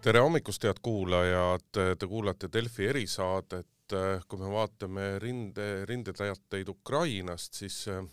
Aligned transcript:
tere 0.00 0.20
hommikust, 0.24 0.64
head 0.64 0.78
kuulajad, 0.82 1.66
te 1.76 2.06
kuulate 2.08 2.48
Delfi 2.52 2.86
erisaadet. 2.88 3.66
kui 4.30 4.38
me 4.38 4.46
vaatame 4.52 5.18
rinde, 5.18 5.84
rindeteateid 5.84 6.68
Ukrainast, 6.70 7.56
siis 7.58 7.88
eh, 7.90 8.04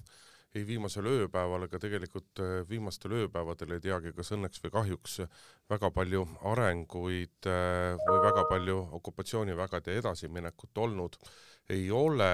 ei 0.58 0.64
viimasel 0.66 1.06
ööpäeval 1.06 1.68
ega 1.68 1.78
tegelikult 1.80 2.42
eh, 2.42 2.64
viimastel 2.70 3.14
ööpäevadel 3.20 3.76
ei 3.76 3.84
teagi, 3.84 4.16
kas 4.18 4.34
õnneks 4.34 4.64
või 4.64 4.74
kahjuks 4.74 5.20
väga 5.70 5.92
palju 5.94 6.26
arenguid 6.50 7.52
eh, 7.54 7.94
või 8.10 8.24
väga 8.26 8.48
palju 8.50 8.80
okupatsioonivägede 9.00 10.00
edasiminekut 10.02 10.84
olnud 10.88 11.22
ei 11.70 11.92
ole. 11.92 12.34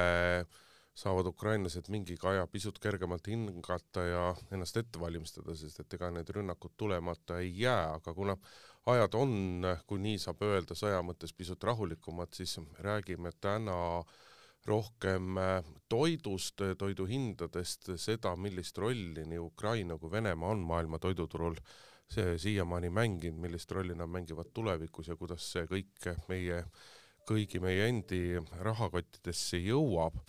Saavad 0.93 1.25
ukrainlased 1.25 1.87
mingiga 1.89 2.29
aja 2.29 2.47
pisut 2.47 2.77
kergemalt 2.79 3.27
hingata 3.27 4.03
ja 4.05 4.25
ennast 4.53 4.77
ette 4.77 4.99
valmistada, 5.01 5.55
sest 5.57 5.79
et 5.81 5.95
ega 5.97 6.11
need 6.13 6.29
rünnakud 6.29 6.77
tulemata 6.77 7.39
ei 7.41 7.49
jää, 7.59 7.95
aga 7.95 8.13
kuna 8.13 8.37
ajad 8.85 9.15
on, 9.15 9.65
kui 9.87 10.01
nii 10.03 10.19
saab 10.19 10.43
öelda, 10.43 10.75
sõja 10.75 10.99
mõttes 11.05 11.33
pisut 11.33 11.63
rahulikumad, 11.63 12.33
siis 12.35 12.57
räägime 12.83 13.31
täna 13.39 14.03
rohkem 14.67 15.39
toidust, 15.91 16.61
toiduhindadest, 16.79 17.93
seda, 17.99 18.35
millist 18.39 18.77
rolli 18.79 19.25
nii 19.27 19.39
Ukraina 19.39 19.97
kui 19.99 20.11
Venemaa 20.11 20.53
on 20.55 20.63
maailma 20.67 20.99
toiduturul 21.03 21.57
siiamaani 22.13 22.89
mänginud, 22.93 23.39
millist 23.41 23.71
rolli 23.71 23.95
nad 23.95 24.09
mängivad 24.11 24.51
tulevikus 24.53 25.07
ja 25.07 25.15
kuidas 25.19 25.45
see 25.55 25.67
kõik 25.67 26.09
meie, 26.29 26.63
kõigi 27.27 27.59
meie 27.63 27.87
endi 27.89 28.21
rahakottidesse 28.59 29.59
jõuab. 29.63 30.19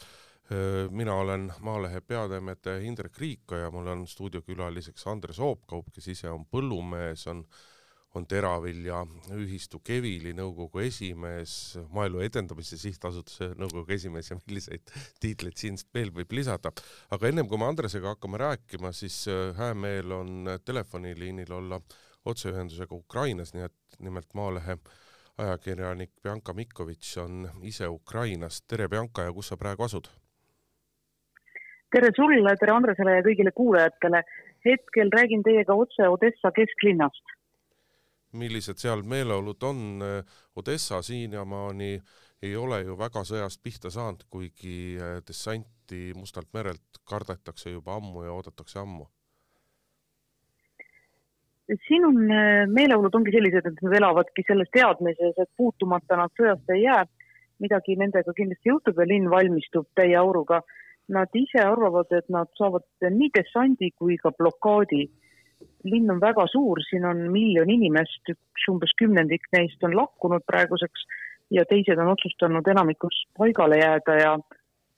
Mina 0.91 1.15
olen 1.17 1.47
Maalehe 1.65 2.03
peatoimetaja 2.05 2.83
Indrek 2.85 3.19
Riikoja, 3.19 3.71
mul 3.73 3.87
on 3.89 4.03
stuudiokülaliseks 4.09 5.07
Andres 5.09 5.41
Oopkaup, 5.41 5.89
kes 5.95 6.11
ise 6.13 6.29
on 6.31 6.45
põllumees, 6.51 7.27
on 7.33 7.47
on 8.15 8.27
Teravilja 8.31 9.01
ühistu 9.35 9.81
Kevili 9.85 10.33
nõukogu 10.37 10.85
esimees, 10.85 11.77
Maaelu 11.95 12.23
Edendamise 12.25 12.79
Sihtasutuse 12.79 13.51
nõukogu 13.59 13.95
esimees 13.97 14.31
ja 14.31 14.39
milliseid 14.47 14.93
tiitleid 15.23 15.59
siin 15.59 15.79
veel 15.95 16.13
võib 16.15 16.33
lisada. 16.39 16.73
aga 17.11 17.29
ennem 17.29 17.49
kui 17.49 17.59
me 17.59 17.67
Andresega 17.67 18.15
hakkame 18.15 18.39
rääkima, 18.39 18.93
siis 18.93 19.25
hää 19.57 19.75
meel 19.75 20.13
on 20.13 20.51
telefoniliinil 20.65 21.53
olla 21.53 21.81
otseühendusega 22.25 22.95
Ukrainas, 22.95 23.55
nii 23.55 23.67
et 23.67 23.99
nimelt 23.99 24.35
Maalehe 24.35 24.79
ajakirjanik 25.39 26.13
Bianca 26.23 26.55
Mikovitš 26.55 27.17
on 27.19 27.49
ise 27.63 27.89
Ukrainast. 27.89 28.65
tere, 28.69 28.89
Bianca, 28.89 29.23
ja 29.23 29.33
kus 29.33 29.49
sa 29.49 29.57
praegu 29.57 29.83
asud? 29.83 30.09
tere 31.95 32.11
sulle, 32.17 32.57
tere 32.59 32.73
Andresele 32.75 33.19
ja 33.19 33.23
kõigile 33.23 33.53
kuulajatele. 33.55 34.23
hetkel 34.65 35.11
räägin 35.13 35.43
teiega 35.45 35.75
otse 35.75 36.09
Odessa 36.09 36.51
kesklinnast. 36.57 37.34
Millised 38.35 38.81
seal 38.83 39.03
meeleolud 39.09 39.63
on? 39.63 40.05
Odessa 40.57 41.03
siiamaani 41.03 41.91
ei 42.43 42.57
ole 42.57 42.83
ju 42.85 42.97
väga 42.99 43.25
sõjast 43.25 43.63
pihta 43.65 43.91
saanud, 43.91 44.27
kuigi 44.31 44.97
eh, 45.01 45.19
dessanti 45.27 46.13
Mustalt 46.17 46.51
merelt 46.53 47.01
kardetakse 47.09 47.71
juba 47.71 47.97
ammu 48.01 48.25
ja 48.25 48.33
oodatakse 48.33 48.79
ammu. 48.81 49.07
siin 51.89 52.05
on 52.05 52.19
eh, 52.31 52.67
meeleolud 52.69 53.15
ongi 53.15 53.33
sellised, 53.33 53.67
et 53.67 53.83
nad 53.83 53.99
elavadki 54.01 54.45
selles 54.47 54.71
teadmises, 54.73 55.37
et 55.39 55.51
puutumata 55.57 56.17
nad 56.21 56.33
sõjast 56.41 56.75
ei 56.77 56.85
jää. 56.85 57.05
midagi 57.63 57.95
nendega 57.97 58.33
kindlasti 58.37 58.69
juhtub 58.69 58.99
ja 58.99 59.05
linn 59.07 59.31
valmistub 59.31 59.87
täie 59.95 60.17
auruga 60.19 60.59
Nad 61.09 61.37
ise 61.37 61.61
arvavad, 61.61 62.09
et 62.17 62.29
nad 62.33 62.49
saavad 62.57 62.85
nii 63.13 63.29
dessandi 63.35 63.91
kui 63.99 64.17
ka 64.17 64.31
blokaadi. 64.33 65.05
Linn 65.85 66.11
on 66.11 66.21
väga 66.21 66.47
suur, 66.53 66.81
siin 66.89 67.05
on 67.09 67.27
miljon 67.33 67.71
inimest, 67.71 68.33
üks 68.33 68.69
umbes 68.73 68.95
kümnendik 69.01 69.45
neist 69.53 69.83
on 69.85 69.97
lahkunud 69.97 70.45
praeguseks 70.49 71.07
ja 71.53 71.65
teised 71.69 72.01
on 72.01 72.13
otsustanud 72.15 72.69
enamikus 72.75 73.25
paigale 73.39 73.81
jääda 73.83 74.21
ja 74.21 74.37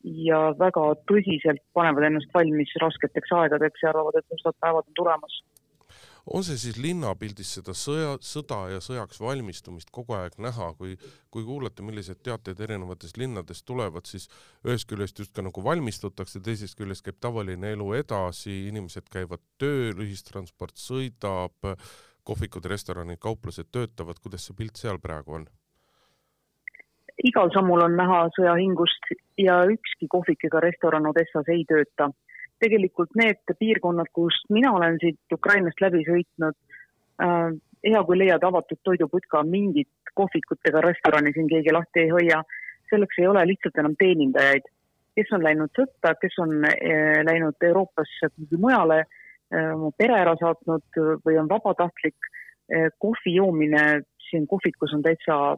ja 0.07 0.39
väga 0.59 0.83
tõsiselt 1.11 1.63
panevad 1.75 2.05
ennast 2.07 2.31
valmis 2.35 2.71
rasketeks 2.79 3.33
aegadeks 3.35 3.83
ja 3.83 3.91
arvavad, 3.91 4.21
et 4.21 4.29
mustad 4.31 4.55
päevad 4.63 4.87
on 4.87 4.95
tulemas 4.95 5.41
on 6.27 6.45
see 6.45 6.59
siis 6.59 6.79
linnapildis 6.83 7.53
seda 7.59 7.75
sõja, 7.77 8.17
sõda 8.25 8.59
ja 8.73 8.81
sõjaks 8.83 9.21
valmistumist 9.23 9.93
kogu 9.95 10.17
aeg 10.19 10.35
näha, 10.43 10.73
kui, 10.79 10.97
kui 11.31 11.45
kuulata, 11.47 11.85
millised 11.87 12.23
teated 12.27 12.61
erinevatest 12.67 13.21
linnadest 13.21 13.67
tulevad, 13.69 14.09
siis 14.11 14.27
ühest 14.67 14.89
küljest 14.91 15.23
justkui 15.23 15.47
nagu 15.47 15.63
valmistutakse, 15.65 16.43
teisest 16.43 16.79
küljest 16.79 17.07
käib 17.07 17.21
tavaline 17.23 17.73
elu 17.77 17.93
edasi, 18.01 18.67
inimesed 18.73 19.07
käivad 19.13 19.45
tööl, 19.61 20.03
ühistransport 20.03 20.75
sõidab, 20.83 21.71
kohvikud, 22.27 22.67
restoranid, 22.67 23.23
kauplused 23.23 23.71
töötavad, 23.71 24.19
kuidas 24.23 24.49
see 24.49 24.59
pilt 24.59 24.83
seal 24.83 24.99
praegu 25.03 25.41
on? 25.41 25.47
igal 27.25 27.49
sammul 27.55 27.81
on 27.81 27.95
näha 27.97 28.27
sõjahingust 28.37 29.09
ja 29.41 29.63
ükski 29.73 30.09
kohvik 30.13 30.45
ega 30.45 30.61
restoran 30.61 31.09
Odessas 31.09 31.49
ei 31.49 31.65
tööta 31.69 32.11
tegelikult 32.63 33.15
need 33.19 33.57
piirkonnad, 33.59 34.11
kust 34.13 34.49
mina 34.51 34.73
olen 34.73 34.99
siit 35.03 35.33
Ukrainast 35.33 35.81
läbi 35.81 36.05
sõitnud 36.07 36.57
äh,, 37.23 37.51
hea 37.87 38.03
kui 38.09 38.19
leiad 38.19 38.45
avatud 38.45 38.81
toiduputka, 38.85 39.43
mingit 39.47 40.15
kohvikut 40.17 40.71
ega 40.71 40.81
restorani 40.85 41.33
siin 41.35 41.49
keegi 41.51 41.75
lahti 41.77 42.07
ei 42.07 42.15
hoia, 42.15 42.41
selleks 42.91 43.21
ei 43.21 43.29
ole 43.29 43.45
lihtsalt 43.53 43.79
enam 43.83 43.99
teenindajaid. 43.99 44.73
kes 45.17 45.31
on 45.33 45.45
läinud 45.45 45.71
sõtta, 45.73 46.13
kes 46.21 46.35
on 46.45 46.59
äh, 46.69 47.23
läinud 47.25 47.69
Euroopasse 47.69 48.29
kuhugi 48.35 48.61
mujale 48.61 48.99
äh,, 49.05 49.73
oma 49.75 49.93
pere 49.99 50.19
ära 50.25 50.37
saatnud 50.41 51.01
või 51.25 51.39
on 51.41 51.49
vabatahtlik 51.49 52.17
äh,, 52.29 52.91
kohvi 52.99 53.37
joomine 53.37 53.87
siin 54.31 54.47
kohvikus 54.47 54.95
on 54.95 55.03
täitsa 55.03 55.57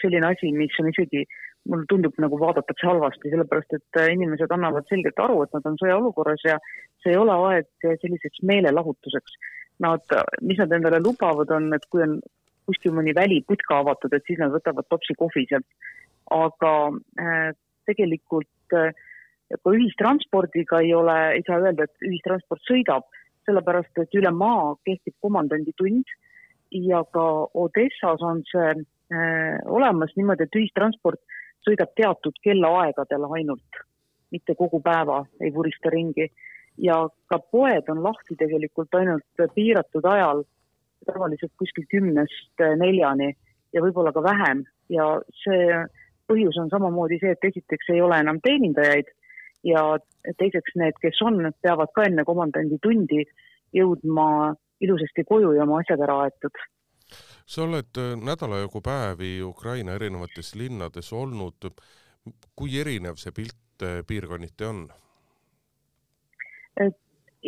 selline 0.00 0.26
asi, 0.26 0.50
mis 0.52 0.74
on 0.80 0.90
isegi 0.90 1.24
mulle 1.68 1.86
tundub, 1.88 2.16
nagu 2.22 2.38
vaadatakse 2.40 2.88
halvasti, 2.88 3.30
sellepärast 3.32 3.76
et 3.76 4.00
äh, 4.00 4.10
inimesed 4.14 4.52
annavad 4.54 4.88
selgelt 4.88 5.20
aru, 5.24 5.42
et 5.44 5.54
nad 5.56 5.68
on 5.68 5.78
sõjaolukorras 5.80 6.44
ja 6.46 6.58
see 7.02 7.12
ei 7.14 7.20
ole 7.20 7.36
aeg 7.50 7.88
selliseks 8.02 8.42
meelelahutuseks. 8.50 9.38
Nad, 9.84 10.02
mis 10.42 10.58
nad 10.58 10.72
endale 10.74 10.98
lubavad, 10.98 11.52
on, 11.54 11.68
et 11.76 11.84
kui 11.92 12.02
on 12.02 12.16
kuskil 12.68 12.92
mõni 12.96 13.14
väliputka 13.16 13.80
avatud, 13.82 14.12
et 14.12 14.26
siis 14.26 14.40
nad 14.42 14.52
võtavad 14.52 14.88
topsi 14.90 15.16
kohvi 15.18 15.46
sealt. 15.48 15.68
aga 16.28 16.72
äh, 17.22 17.54
tegelikult 17.88 18.76
äh, 18.76 18.92
ka 19.56 19.72
ühistranspordiga 19.72 20.82
ei 20.84 20.92
ole, 20.94 21.16
ei 21.38 21.44
saa 21.46 21.62
öelda, 21.62 21.86
et 21.86 22.04
ühistransport 22.04 22.60
sõidab, 22.68 23.06
sellepärast 23.48 24.02
et 24.02 24.18
üle 24.20 24.32
maa 24.36 24.74
kehtib 24.84 25.16
komandanditund 25.24 26.04
ja 26.74 27.00
ka 27.16 27.24
Odessas 27.56 28.20
on 28.20 28.42
see 28.50 28.74
äh, 28.74 29.56
olemas 29.64 30.12
niimoodi, 30.16 30.44
et 30.44 30.60
ühistransport 30.60 31.22
sõidab 31.66 31.94
teatud 31.96 32.36
kellaaegadel 32.44 33.26
ainult, 33.38 33.82
mitte 34.30 34.54
kogu 34.54 34.80
päeva 34.84 35.24
ei 35.40 35.52
vurista 35.54 35.90
ringi. 35.90 36.30
ja 36.78 37.08
ka 37.26 37.38
poed 37.50 37.88
on 37.90 38.02
lahti 38.02 38.36
tegelikult 38.38 38.94
ainult 38.94 39.40
piiratud 39.54 40.04
ajal, 40.06 40.44
tavaliselt 41.06 41.52
kuskil 41.58 41.86
kümnest 41.90 42.62
neljani 42.78 43.32
ja 43.74 43.82
võib-olla 43.82 44.12
ka 44.14 44.22
vähem 44.22 44.62
ja 44.88 45.06
see 45.42 45.64
põhjus 46.30 46.58
on 46.62 46.70
samamoodi 46.70 47.18
see, 47.18 47.32
et 47.34 47.44
esiteks 47.50 47.90
ei 47.94 48.00
ole 48.04 48.20
enam 48.22 48.38
teenindajaid 48.44 49.10
ja 49.66 49.82
teiseks 50.38 50.76
need, 50.78 50.94
kes 51.02 51.18
on, 51.26 51.50
peavad 51.62 51.90
ka 51.94 52.06
enne 52.06 52.24
komandandi 52.28 52.78
tundi 52.82 53.24
jõudma 53.74 54.54
ilusasti 54.80 55.24
koju 55.26 55.56
ja 55.56 55.66
oma 55.66 55.80
asjad 55.82 56.02
ära 56.06 56.20
aetud 56.26 56.62
sa 57.48 57.64
oled 57.64 57.96
äh, 57.96 58.12
nädala 58.20 58.60
jagu 58.62 58.80
päevi 58.84 59.38
Ukraina 59.42 59.94
erinevates 59.96 60.54
linnades 60.54 61.12
olnud. 61.12 61.72
kui 62.56 62.74
erinev 62.80 63.16
see 63.16 63.32
pilt 63.32 63.82
äh, 63.82 64.02
piirkonniti 64.06 64.64
on? 64.68 64.88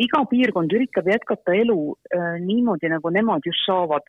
iga 0.00 0.20
piirkond 0.30 0.72
üritab 0.72 1.10
jätkata 1.10 1.52
elu 1.52 1.76
äh, 2.16 2.38
niimoodi, 2.40 2.88
nagu 2.88 3.10
nemad 3.10 3.44
just 3.46 3.66
saavad. 3.66 4.08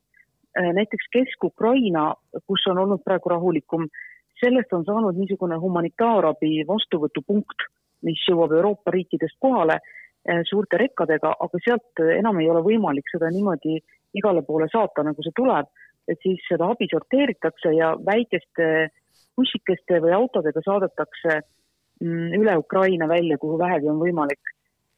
näiteks 0.51 1.05
Kesk-Ukraina, 1.15 2.13
kus 2.47 2.65
on 2.67 2.77
olnud 2.77 2.99
praegu 3.05 3.29
rahulikum, 3.31 3.85
sellest 4.39 4.73
on 4.75 4.83
saanud 4.83 5.15
niisugune 5.15 5.55
humanitaarabi 5.55 6.65
vastuvõtupunkt, 6.67 7.63
mis 8.03 8.19
jõuab 8.27 8.51
Euroopa 8.57 8.91
riikidest 8.91 9.37
kohale 9.39 9.77
suurte 10.49 10.77
rekkadega, 10.77 11.31
aga 11.39 11.61
sealt 11.63 12.03
enam 12.17 12.41
ei 12.43 12.49
ole 12.51 12.65
võimalik 12.65 13.07
seda 13.13 13.29
niimoodi 13.31 13.77
igale 14.13 14.43
poole 14.43 14.67
saata, 14.71 15.05
nagu 15.07 15.23
see 15.23 15.35
tuleb, 15.35 15.69
et 16.09 16.19
siis 16.23 16.41
seda 16.49 16.71
abi 16.73 16.87
sorteeritakse 16.91 17.73
ja 17.75 17.93
väikeste 18.05 18.89
bussikeste 19.37 20.01
või 20.03 20.13
autodega 20.15 20.63
saadetakse 20.65 21.37
mm, 22.01 22.33
üle 22.39 22.57
Ukraina 22.59 23.07
välja, 23.07 23.37
kuhu 23.41 23.59
vähegi 23.59 23.89
on 23.89 24.01
võimalik. 24.01 24.41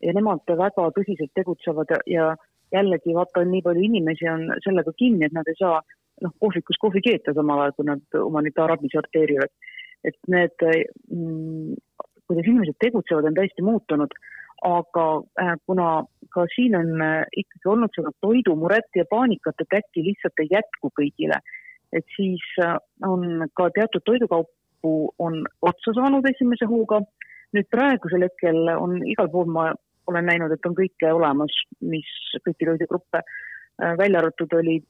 ja 0.03 0.11
nemad 0.13 0.41
väga 0.47 0.89
tõsiselt 0.95 1.31
tegutsevad 1.35 1.91
ja, 2.11 2.33
jällegi 2.73 3.13
vaata, 3.15 3.44
nii 3.47 3.61
palju 3.61 3.83
inimesi 3.85 4.27
on 4.27 4.50
sellega 4.65 4.91
kinni, 4.97 5.25
et 5.25 5.35
nad 5.35 5.47
ei 5.47 5.55
saa 5.59 5.77
noh, 6.21 6.33
kohvikus 6.39 6.79
kohvi 6.81 7.01
keeta 7.01 7.33
samal 7.33 7.61
ajal, 7.61 7.75
kui 7.77 7.85
nad 7.88 8.19
humanitaarabi 8.19 8.91
sorteerivad. 8.91 9.51
et 10.03 10.17
need 10.27 10.63
mm,, 11.11 11.75
kuidas 12.27 12.47
inimesed 12.47 12.75
tegutsevad, 12.79 13.29
on 13.29 13.35
täiesti 13.38 13.63
muutunud 13.63 14.11
aga 14.63 15.05
äh, 15.41 15.55
kuna 15.67 16.03
ka 16.33 16.45
siin 16.56 16.75
on 16.80 16.89
ikkagi 17.41 17.69
olnud 17.69 17.94
seda 17.95 18.12
toidumuret 18.25 19.00
ja 19.00 19.06
paanikat, 19.09 19.62
et 19.62 19.77
äkki 19.80 20.06
lihtsalt 20.09 20.44
ei 20.44 20.51
jätku 20.51 20.91
kõigile. 21.00 21.39
et 21.94 22.06
siis 22.15 22.44
on 23.06 23.45
ka 23.53 23.69
teatud 23.69 24.01
toidukaupu 24.06 24.94
on 25.19 25.44
otsa 25.62 25.94
saanud 25.94 26.25
esimese 26.30 26.65
hooga. 26.65 27.01
nüüd 27.53 27.69
praegusel 27.69 28.25
hetkel 28.25 28.69
on 28.77 28.97
igal 29.06 29.30
pool 29.30 29.45
ma 29.45 29.74
olen 30.07 30.25
näinud, 30.25 30.51
et 30.51 30.65
on 30.65 30.75
kõike 30.75 31.13
olemas, 31.13 31.53
mis 31.80 32.09
kõiki 32.45 32.65
toidugruppe, 32.65 33.21
välja 33.97 34.19
arvatud 34.19 34.53
oli 34.57 34.81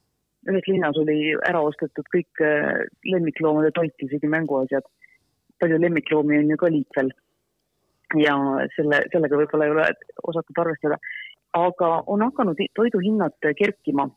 ühes 0.49 0.67
linnas 0.67 0.97
oli 0.99 1.33
ära 1.47 1.61
ostetud 1.63 2.07
kõik 2.13 2.43
äh, 2.43 2.83
lemmikloomade 3.07 3.71
toit, 3.75 3.95
isegi 4.03 4.29
mänguasjad. 4.31 4.85
palju 5.61 5.77
lemmikloomi 5.79 6.37
on 6.41 6.49
ju 6.51 6.57
ka 6.59 6.69
liikvel. 6.71 7.11
ja 8.19 8.33
selle, 8.75 8.99
sellega 9.13 9.37
võib-olla 9.39 9.65
ei 9.65 9.71
ole 9.73 9.85
osatud 10.23 10.59
arvestada. 10.59 10.97
Aga 11.53 12.03
on 12.07 12.21
hakanud 12.21 12.57
toiduhinnad 12.75 13.37
kerkima. 13.57 14.09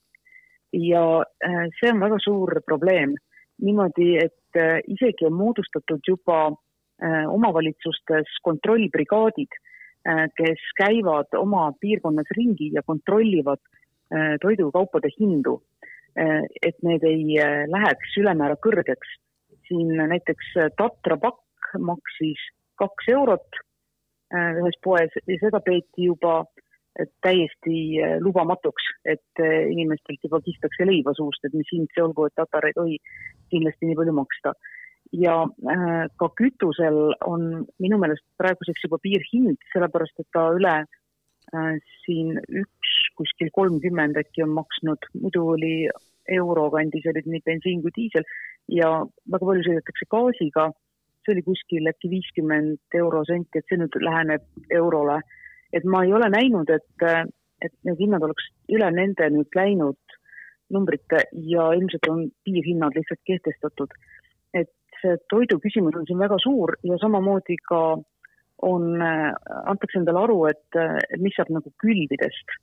ja 0.72 1.24
äh, 1.44 1.68
see 1.80 1.92
on 1.92 2.00
väga 2.00 2.18
suur 2.24 2.60
probleem. 2.66 3.14
niimoodi, 3.62 4.16
et 4.18 4.56
äh, 4.56 4.80
isegi 4.86 5.26
on 5.26 5.32
moodustatud 5.32 6.00
juba 6.08 6.52
omavalitsustes 7.28 8.38
kontrollbrigaadid, 8.42 9.52
kes 10.38 10.62
käivad 10.78 11.34
oma 11.36 11.66
piirkonnas 11.80 12.30
ringi 12.38 12.70
ja 12.72 12.82
kontrollivad 12.82 13.60
toidukaupade 14.40 15.10
hindu 15.20 15.58
et 16.16 16.76
need 16.82 17.04
ei 17.04 17.36
läheks 17.68 18.16
ülemäära 18.16 18.56
kõrgeks. 18.56 19.08
siin 19.68 19.92
näiteks 20.08 20.52
Tatra 20.78 21.16
pakk 21.20 21.76
maksis 21.78 22.40
kaks 22.78 23.08
eurot 23.12 23.60
ühes 24.32 24.78
poes 24.82 25.12
ja 25.26 25.38
seda 25.40 25.60
peeti 25.60 26.06
juba 26.08 26.44
täiesti 27.24 28.00
lubamatuks, 28.24 28.86
et 29.04 29.42
inimestelt 29.44 30.22
juba 30.24 30.40
kistakse 30.44 30.86
leiva 30.88 31.12
suust, 31.16 31.44
et 31.44 31.54
mis 31.54 31.68
hind 31.72 31.90
see 31.92 32.04
olgu, 32.04 32.26
et 32.26 32.36
Tatar 32.38 32.68
ei 32.68 32.76
tohi 32.76 32.98
kindlasti 33.52 33.90
nii 33.90 33.98
palju 34.00 34.16
maksta. 34.16 34.54
ja 35.12 35.34
ka 36.18 36.26
kütusel 36.38 36.96
on 37.24 37.42
minu 37.78 37.98
meelest 38.02 38.24
praeguseks 38.40 38.82
juba 38.84 38.98
piirhind, 38.98 39.60
sellepärast 39.72 40.18
et 40.18 40.26
ta 40.34 40.48
üle 40.56 40.72
siin 42.02 42.40
üks 42.62 42.94
kuskil 43.16 43.52
kolmkümmend 43.54 44.18
äkki 44.18 44.42
on 44.42 44.56
maksnud, 44.56 45.06
muidu 45.22 45.44
oli 45.54 45.88
euro 46.28 46.70
kandis 46.70 47.06
olid 47.06 47.26
nii 47.30 47.42
bensiin 47.46 47.82
kui 47.82 47.94
diisel 47.96 48.26
ja 48.72 48.90
väga 49.32 49.46
palju 49.46 49.62
sõidetakse 49.68 50.08
gaasiga. 50.10 50.72
see 51.24 51.34
oli 51.34 51.42
kuskil 51.42 51.88
äkki 51.90 52.08
viiskümmend 52.10 52.94
eurosenti, 52.94 53.58
et 53.58 53.66
see 53.66 53.78
nüüd 53.80 53.96
läheneb 53.98 54.44
eurole. 54.70 55.20
Et 55.72 55.84
ma 55.84 56.02
ei 56.04 56.12
ole 56.14 56.28
näinud, 56.32 56.70
et, 56.70 57.06
et 57.62 57.74
need 57.88 58.00
hinnad 58.00 58.24
oleks 58.26 58.50
üle 58.72 58.90
nende 58.94 59.28
nüüd 59.34 59.58
läinud 59.58 60.18
numbrite 60.74 61.22
ja 61.46 61.70
ilmselt 61.78 62.08
on 62.10 62.26
piirhinnad 62.44 62.96
lihtsalt 62.98 63.22
kehtestatud. 63.26 63.90
et 64.54 64.72
see 65.00 65.16
toidu 65.30 65.58
küsimus 65.60 65.96
on 65.96 66.06
siin 66.06 66.18
väga 66.18 66.38
suur 66.42 66.74
ja 66.82 66.98
samamoodi 66.98 67.56
ka 67.68 67.80
on, 68.66 68.86
antakse 69.02 69.98
endale 70.00 70.22
aru, 70.24 70.38
et 70.48 70.78
mis 71.20 71.34
saab 71.36 71.50
nagu 71.52 71.70
külvidest 71.82 72.54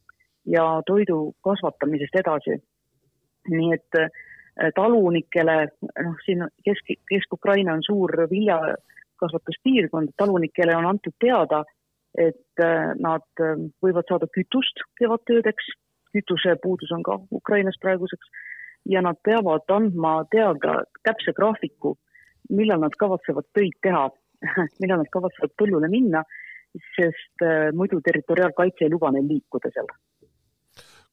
ja 0.50 0.66
toidu 0.88 1.36
kasvatamisest 1.46 2.16
edasi 2.24 2.58
nii 3.52 3.74
et 3.76 4.00
talunikele, 4.76 5.56
noh, 6.06 6.18
siin 6.26 6.46
Kesk, 6.66 6.94
Kesk-Ukraina 7.10 7.74
on 7.74 7.84
suur 7.86 8.12
viljakasvatuspiirkond, 8.32 10.14
talunikele 10.18 10.76
on 10.78 10.90
antud 10.94 11.16
teada, 11.20 11.64
et 12.18 12.62
äh, 12.62 12.94
nad 13.00 13.26
äh, 13.42 13.58
võivad 13.84 14.10
saada 14.10 14.30
kütust 14.34 14.84
kevadtöödeks, 15.00 15.70
kütusepuudus 16.14 16.92
on 16.94 17.04
ka 17.04 17.18
Ukrainas 17.32 17.80
praeguseks, 17.82 18.30
ja 18.86 19.02
nad 19.02 19.18
peavad 19.24 19.70
andma 19.74 20.20
teada 20.32 20.84
täpse 21.08 21.34
graafiku, 21.34 21.96
millal 22.50 22.84
nad 22.84 22.96
kavatsevad 23.00 23.50
töid 23.56 23.80
teha 23.82 24.10
millal 24.82 25.02
nad 25.02 25.10
kavatsevad 25.12 25.56
põllule 25.60 25.90
minna, 25.90 26.24
sest 26.98 27.46
muidu 27.78 28.02
territoriaalkaitse 28.04 28.86
ei 28.86 28.92
luba 28.92 29.12
neil 29.14 29.30
liikuda 29.30 29.72
seal. 29.74 29.90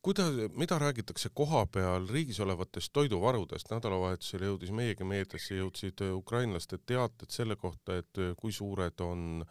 Kuidas, 0.03 0.32
mida 0.56 0.79
räägitakse 0.81 1.29
koha 1.35 1.67
peal 1.67 2.06
riigis 2.08 2.38
olevatest 2.41 2.88
toiduvarudest, 2.96 3.69
nädalavahetusel 3.69 4.46
jõudis 4.46 4.70
meiegi 4.73 5.05
meediasse, 5.05 5.58
jõudsid 5.58 6.00
äh, 6.06 6.14
ukrainlaste 6.17 6.79
teated 6.88 7.29
selle 7.35 7.56
kohta, 7.61 7.99
et 8.00 8.20
äh, 8.23 8.31
kui 8.41 8.55
suured 8.56 9.05
on, 9.05 9.44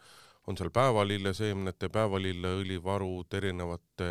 on 0.48 0.56
seal 0.56 0.70
päevalilleseemnete, 0.74 1.90
päevalilleõli 1.92 2.78
varud, 2.84 3.28
erinevate, 3.36 4.10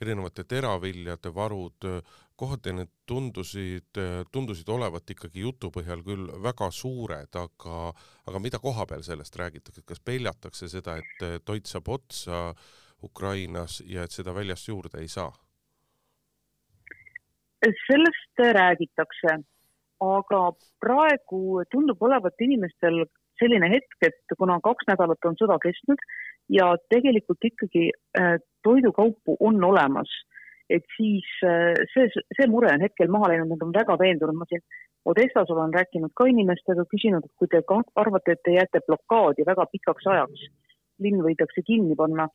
erinevate 0.00 0.44
teraviljade 0.44 1.32
varud, 1.34 1.88
kohati 2.36 2.74
need 2.76 2.92
tundusid, 3.08 4.00
tundusid 4.32 4.68
olevat 4.68 5.10
ikkagi 5.10 5.46
jutu 5.46 5.70
põhjal 5.72 6.04
küll 6.04 6.28
väga 6.44 6.68
suured, 6.70 7.40
aga, 7.40 7.78
aga 8.28 8.42
mida 8.44 8.60
koha 8.62 8.86
peal 8.86 9.04
sellest 9.06 9.38
räägitakse, 9.40 9.86
kas 9.86 10.02
peljatakse 10.04 10.68
seda, 10.68 10.98
et 11.00 11.44
toit 11.44 11.66
saab 11.66 11.88
otsa 11.96 12.50
Ukrainas 13.04 13.82
ja 13.86 14.04
et 14.04 14.12
seda 14.12 14.34
väljast 14.34 14.68
juurde 14.68 15.00
ei 15.00 15.08
saa? 15.08 15.32
sellest 17.66 18.40
räägitakse, 18.54 19.32
aga 20.06 20.40
praegu 20.80 21.62
tundub 21.72 22.02
olevat 22.02 22.44
inimestel 22.46 23.06
selline 23.40 23.70
hetk, 23.72 23.98
et 24.08 24.36
kuna 24.38 24.58
kaks 24.64 24.88
nädalat 24.90 25.28
on 25.28 25.36
sõda 25.40 25.58
kestnud 25.62 26.00
ja 26.52 26.72
tegelikult 26.92 27.44
ikkagi 27.50 27.90
äh, 28.18 28.36
toidukaupu 28.66 29.36
on 29.40 29.62
olemas, 29.64 30.10
et 30.70 30.84
siis 30.96 31.26
äh, 31.46 31.74
see, 31.94 32.08
see 32.36 32.48
mure 32.50 32.72
on 32.72 32.84
hetkel 32.84 33.12
maha 33.12 33.32
läinud, 33.32 33.52
nad 33.54 33.66
on 33.68 33.74
väga 33.76 33.98
veendunud, 34.02 34.38
ma 34.40 34.48
siin 34.50 34.64
Odessas 35.06 35.50
olen 35.54 35.70
rääkinud 35.70 36.10
ka 36.18 36.24
inimestega, 36.26 36.82
küsinud, 36.90 37.22
et 37.22 37.38
kui 37.38 37.46
te 37.46 37.60
arvate, 38.02 38.32
et 38.32 38.40
te 38.42 38.56
jääte 38.56 38.80
blokaadi 38.88 39.44
väga 39.46 39.68
pikaks 39.70 40.08
ajaks, 40.10 40.48
linn 40.98 41.22
võidakse 41.22 41.62
kinni 41.62 41.94
panna 41.94 42.26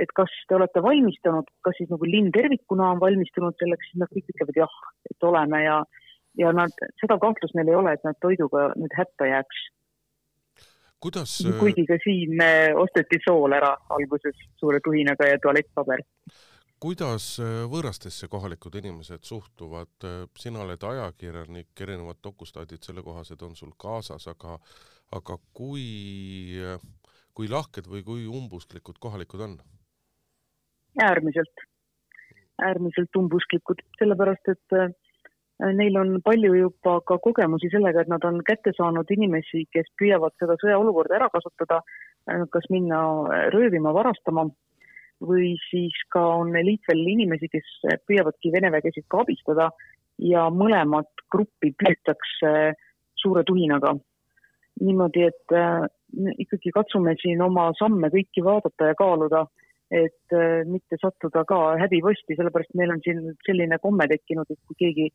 et 0.00 0.12
kas 0.16 0.32
te 0.48 0.56
olete 0.56 0.82
valmistunud, 0.84 1.48
kas 1.66 1.76
siis 1.78 1.90
nagu 1.92 2.08
linn 2.08 2.32
tervikuna 2.34 2.92
on 2.94 3.02
valmistunud 3.02 3.56
selleks, 3.60 3.90
siis 3.90 4.00
nad 4.02 4.10
kõik 4.12 4.32
ütlevad 4.32 4.60
jah, 4.62 4.78
et 5.10 5.28
oleme 5.28 5.62
ja, 5.64 5.76
ja 6.40 6.52
nad, 6.56 6.74
seda 7.02 7.18
kahtlust 7.22 7.56
neil 7.58 7.70
ei 7.72 7.78
ole, 7.78 7.94
et 7.96 8.06
nad 8.06 8.18
toiduga 8.24 8.70
nüüd 8.78 8.96
hätta 8.98 9.28
jääks. 9.28 9.62
Kuidas? 11.02 11.34
kuigi 11.60 11.84
ka 11.88 11.98
siin 12.04 12.40
osteti 12.78 13.18
sool 13.24 13.52
ära 13.58 13.74
alguses 13.96 14.38
suure 14.60 14.80
tuhinaga 14.84 15.28
ja 15.28 15.40
tualettpaber. 15.42 16.04
kuidas 16.82 17.26
äh, 17.42 17.62
võõrastesse 17.70 18.28
kohalikud 18.30 18.74
inimesed 18.80 19.26
suhtuvad, 19.26 20.08
sina 20.38 20.64
oled 20.64 20.82
ajakirjanik, 20.92 21.70
erinevad 21.80 22.22
dokustaadid 22.24 22.82
sellekohased 22.82 23.42
on 23.42 23.54
sul 23.56 23.74
kaasas, 23.78 24.26
aga, 24.32 24.58
aga 25.18 25.38
kui, 25.52 26.58
kui 27.34 27.50
lahked 27.50 27.86
või 27.90 28.02
kui 28.06 28.26
umbusklikud 28.26 28.98
kohalikud 28.98 29.46
on? 29.46 29.60
äärmiselt, 31.00 31.62
äärmiselt 32.62 33.16
umbusklikud, 33.16 33.80
sellepärast 33.98 34.52
et 34.52 34.76
äh, 34.76 34.90
neil 35.76 35.96
on 36.00 36.16
palju 36.24 36.54
juba 36.56 36.96
ka 37.06 37.18
kogemusi 37.22 37.70
sellega, 37.70 38.02
et 38.02 38.10
nad 38.10 38.24
on 38.26 38.40
kätte 38.46 38.72
saanud 38.76 39.10
inimesi, 39.14 39.66
kes 39.72 39.90
püüavad 40.00 40.34
seda 40.40 40.56
sõjaolukorda 40.60 41.18
ära 41.20 41.28
kasutada, 41.32 41.82
kas 42.50 42.68
minna 42.70 43.00
röövima, 43.54 43.92
varastama 43.94 44.48
või 45.22 45.54
siis 45.68 45.94
ka 46.10 46.22
on 46.42 46.52
liitvel 46.66 47.02
inimesi, 47.14 47.48
kes 47.52 47.68
püüavadki 48.08 48.50
Vene 48.54 48.72
vägesid 48.74 49.06
ka 49.10 49.22
abistada 49.22 49.70
ja 50.18 50.48
mõlemat 50.50 51.26
gruppi 51.30 51.72
püütakse 51.78 52.74
suure 53.22 53.44
tuhinaga. 53.46 53.94
niimoodi, 54.80 55.22
et 55.28 55.52
äh, 55.52 55.84
ikkagi 56.42 56.70
katsume 56.72 57.12
siin 57.20 57.42
oma 57.44 57.70
samme 57.78 58.08
kõiki 58.10 58.42
vaadata 58.42 58.88
ja 58.88 58.94
kaaluda 58.98 59.44
et 59.92 60.32
äh, 60.32 60.64
mitte 60.64 60.96
sattuda 60.96 61.44
ka 61.44 61.76
häbiposti, 61.78 62.36
sellepärast 62.38 62.72
meil 62.74 62.94
on 62.94 63.02
siin 63.04 63.20
selline 63.46 63.78
komme 63.78 64.08
tekkinud, 64.08 64.48
et 64.50 64.58
kui 64.66 64.78
keegi 64.80 65.08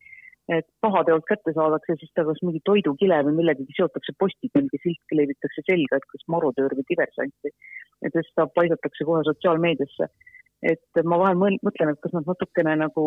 pahateolt 0.80 1.26
kätte 1.28 1.52
saadakse, 1.52 1.98
siis 2.00 2.12
ta 2.16 2.24
kas 2.24 2.38
mingi 2.44 2.60
toidukile 2.64 3.18
või 3.26 3.34
millegagi 3.42 3.74
seotakse 3.76 4.14
postiga, 4.18 4.62
mingi 4.62 4.80
silt 4.80 5.00
kleebitakse 5.12 5.64
selga, 5.66 5.98
et 5.98 6.06
kas 6.12 6.24
marodöör 6.34 6.76
või 6.78 6.86
diversant 6.88 7.34
või 7.44 7.52
et 8.06 8.14
siis 8.16 8.30
ta 8.36 8.46
paisatakse 8.54 9.04
kohe 9.04 9.24
sotsiaalmeediasse. 9.26 10.08
et 10.72 11.02
ma 11.04 11.18
vahel 11.20 11.36
mõtlen, 11.38 11.92
et 11.92 12.00
kas 12.02 12.14
nad 12.16 12.26
natukene 12.26 12.74
nagu 12.80 13.04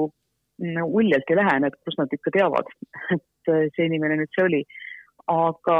uljalt 1.00 1.32
ei 1.32 1.40
lähene, 1.40 1.68
et 1.68 1.80
kust 1.86 2.00
nad 2.00 2.14
ikka 2.14 2.32
teavad, 2.38 2.70
et 3.16 3.76
see 3.76 3.88
inimene 3.88 4.22
nüüd 4.22 4.32
see 4.36 4.46
oli. 4.46 4.62
aga 5.32 5.80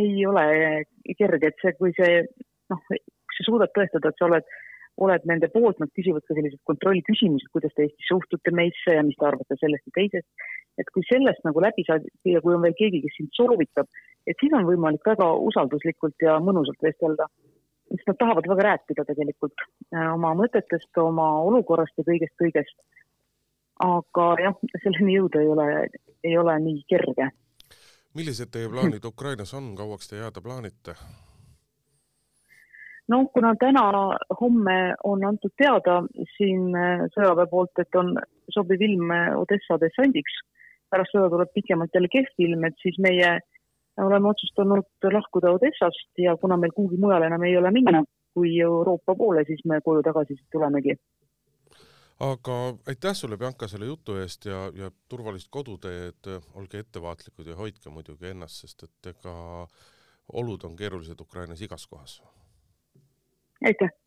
ei 0.00 0.26
ole 0.26 0.46
kerge, 1.18 1.46
et 1.46 1.62
see, 1.62 1.72
kui 1.78 1.92
see 1.98 2.24
noh, 2.72 2.82
kui 2.88 3.36
sa 3.36 3.46
suudad 3.46 3.72
tõestada, 3.76 4.10
et 4.10 4.20
sa 4.20 4.28
oled 4.30 4.50
oled 5.00 5.24
nende 5.28 5.48
poolt, 5.52 5.78
nad 5.80 5.88
küsivad 5.96 6.24
ka 6.26 6.34
sellised 6.36 6.60
kontrollküsimused, 6.68 7.48
kuidas 7.54 7.72
te 7.76 7.86
Eestis 7.86 8.08
suhtute 8.10 8.52
meisse 8.52 8.96
ja 8.96 9.04
mis 9.06 9.16
te 9.16 9.28
arvate 9.28 9.56
sellest 9.60 9.86
ja 9.88 9.94
teisest. 9.96 10.28
Et 10.80 10.90
kui 10.94 11.04
sellest 11.08 11.44
nagu 11.46 11.62
läbi 11.62 11.84
saad 11.86 12.06
ja 12.28 12.40
kui 12.44 12.54
on 12.56 12.64
veel 12.64 12.76
keegi, 12.78 13.02
kes 13.04 13.18
sind 13.18 13.32
soovitab, 13.36 13.88
et 14.26 14.36
siis 14.40 14.54
on 14.56 14.66
võimalik 14.68 15.06
väga 15.06 15.28
usalduslikult 15.50 16.26
ja 16.26 16.38
mõnusalt 16.42 16.82
vestelda. 16.86 17.28
sest 17.90 18.06
nad 18.06 18.18
tahavad 18.18 18.46
väga 18.46 18.62
rääkida 18.68 19.04
tegelikult 19.04 19.64
oma 20.14 20.34
mõtetest, 20.38 20.90
oma 21.02 21.28
olukorrast 21.42 21.98
ja 21.98 22.04
kõigest-kõigest. 22.06 22.76
aga 23.80 24.26
jah, 24.42 24.56
selleni 24.82 25.16
jõuda 25.16 25.40
ei 25.40 25.48
ole, 25.48 25.88
ei 26.24 26.38
ole 26.38 26.58
nii 26.60 26.84
kerge. 26.88 27.30
millised 28.14 28.50
teie 28.50 28.68
plaanid 28.68 29.04
Ukrainas 29.04 29.54
on, 29.54 29.74
kauaks 29.76 30.08
te 30.08 30.16
jääda 30.16 30.40
plaanite? 30.40 30.94
no 33.10 33.26
kuna 33.34 33.54
täna, 33.60 33.84
homme 34.40 34.78
on 35.04 35.24
antud 35.26 35.52
teada 35.58 36.00
siin 36.36 36.70
äh, 36.76 37.06
sõjaväe 37.14 37.48
poolt, 37.50 37.82
et 37.82 37.98
on 37.98 38.14
sobiv 38.54 38.82
ilm 38.86 39.10
äh, 39.14 39.30
Odessa 39.38 39.78
dessandiks, 39.82 40.40
pärast 40.90 41.14
seda 41.14 41.30
tuleb 41.32 41.52
pikemalt 41.54 41.94
jälle 41.94 42.10
kehv 42.12 42.44
ilm, 42.46 42.64
et 42.68 42.78
siis 42.82 42.98
meie 42.98 43.38
oleme 44.00 44.30
otsustanud 44.30 45.10
lahkuda 45.12 45.52
Odessast 45.56 46.18
ja 46.18 46.36
kuna 46.36 46.56
meil 46.56 46.72
kuhugi 46.76 46.96
mujale 46.96 47.26
enam 47.26 47.42
ei 47.42 47.56
ole 47.56 47.70
minna 47.70 48.02
kui 48.34 48.60
Euroopa 48.60 49.14
poole, 49.14 49.44
siis 49.46 49.64
me 49.66 49.80
koju 49.84 50.02
tagasi 50.06 50.36
tulemegi. 50.52 50.94
aga 52.20 52.56
aitäh 52.88 53.14
sulle, 53.14 53.36
Bianca, 53.36 53.68
selle 53.68 53.86
jutu 53.86 54.16
eest 54.20 54.44
ja, 54.46 54.66
ja 54.74 54.90
turvalist 55.08 55.48
koduteed, 55.50 56.28
olge 56.54 56.78
ettevaatlikud 56.84 57.46
ja 57.46 57.56
hoidke 57.56 57.90
muidugi 57.90 58.30
ennast, 58.30 58.60
sest 58.60 58.84
et 58.84 59.14
ega 59.14 59.34
olud 60.32 60.64
on 60.64 60.76
keerulised 60.76 61.20
Ukrainas 61.20 61.62
igas 61.64 61.86
kohas 61.86 62.20
aitäh! 63.64 63.99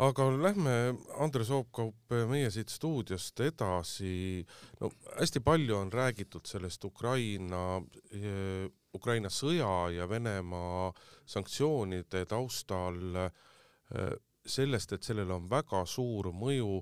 Aga 0.00 0.26
lähme, 0.32 0.74
Andres 1.20 1.50
Oopkaup, 1.52 2.14
meie 2.30 2.48
siit 2.52 2.72
stuudiost 2.72 3.40
edasi. 3.44 4.46
no 4.80 4.90
hästi 5.18 5.42
palju 5.44 5.76
on 5.76 5.92
räägitud 5.92 6.46
sellest 6.46 6.84
Ukraina, 6.84 7.82
eh, 8.12 8.70
Ukraina 8.94 9.28
sõja 9.28 9.90
ja 9.92 10.08
Venemaa 10.08 10.92
sanktsioonide 11.26 12.24
taustal 12.26 13.16
eh, 13.26 14.16
sellest, 14.46 14.92
et 14.92 15.02
sellel 15.04 15.30
on 15.30 15.48
väga 15.50 15.84
suur 15.86 16.32
mõju 16.32 16.80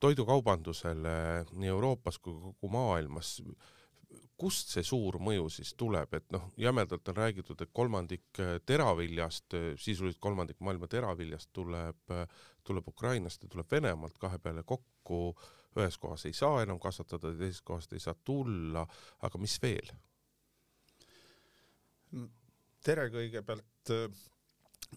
toidukaubandusele 0.00 1.44
nii 1.52 1.68
Euroopas 1.68 2.18
kui 2.18 2.34
kogu 2.34 2.70
maailmas 2.70 3.40
kust 4.42 4.72
see 4.74 4.84
suur 4.86 5.18
mõju 5.22 5.48
siis 5.52 5.74
tuleb, 5.78 6.14
et 6.18 6.24
noh, 6.34 6.48
jämedalt 6.58 7.08
on 7.08 7.16
räägitud, 7.16 7.60
et 7.62 7.70
kolmandik 7.72 8.40
äh, 8.42 8.56
teraviljast, 8.66 9.54
sisuliselt 9.78 10.20
kolmandik 10.20 10.58
maailma 10.60 10.88
teraviljast 10.90 11.50
tuleb, 11.52 12.14
tuleb 12.64 12.88
Ukrainast 12.88 13.42
ja 13.42 13.48
tuleb 13.48 13.70
Venemaalt 13.70 14.18
kahe 14.18 14.38
peale 14.38 14.62
kokku, 14.62 15.34
ühes 15.76 15.98
kohas 15.98 16.26
ei 16.28 16.36
saa 16.36 16.62
enam 16.62 16.80
kasvatada, 16.80 17.32
teisest 17.38 17.64
kohast 17.64 17.92
ei 17.92 18.02
saa 18.02 18.14
tulla, 18.24 18.86
aga 19.22 19.40
mis 19.40 19.56
veel? 19.62 19.92
tere 22.84 23.06
kõigepealt 23.08 23.92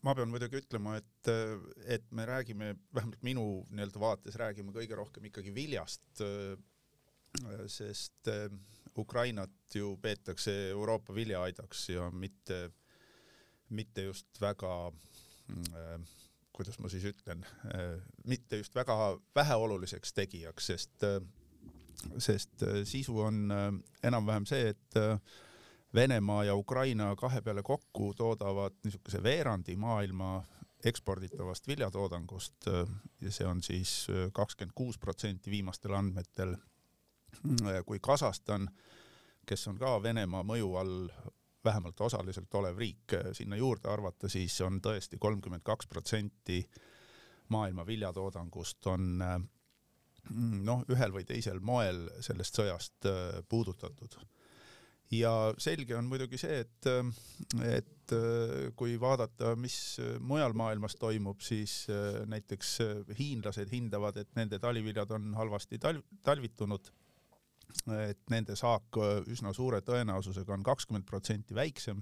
ma 0.04 0.14
pean 0.18 0.32
muidugi 0.32 0.60
ütlema, 0.60 0.98
et, 1.00 1.30
et 1.88 2.08
me 2.12 2.26
räägime, 2.28 2.74
vähemalt 2.96 3.22
minu 3.24 3.46
nii-öelda 3.70 4.02
vaates 4.02 4.36
räägime 4.40 4.74
kõige 4.76 4.98
rohkem 5.00 5.30
ikkagi 5.30 5.54
viljast, 5.56 6.24
sest 7.72 8.32
Ukrainat 8.98 9.76
ju 9.76 9.96
peetakse 10.02 10.54
Euroopa 10.72 11.16
viljaaidaks 11.16 11.90
ja 11.90 12.10
mitte, 12.12 12.70
mitte 13.70 14.08
just 14.08 14.40
väga 14.42 14.72
äh, 14.88 16.06
kuidas 16.56 16.80
ma 16.80 16.90
siis 16.92 17.06
ütlen 17.12 17.44
äh,, 17.68 17.98
mitte 18.28 18.58
just 18.62 18.76
väga 18.76 18.96
väheoluliseks 19.36 20.14
tegijaks, 20.14 20.72
sest 20.72 21.04
äh,, 21.04 21.20
sest 22.18 22.64
äh, 22.64 22.84
sisu 22.84 23.20
on 23.20 23.52
äh, 23.52 23.72
enam-vähem 24.04 24.48
see, 24.50 24.70
et 24.76 25.02
Venemaa 25.96 26.44
ja 26.44 26.56
Ukraina 26.60 27.14
kahe 27.16 27.40
peale 27.42 27.62
kokku 27.64 28.10
toodavad 28.18 28.74
niisuguse 28.84 29.22
veerandi 29.24 29.78
maailma 29.80 30.42
eksporditavast 30.86 31.68
viljatoodangust 31.68 32.68
ja 33.22 33.32
see 33.32 33.48
on 33.48 33.62
siis 33.64 33.94
kakskümmend 34.34 34.76
kuus 34.76 34.98
protsenti 35.00 35.52
viimastel 35.52 35.96
andmetel. 35.96 36.58
Kui 37.86 38.00
Kasahstan, 38.04 38.68
kes 39.48 39.68
on 39.72 39.80
ka 39.80 39.96
Venemaa 40.04 40.44
mõju 40.44 40.76
all 40.82 41.08
vähemalt 41.66 42.02
osaliselt 42.02 42.54
olev 42.56 42.78
riik, 42.80 43.14
äh, 43.14 43.32
sinna 43.34 43.58
juurde 43.60 43.90
arvata, 43.92 44.30
siis 44.32 44.58
on 44.66 44.80
tõesti 44.84 45.20
kolmkümmend 45.22 45.66
kaks 45.66 45.90
protsenti 45.92 46.62
maailma 47.54 47.86
viljatoodangust 47.86 48.88
on 48.90 49.22
äh, 49.22 49.36
noh, 50.66 50.86
ühel 50.90 51.14
või 51.14 51.26
teisel 51.28 51.60
moel 51.62 52.08
sellest 52.26 52.58
sõjast 52.58 53.10
puudutatud. 53.50 54.18
ja 55.14 55.54
selge 55.62 55.96
on 55.96 56.08
muidugi 56.10 56.38
see, 56.42 56.64
et, 56.64 56.88
et 57.62 58.14
kui 58.76 58.96
vaadata, 59.00 59.54
mis 59.56 60.00
mujal 60.20 60.58
maailmas 60.58 60.98
toimub, 60.98 61.46
siis 61.46 61.86
näiteks 62.26 62.72
hiinlased 63.20 63.70
hindavad, 63.70 64.18
et 64.18 64.34
nende 64.36 64.58
taliviljad 64.60 65.14
on 65.14 65.30
halvasti 65.38 65.78
talv, 65.78 66.02
talvitunud 66.26 66.90
et 67.94 68.22
nende 68.34 68.56
saak 68.58 69.00
äh, 69.02 69.18
üsna 69.32 69.54
suure 69.54 69.82
tõenäosusega 69.86 70.56
on 70.56 70.64
kakskümmend 70.66 71.06
protsenti 71.08 71.56
väiksem, 71.58 72.02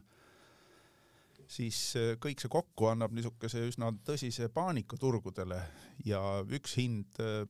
siis 1.47 1.79
äh, 1.99 2.13
kõik 2.21 2.43
see 2.43 2.51
kokku 2.51 2.87
annab 2.91 3.15
niisuguse 3.15 3.65
üsna 3.67 3.91
tõsise 4.05 4.49
paanika 4.53 4.97
turgudele 4.99 5.59
ja 6.07 6.21
üks 6.43 6.77
hind 6.79 7.19
äh, 7.23 7.43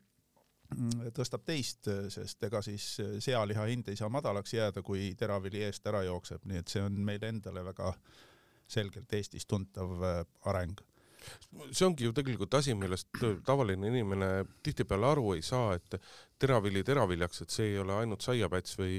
tõstab 1.13 1.43
teist, 1.46 1.86
sest 2.10 2.43
ega 2.48 2.63
siis 2.65 2.86
sealiha 3.22 3.67
hind 3.70 3.91
ei 3.91 4.00
saa 4.00 4.10
madalaks 4.10 4.55
jääda, 4.55 4.82
kui 4.82 5.12
teravili 5.20 5.62
eest 5.67 5.86
ära 5.86 6.01
jookseb, 6.08 6.48
nii 6.50 6.63
et 6.63 6.74
see 6.74 6.82
on 6.82 6.98
meile 7.05 7.29
endale 7.29 7.62
väga 7.67 7.91
selgelt 8.74 9.13
Eestis 9.13 9.46
tuntav 9.46 10.01
areng 10.50 10.82
see 11.72 11.86
ongi 11.88 12.08
ju 12.08 12.13
tegelikult 12.15 12.53
asi, 12.60 12.74
millest 12.77 13.10
tavaline 13.46 13.89
inimene 13.89 14.30
tihtipeale 14.63 15.12
aru 15.13 15.34
ei 15.36 15.44
saa, 15.46 15.75
et 15.77 15.98
teravili 16.39 16.84
teraviljaks, 16.84 17.44
et 17.44 17.53
see 17.53 17.72
ei 17.72 17.80
ole 17.80 17.96
ainult 17.96 18.25
saiapäts 18.25 18.77
või, 18.80 18.98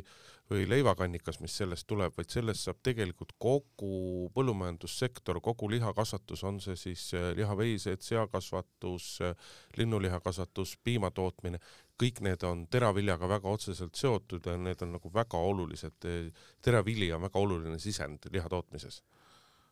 või 0.50 0.66
leivakannikas, 0.68 1.40
mis 1.42 1.56
sellest 1.60 1.86
tuleb, 1.90 2.14
vaid 2.16 2.30
sellest 2.32 2.68
saab 2.68 2.80
tegelikult 2.84 3.34
kogu 3.40 4.30
põllumajandussektor, 4.36 5.40
kogu 5.44 5.68
lihakasvatus, 5.74 6.44
on 6.48 6.60
see 6.64 6.78
siis 6.80 7.06
eh, 7.16 7.30
lihaveised, 7.36 8.04
seakasvatus, 8.04 9.08
linnulihakasvatus, 9.80 10.76
piimatootmine, 10.84 11.60
kõik 12.00 12.22
need 12.26 12.46
on 12.48 12.64
teraviljaga 12.70 13.28
väga 13.36 13.52
otseselt 13.58 13.98
seotud 13.98 14.46
ja 14.50 14.56
need 14.58 14.80
on 14.82 14.96
nagu 14.96 15.12
väga 15.12 15.40
olulised, 15.50 16.08
teravili 16.62 17.12
on 17.12 17.28
väga 17.28 17.44
oluline 17.44 17.78
sisend 17.82 18.32
liha 18.32 18.48
tootmises 18.50 19.02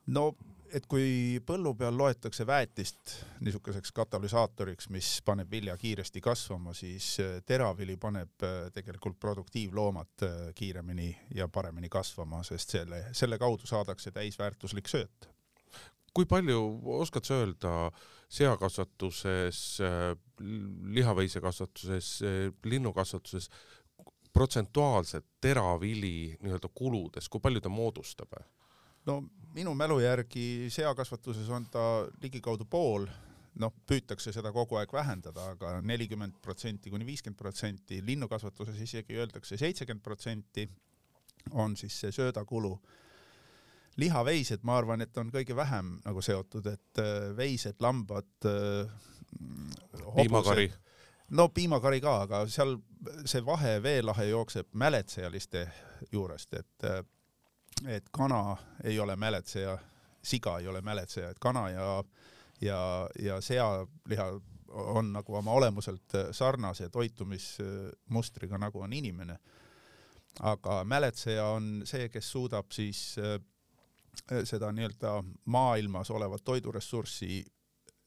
no 0.06 0.32
et 0.72 0.86
kui 0.88 1.40
põllu 1.44 1.74
peal 1.76 1.96
loetakse 1.96 2.46
väetist 2.48 3.14
niisuguseks 3.44 3.92
katalüsaatoriks, 3.96 4.88
mis 4.94 5.10
paneb 5.24 5.50
vilja 5.52 5.76
kiiresti 5.78 6.22
kasvama, 6.24 6.72
siis 6.76 7.14
äh, 7.20 7.34
teravili 7.46 7.98
paneb 8.00 8.46
äh, 8.46 8.70
tegelikult 8.74 9.18
produktiivloomad 9.20 10.24
äh, 10.24 10.38
kiiremini 10.56 11.10
ja 11.36 11.48
paremini 11.52 11.90
kasvama, 11.92 12.42
sest 12.46 12.76
selle, 12.78 13.04
selle 13.16 13.38
kaudu 13.40 13.68
saadakse 13.68 14.14
täisväärtuslik 14.14 14.88
sööt. 14.88 15.28
kui 16.12 16.26
palju 16.28 16.58
oskad 17.00 17.24
sa 17.24 17.38
öelda 17.40 17.70
seakasvatuses, 18.32 19.80
lihaveisekasvatuses, 20.96 22.08
linnukasvatuses 22.64 23.48
protsentuaalselt 24.32 25.24
teravili 25.40 26.36
nii-öelda 26.40 26.68
kuludes, 26.74 27.28
kui 27.28 27.40
palju 27.40 27.60
ta 27.64 27.72
moodustab? 27.72 28.36
No 29.06 29.22
minu 29.54 29.74
mälu 29.74 29.98
järgi 30.00 30.70
seakasvatuses 30.72 31.48
on 31.52 31.66
ta 31.70 32.06
ligikaudu 32.22 32.64
pool, 32.70 33.06
noh, 33.60 33.72
püütakse 33.86 34.32
seda 34.32 34.52
kogu 34.52 34.78
aeg 34.80 34.92
vähendada 34.92 35.50
aga, 35.52 35.74
aga 35.76 35.86
nelikümmend 35.86 36.38
protsenti 36.44 36.90
kuni 36.90 37.06
viiskümmend 37.06 37.38
protsenti, 37.38 38.00
linnukasvatuses 38.06 38.80
isegi 38.80 39.18
öeldakse 39.20 39.58
seitsekümmend 39.60 40.04
protsenti 40.04 40.68
on 41.50 41.76
siis 41.76 42.00
see 42.00 42.12
söödakulu. 42.12 42.78
lihaveised, 43.96 44.62
ma 44.62 44.78
arvan, 44.80 45.02
et 45.04 45.18
on 45.20 45.28
kõige 45.28 45.52
vähem 45.56 45.98
nagu 46.04 46.22
seotud, 46.24 46.66
et 46.66 46.98
äh, 46.98 47.36
veised, 47.36 47.76
lambad 47.80 48.46
äh,, 48.48 48.88
piimakari. 50.16 50.70
No 51.36 51.48
piimakari 51.48 52.00
ka, 52.00 52.14
aga 52.22 52.46
seal 52.48 52.78
see 53.28 53.44
vahe 53.44 53.82
veelahe 53.82 54.30
jookseb 54.30 54.70
mäletsejaliste 54.72 55.66
juurest, 56.12 56.54
et 56.54 56.88
äh, 56.88 57.04
et 57.86 58.04
kana 58.12 58.56
ei 58.84 58.98
ole 59.00 59.16
mäletseja, 59.16 59.78
siga 60.22 60.58
ei 60.58 60.68
ole 60.68 60.80
mäletseja, 60.80 61.30
et 61.30 61.38
kana 61.38 61.68
ja 61.70 62.04
ja, 62.62 63.08
ja 63.18 63.40
sealiha 63.40 64.40
on 64.68 65.12
nagu 65.12 65.34
oma 65.34 65.52
olemuselt 65.52 66.14
sarnase 66.30 66.88
toitumismustriga, 66.88 68.58
nagu 68.58 68.80
on 68.80 68.92
inimene. 68.92 69.38
aga 70.40 70.84
mäletseja 70.84 71.44
on 71.46 71.82
see, 71.84 72.08
kes 72.08 72.30
suudab 72.32 72.70
siis 72.72 73.18
äh, 73.18 73.36
seda 74.48 74.70
nii-öelda 74.72 75.18
maailmas 75.44 76.10
olevat 76.10 76.44
toiduressurssi 76.44 77.44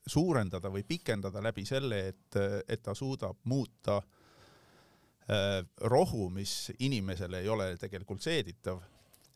suurendada 0.08 0.72
või 0.74 0.84
pikendada 0.88 1.44
läbi 1.44 1.66
selle, 1.66 2.08
et, 2.08 2.38
et 2.68 2.82
ta 2.82 2.96
suudab 2.98 3.38
muuta 3.44 3.98
äh, 3.98 5.62
rohu, 5.82 6.30
mis 6.30 6.72
inimesele 6.80 7.44
ei 7.44 7.50
ole 7.50 7.78
tegelikult 7.78 8.22
seeditav 8.22 8.82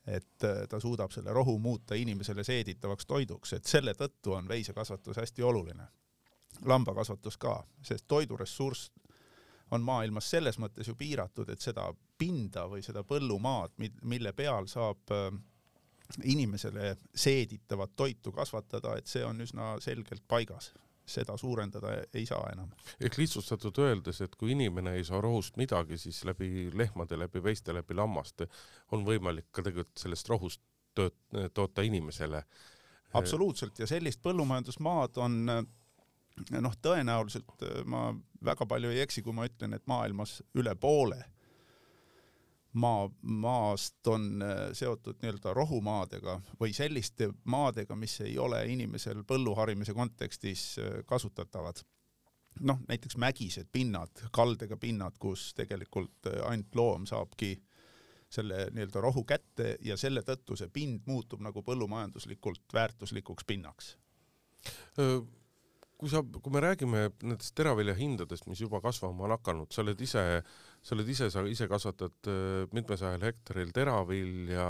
et 0.08 0.44
äh, 0.44 0.63
ta 0.70 0.79
suudab 0.79 1.12
selle 1.12 1.34
rohu 1.34 1.60
muuta 1.60 1.96
inimesele 1.96 2.44
seeditavaks 2.44 3.06
toiduks, 3.06 3.53
et 3.53 3.65
selle 3.65 3.94
tõttu 3.94 4.34
on 4.38 4.48
veisekasvatus 4.48 5.18
hästi 5.18 5.44
oluline. 5.44 5.88
lambakasvatus 6.65 7.38
ka, 7.38 7.63
sest 7.82 8.08
toiduressurss 8.08 8.91
on 9.72 9.82
maailmas 9.82 10.29
selles 10.29 10.58
mõttes 10.60 10.88
ju 10.88 10.96
piiratud, 10.96 11.50
et 11.50 11.62
seda 11.62 11.94
pinda 12.18 12.65
või 12.68 12.82
seda 12.84 13.03
põllumaad, 13.03 13.72
mille 14.01 14.34
peal 14.34 14.68
saab 14.68 15.12
äh, 15.12 15.29
inimesele 16.24 16.96
seeditavat 17.15 17.96
toitu 17.96 18.32
kasvatada, 18.32 18.98
et 18.98 19.08
see 19.08 19.25
on 19.25 19.41
üsna 19.41 19.75
selgelt 19.79 20.24
paigas 20.27 20.74
seda 21.10 21.38
suurendada 21.38 21.94
ei 22.13 22.25
saa 22.30 22.50
enam. 22.54 22.72
ehk 23.01 23.18
lihtsustatud 23.18 23.80
öeldes, 23.84 24.22
et 24.25 24.36
kui 24.39 24.54
inimene 24.56 24.96
ei 24.98 25.06
saa 25.08 25.22
rohust 25.22 25.58
midagi, 25.58 25.98
siis 25.98 26.24
läbi 26.25 26.70
lehmade, 26.74 27.18
läbi 27.20 27.44
veiste, 27.44 27.74
läbi 27.74 27.98
lammaste 27.98 28.48
on 28.92 29.06
võimalik 29.08 29.50
ka 29.51 29.66
tegelikult 29.66 29.98
sellest 29.98 30.30
rohust 30.30 30.62
tööt-, 30.96 31.50
toota 31.54 31.86
inimesele. 31.86 32.44
absoluutselt 33.13 33.80
ja 33.80 33.88
sellist 33.88 34.22
põllumajandusmaad 34.22 35.18
on 35.18 35.42
noh, 35.50 36.75
tõenäoliselt 36.82 37.66
ma 37.86 38.10
väga 38.46 38.66
palju 38.70 38.94
ei 38.94 39.04
eksi, 39.04 39.24
kui 39.25 39.34
ma 39.36 39.48
ütlen, 39.50 39.74
et 39.75 39.88
maailmas 39.88 40.39
üle 40.56 40.75
poole 40.75 41.24
maa, 42.74 43.10
maast 43.22 44.08
on 44.08 44.42
äh, 44.42 44.58
seotud 44.74 45.22
nii-öelda 45.22 45.54
rohumaadega 45.54 46.40
või 46.60 46.74
selliste 46.74 47.32
maadega, 47.44 47.96
mis 47.96 48.20
ei 48.22 48.38
ole 48.40 48.62
inimesel 48.74 49.24
põlluharimise 49.28 49.94
kontekstis 49.94 50.76
äh, 50.80 51.00
kasutatavad. 51.06 51.82
noh, 52.60 52.80
näiteks 52.88 53.18
mägised 53.18 53.68
pinnad, 53.72 54.12
kaldega 54.32 54.78
pinnad, 54.78 55.18
kus 55.20 55.54
tegelikult 55.54 56.28
äh, 56.28 56.42
ainult 56.50 56.76
loom 56.76 57.06
saabki 57.06 57.56
selle 58.30 58.68
nii-öelda 58.72 59.02
rohu 59.02 59.24
kätte 59.24 59.78
ja 59.82 59.98
selle 59.98 60.22
tõttu 60.22 60.58
see 60.58 60.70
pind 60.70 61.02
muutub 61.06 61.42
nagu 61.42 61.64
põllumajanduslikult 61.66 62.74
väärtuslikuks 62.74 63.46
pinnaks 63.48 63.96
kui 66.00 66.12
sa, 66.12 66.22
kui 66.24 66.53
me 66.56 66.63
räägime 66.63 67.06
nendest 67.20 67.53
teravilja 67.60 67.96
hindadest, 67.98 68.48
mis 68.48 68.62
juba 68.63 68.79
kasvama 68.84 69.27
on 69.27 69.36
hakanud, 69.36 69.72
sa 69.75 69.84
oled 69.84 70.00
ise, 70.01 70.25
sa 70.82 70.96
oled 70.96 71.12
ise, 71.12 71.27
sa 71.34 71.44
ise 71.44 71.68
kasvatad 71.72 72.32
äh, 72.32 72.65
mitmesajal 72.75 73.25
hektaril 73.27 73.74
teravilja, 73.75 74.70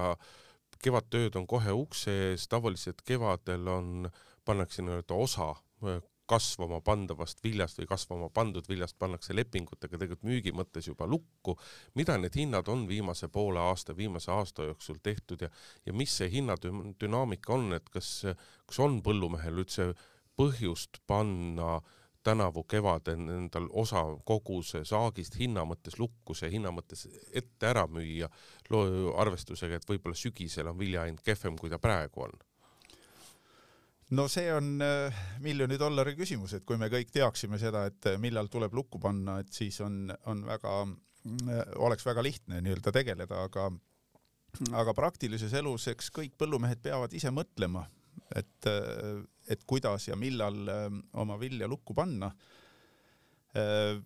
kevadtööd 0.81 1.38
on 1.38 1.45
kohe 1.50 1.75
ukse 1.75 2.15
ees, 2.29 2.48
tavaliselt 2.50 3.03
kevadel 3.05 3.67
on, 3.69 4.09
pannakse 4.48 4.81
nii-öelda 4.81 5.21
osa 5.21 5.51
äh, 5.86 6.01
kasvama 6.29 6.77
pandavast 6.86 7.41
viljast 7.43 7.79
või 7.79 7.88
kasvama 7.89 8.29
pandud 8.33 8.67
viljast 8.69 8.98
pannakse 9.01 9.33
lepingutega 9.33 9.98
tegelikult 9.98 10.27
müügi 10.29 10.53
mõttes 10.53 10.89
juba 10.89 11.07
lukku. 11.09 11.57
mida 11.95 12.17
need 12.17 12.36
hinnad 12.38 12.69
on 12.69 12.86
viimase 12.88 13.27
poole 13.33 13.59
aasta, 13.59 13.95
viimase 13.98 14.31
aasta 14.31 14.67
jooksul 14.69 15.00
tehtud 15.03 15.41
ja, 15.41 15.50
ja 15.86 15.93
mis 15.93 16.13
see 16.17 16.29
hinnadünaamika 16.29 17.53
on, 17.53 17.74
et 17.74 17.89
kas, 17.89 18.25
kas 18.65 18.79
on 18.86 19.01
põllumehel 19.05 19.63
üldse 19.63 19.93
põhjust 20.39 21.01
panna 21.08 21.79
tänavu 22.24 22.63
kevadel 22.67 23.29
endal 23.31 23.69
osa 23.72 24.03
koguse 24.27 24.84
saagist 24.86 25.38
hinna 25.39 25.63
mõttes 25.67 25.96
lukku, 26.00 26.36
see 26.36 26.51
hinna 26.51 26.72
mõttes 26.75 27.05
ette 27.34 27.69
ära 27.69 27.86
müüa, 27.88 28.27
arvestusega, 29.24 29.79
et 29.79 29.88
võib-olla 29.88 30.19
sügisel 30.19 30.67
on 30.72 30.77
viljahind 30.79 31.24
kehvem, 31.25 31.58
kui 31.60 31.72
ta 31.72 31.79
praegu 31.79 32.27
on? 32.27 32.39
no 34.17 34.25
see 34.31 34.50
on 34.53 34.79
äh, 34.81 35.19
miljoni 35.46 35.77
dollari 35.79 36.15
küsimus, 36.17 36.55
et 36.58 36.65
kui 36.65 36.79
me 36.81 36.89
kõik 36.91 37.12
teaksime 37.13 37.60
seda, 37.62 37.86
et 37.89 38.10
äh, 38.10 38.17
millal 38.22 38.50
tuleb 38.51 38.74
lukku 38.74 39.01
panna, 39.01 39.39
et 39.43 39.53
siis 39.53 39.77
on, 39.86 40.08
on 40.31 40.41
väga, 40.48 40.79
äh, 41.46 41.62
oleks 41.77 42.08
väga 42.08 42.25
lihtne 42.25 42.63
nii-öelda 42.65 42.93
tegeleda, 42.96 43.46
aga 43.46 43.69
aga 44.74 44.96
praktilises 44.98 45.53
elus, 45.53 45.86
eks 45.91 46.10
kõik 46.15 46.34
põllumehed 46.41 46.81
peavad 46.81 47.13
ise 47.13 47.29
mõtlema, 47.29 47.84
et, 48.36 48.65
et 49.50 49.65
kuidas 49.68 50.08
ja 50.08 50.15
millal 50.15 50.68
ähm, 50.70 51.01
oma 51.13 51.39
vilja 51.39 51.68
lukku 51.68 51.94
panna. 51.98 52.29
Äh, 53.58 53.98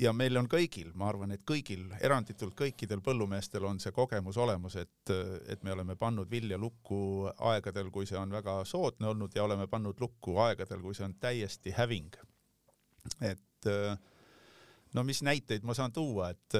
ja 0.00 0.12
meil 0.16 0.38
on 0.40 0.48
kõigil, 0.48 0.92
ma 0.96 1.10
arvan, 1.10 1.34
et 1.36 1.44
kõigil, 1.44 1.84
eranditult 2.00 2.56
kõikidel 2.56 3.02
põllumeestel 3.04 3.64
on 3.68 3.80
see 3.82 3.92
kogemus 3.92 4.38
olemas, 4.40 4.78
et, 4.80 5.12
et 5.52 5.64
me 5.64 5.74
oleme 5.74 5.98
pannud 6.00 6.30
vilja 6.32 6.56
lukku 6.58 7.28
aegadel, 7.50 7.92
kui 7.92 8.08
see 8.08 8.16
on 8.16 8.32
väga 8.32 8.62
soodne 8.64 9.10
olnud 9.12 9.36
ja 9.36 9.44
oleme 9.44 9.68
pannud 9.68 10.00
lukku 10.00 10.38
aegadel, 10.46 10.80
kui 10.80 10.96
see 10.96 11.04
on 11.04 11.16
täiesti 11.20 11.76
häving. 11.76 12.16
et 13.20 13.68
äh, 13.68 13.98
no 14.96 15.04
mis 15.04 15.20
näiteid 15.22 15.62
ma 15.62 15.74
saan 15.76 15.92
tuua, 15.92 16.30
et, 16.30 16.56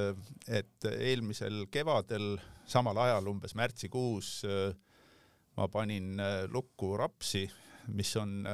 et 0.47 0.91
eelmisel 0.93 1.65
kevadel 1.73 2.35
samal 2.69 3.01
ajal 3.01 3.33
umbes 3.33 3.57
märtsikuus 3.57 4.43
äh, 4.45 4.75
ma 5.57 5.71
panin 5.73 6.21
lukku 6.53 6.99
rapsi 7.01 7.47
mis 7.89 8.17
on 8.17 8.45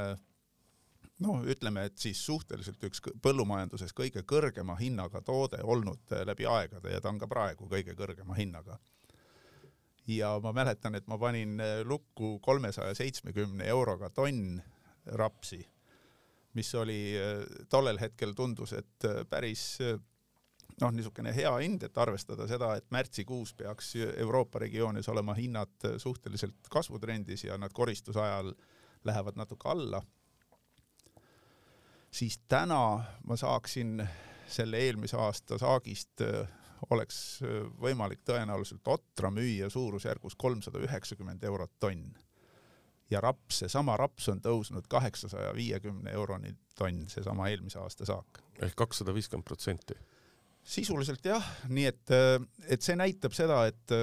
noh, 1.22 1.42
ütleme, 1.48 1.86
et 1.88 1.98
siis 1.98 2.20
suhteliselt 2.26 2.82
üks 2.88 3.02
põllumajanduses 3.22 3.94
kõige 3.96 4.24
kõrgema 4.28 4.76
hinnaga 4.80 5.22
toode 5.24 5.62
olnud 5.62 6.14
läbi 6.26 6.46
aegade 6.48 6.94
ja 6.94 7.00
ta 7.00 7.12
on 7.12 7.20
ka 7.20 7.28
praegu 7.30 7.68
kõige 7.70 7.96
kõrgema 7.98 8.36
hinnaga. 8.38 8.78
ja 10.06 10.34
ma 10.42 10.52
mäletan, 10.52 10.94
et 10.94 11.06
ma 11.06 11.18
panin 11.18 11.60
lukku 11.84 12.38
kolmesaja 12.42 12.94
seitsmekümne 12.94 13.64
euroga 13.70 14.10
tonn 14.10 14.60
rapsi, 15.06 15.60
mis 16.54 16.74
oli 16.74 17.14
tollel 17.68 18.00
hetkel 18.00 18.34
tundus, 18.34 18.72
et 18.72 19.06
päris 19.30 19.78
noh, 20.80 20.90
niisugune 20.90 21.32
hea 21.34 21.52
hind, 21.62 21.82
et 21.86 21.98
arvestada 21.98 22.48
seda, 22.50 22.74
et 22.76 22.90
märtsikuus 22.90 23.54
peaks 23.54 23.94
Euroopa 24.16 24.58
regioonis 24.58 25.08
olema 25.08 25.34
hinnad 25.38 25.88
suhteliselt 25.98 26.68
kasvutrendis 26.70 27.44
ja 27.44 27.58
nad 27.58 27.72
koristuse 27.72 28.20
ajal 28.20 28.50
äh, 28.50 28.81
lähevad 29.04 29.36
natuke 29.36 29.68
alla, 29.68 30.02
siis 32.10 32.40
täna 32.48 33.04
ma 33.24 33.36
saaksin 33.36 34.02
selle 34.46 34.78
eelmise 34.84 35.16
aasta 35.16 35.58
saagist 35.58 36.20
äh, 36.20 36.48
oleks 36.90 37.16
äh, 37.42 37.62
võimalik 37.80 38.24
tõenäoliselt 38.26 38.88
otra 38.88 39.30
müüa 39.30 39.70
suurusjärgus 39.70 40.36
kolmsada 40.36 40.82
üheksakümmend 40.82 41.44
eurot 41.44 41.72
tonn. 41.80 42.12
ja 43.10 43.20
raps, 43.20 43.58
seesama 43.60 43.96
raps 43.96 44.28
on 44.32 44.40
tõusnud 44.40 44.86
kaheksasaja 44.88 45.52
viiekümne 45.54 46.10
euroni 46.10 46.54
tonn, 46.78 47.08
seesama 47.08 47.48
eelmise 47.48 47.78
aasta 47.78 48.06
saak. 48.08 48.42
ehk 48.62 48.76
kakssada 48.76 49.14
viiskümmend 49.14 49.44
protsenti? 49.44 49.94
sisuliselt 50.62 51.24
jah, 51.24 51.46
nii 51.68 51.86
et, 51.86 52.10
äh, 52.10 52.38
et 52.68 52.82
see 52.82 52.96
näitab 52.96 53.32
seda, 53.34 53.66
et 53.66 53.96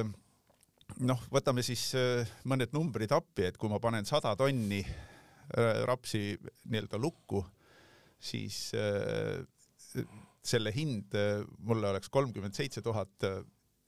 noh, 0.98 1.22
võtame 1.32 1.64
siis 1.66 1.92
äh, 1.98 2.28
mõned 2.50 2.74
numbrid 2.76 3.12
appi, 3.16 3.48
et 3.50 3.58
kui 3.58 3.72
ma 3.72 3.80
panen 3.84 4.08
sada 4.08 4.36
tonni 4.40 4.82
äh, 4.82 5.84
rapsi 5.88 6.34
nii-öelda 6.66 7.00
lukku, 7.02 7.44
siis 8.20 8.70
äh, 8.78 9.40
selle 10.50 10.74
hind 10.74 11.16
mulle 11.68 11.90
oleks 11.90 12.10
kolmkümmend 12.10 12.56
seitse 12.56 12.82
tuhat 12.82 13.26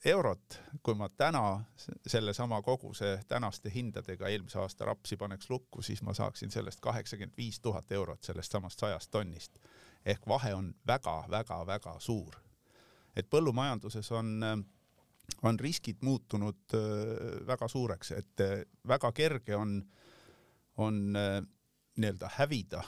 eurot, 0.05 0.57
kui 0.83 0.95
ma 0.97 1.07
täna 1.09 1.61
sellesama 2.07 2.61
koguse 2.65 3.19
tänaste 3.27 3.71
hindadega 3.73 4.27
eelmise 4.27 4.59
aasta 4.59 4.85
rapsi 4.89 5.17
paneks 5.17 5.49
lukku, 5.49 5.81
siis 5.81 6.01
ma 6.01 6.13
saaksin 6.17 6.51
sellest 6.51 6.81
kaheksakümmend 6.81 7.37
viis 7.37 7.59
tuhat 7.61 7.91
eurot 7.91 8.23
sellest 8.23 8.51
samast 8.51 8.79
sajast 8.79 9.11
tonnist. 9.11 9.59
ehk 10.05 10.27
vahe 10.27 10.53
on 10.53 10.73
väga-väga-väga 10.87 11.99
suur. 11.99 12.35
et 13.15 13.29
põllumajanduses 13.29 14.11
on 14.11 14.43
äh, 14.43 14.57
on 15.41 15.59
riskid 15.59 15.97
muutunud 16.01 16.73
äh, 16.73 17.47
väga 17.47 17.67
suureks, 17.67 18.11
et 18.11 18.41
äh, 18.41 18.63
väga 18.87 19.11
kerge 19.11 19.55
on, 19.55 19.81
on 20.77 21.15
äh, 21.15 21.41
nii-öelda 21.97 22.29
hävida. 22.37 22.83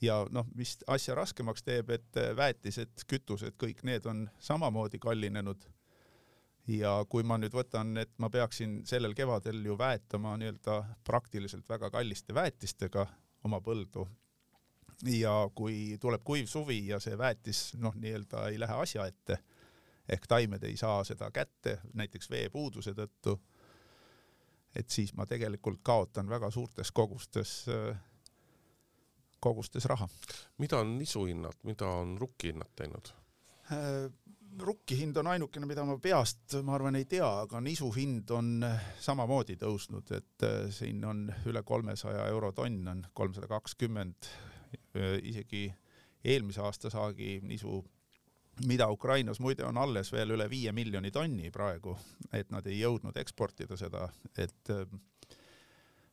ja 0.00 0.26
noh, 0.30 0.46
mis 0.56 0.78
asja 0.86 1.14
raskemaks 1.14 1.62
teeb, 1.62 1.90
et 1.90 2.16
väetised, 2.36 3.02
kütused, 3.06 3.58
kõik 3.60 3.82
need 3.84 4.06
on 4.06 4.30
samamoodi 4.38 4.98
kallinenud. 4.98 5.66
ja 6.66 7.04
kui 7.08 7.22
ma 7.22 7.36
nüüd 7.38 7.52
võtan, 7.52 7.96
et 7.98 8.12
ma 8.18 8.30
peaksin 8.30 8.80
sellel 8.86 9.14
kevadel 9.14 9.64
ju 9.64 9.78
väetama 9.78 10.36
nii-öelda 10.36 10.84
praktiliselt 11.04 11.68
väga 11.68 11.90
kalliste 11.90 12.34
väetistega 12.34 13.06
oma 13.44 13.60
põldu 13.60 14.06
ja 15.04 15.50
kui 15.54 15.96
tuleb 16.00 16.22
kuiv 16.24 16.46
suvi 16.46 16.86
ja 16.86 17.00
see 17.00 17.18
väetis 17.18 17.74
noh, 17.76 17.94
nii-öelda 17.96 18.48
ei 18.48 18.60
lähe 18.60 18.76
asja 18.84 19.06
ette 19.06 19.40
ehk 20.10 20.26
taimed 20.28 20.64
ei 20.66 20.76
saa 20.76 21.04
seda 21.04 21.30
kätte 21.30 21.78
näiteks 21.94 22.30
veepuuduse 22.30 22.94
tõttu, 22.96 23.36
et 24.76 24.90
siis 24.90 25.14
ma 25.14 25.26
tegelikult 25.26 25.80
kaotan 25.82 26.28
väga 26.30 26.50
suurtes 26.50 26.92
kogustes, 26.92 27.54
kogustes 29.40 29.84
raha. 29.84 30.08
mida 30.58 30.78
on 30.78 30.98
nisuhinnad, 30.98 31.62
mida 31.62 31.86
on 31.86 32.18
rukkihinnad 32.18 32.70
teinud? 32.76 33.12
Äh, 33.72 34.10
rukki 34.58 34.98
hind 34.98 35.16
on 35.16 35.30
ainukene, 35.30 35.66
mida 35.66 35.84
ma 35.86 35.96
peast, 36.02 36.56
ma 36.66 36.74
arvan, 36.74 36.96
ei 36.98 37.06
tea, 37.08 37.28
aga 37.44 37.60
nisu 37.62 37.90
hind 37.94 38.30
on 38.34 38.64
samamoodi 39.00 39.56
tõusnud, 39.60 40.10
et 40.16 40.46
äh, 40.46 40.64
siin 40.74 41.04
on 41.06 41.28
üle 41.46 41.62
kolmesaja 41.66 42.26
euro 42.32 42.52
tonn 42.56 42.88
on 42.90 43.04
kolmsada 43.14 43.46
kakskümmend, 43.50 44.30
äh, 44.96 45.16
isegi 45.22 45.68
eelmise 46.24 46.62
aasta 46.66 46.90
saagi 46.90 47.38
nisu 47.46 47.80
mida 48.66 48.90
Ukrainas 48.90 49.40
muide 49.40 49.64
on 49.64 49.78
alles 49.78 50.12
veel 50.12 50.34
üle 50.36 50.48
viie 50.50 50.72
miljoni 50.72 51.10
tonni 51.10 51.50
praegu, 51.50 51.96
et 52.32 52.50
nad 52.50 52.66
ei 52.66 52.80
jõudnud 52.80 53.16
eksportida 53.16 53.76
seda, 53.76 54.08
et 54.38 54.72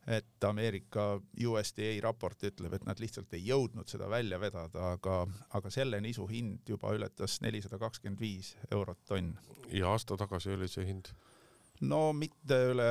et 0.07 0.43
Ameerika 0.47 1.19
USDA 1.49 1.89
raport 2.03 2.43
ütleb, 2.47 2.77
et 2.77 2.85
nad 2.87 2.99
lihtsalt 2.99 3.33
ei 3.35 3.43
jõudnud 3.43 3.89
seda 3.91 4.07
välja 4.09 4.39
vedada, 4.39 4.93
aga, 4.93 5.17
aga 5.57 5.71
selle 5.73 5.99
nisu 6.01 6.27
hind 6.31 6.69
juba 6.69 6.93
ületas 6.95 7.41
nelisada 7.43 7.79
kakskümmend 7.81 8.23
viis 8.23 8.53
eurot 8.71 9.03
tonn. 9.05 9.35
ja 9.67 9.91
aasta 9.91 10.17
tagasi 10.17 10.55
oli 10.55 10.71
see 10.71 10.87
hind? 10.87 11.11
no 11.81 12.13
mitte 12.13 12.61
üle 12.71 12.89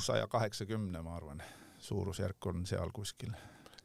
saja 0.00 0.26
kaheksakümne, 0.26 1.02
ma 1.04 1.16
arvan, 1.20 1.44
suurusjärk 1.78 2.46
on 2.46 2.64
seal 2.66 2.96
kuskil 2.96 3.36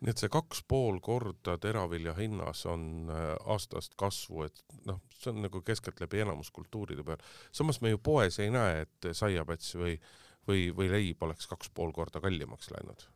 nii 0.03 0.11
et 0.11 0.19
see 0.19 0.31
kaks 0.31 0.63
pool 0.67 0.99
korda 1.03 1.55
teravilja 1.61 2.13
hinnas 2.17 2.65
on 2.69 3.07
äh, 3.11 3.29
aastast 3.53 3.95
kasvu, 3.99 4.43
et 4.49 4.61
noh, 4.89 4.99
see 5.15 5.31
on 5.31 5.41
nagu 5.45 5.63
keskeltläbi 5.65 6.23
enamus 6.25 6.51
kultuuride 6.55 7.05
peal. 7.07 7.23
samas 7.55 7.79
me 7.81 7.93
ju 7.93 8.01
poes 8.03 8.39
ei 8.43 8.51
näe, 8.53 8.83
et 8.83 9.09
saiapäts 9.15 9.75
või, 9.79 9.95
või, 10.47 10.67
või 10.75 10.91
leib 10.91 11.23
oleks 11.23 11.47
kaks 11.47 11.71
pool 11.73 11.95
korda 11.95 12.21
kallimaks 12.23 12.71
läinud 12.75 13.07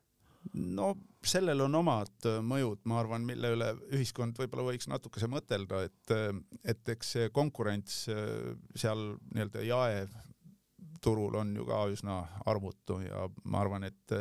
no 0.53 0.93
sellel 1.27 1.65
on 1.65 1.75
omad 1.81 2.29
äh, 2.29 2.39
mõjud, 2.39 2.85
ma 2.87 3.01
arvan, 3.01 3.27
mille 3.27 3.51
üle 3.57 3.73
ühiskond 3.91 4.39
võib-olla 4.39 4.69
võiks 4.71 4.87
natukese 4.87 5.27
mõtelda, 5.31 5.83
et, 5.89 6.15
äh, 6.15 6.31
et 6.63 6.95
eks 6.95 7.15
see 7.17 7.29
konkurents 7.35 8.05
seal 8.07 9.07
nii-öelda 9.35 9.67
jaeturul 9.67 11.35
on 11.43 11.55
ju 11.59 11.67
ka 11.67 11.83
üsna 11.91 12.21
arvutu 12.47 13.01
ja 13.03 13.27
ma 13.43 13.65
arvan, 13.65 13.91
et 13.91 14.19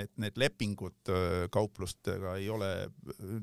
et 0.00 0.12
need 0.22 0.38
lepingud 0.40 1.10
kauplustega 1.52 2.34
ei 2.40 2.48
ole 2.50 2.70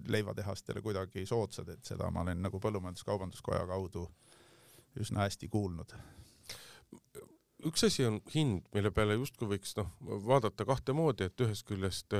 leivatehastele 0.09 0.81
kuidagi 0.81 1.25
soodsad, 1.29 1.69
et 1.69 1.85
seda 1.85 2.09
ma 2.11 2.23
olen 2.25 2.41
nagu 2.41 2.59
Põllumajandus-Kaubanduskoja 2.63 3.67
kaudu 3.69 4.07
üsna 4.99 5.27
hästi 5.27 5.49
kuulnud. 5.53 5.93
üks 7.67 7.83
asi 7.85 8.05
on 8.05 8.21
hind, 8.33 8.65
mille 8.73 8.91
peale 8.91 9.17
justkui 9.17 9.49
võiks 9.55 9.73
noh, 9.77 9.89
vaadata 10.01 10.65
kahte 10.65 10.93
moodi, 10.93 11.29
et 11.29 11.41
ühest 11.41 11.67
küljest 11.67 12.13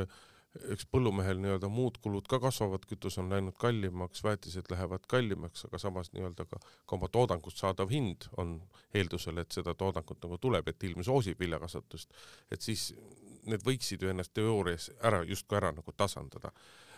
eks 0.72 0.88
põllumehel 0.92 1.40
nii-öelda 1.42 1.70
muud 1.72 2.00
kulud 2.02 2.28
ka 2.30 2.40
kasvavad, 2.42 2.86
kütus 2.90 3.18
on 3.22 3.30
läinud 3.32 3.58
kallimaks, 3.62 4.24
väetised 4.26 4.72
lähevad 4.72 5.06
kallimaks, 5.12 5.66
aga 5.68 5.80
samas 5.82 6.12
nii-öelda 6.14 6.48
ka, 6.50 6.60
ka 6.60 6.98
oma 6.98 7.10
toodangust 7.14 7.62
saadav 7.62 7.92
hind 7.94 8.30
on 8.42 8.58
eeldusel, 8.98 9.38
et 9.42 9.54
seda 9.54 9.76
toodangut 9.78 10.24
nagu 10.24 10.40
tuleb, 10.42 10.68
et 10.72 10.88
ilm 10.90 11.04
soosib 11.06 11.40
viljakasvatust, 11.44 12.14
et 12.52 12.66
siis 12.66 12.90
need 13.52 13.64
võiksid 13.66 14.04
ju 14.04 14.12
ennast 14.12 14.34
teoorias 14.36 14.90
ära, 15.06 15.24
justkui 15.28 15.58
ära 15.60 15.72
nagu 15.76 15.94
tasandada. 15.96 16.52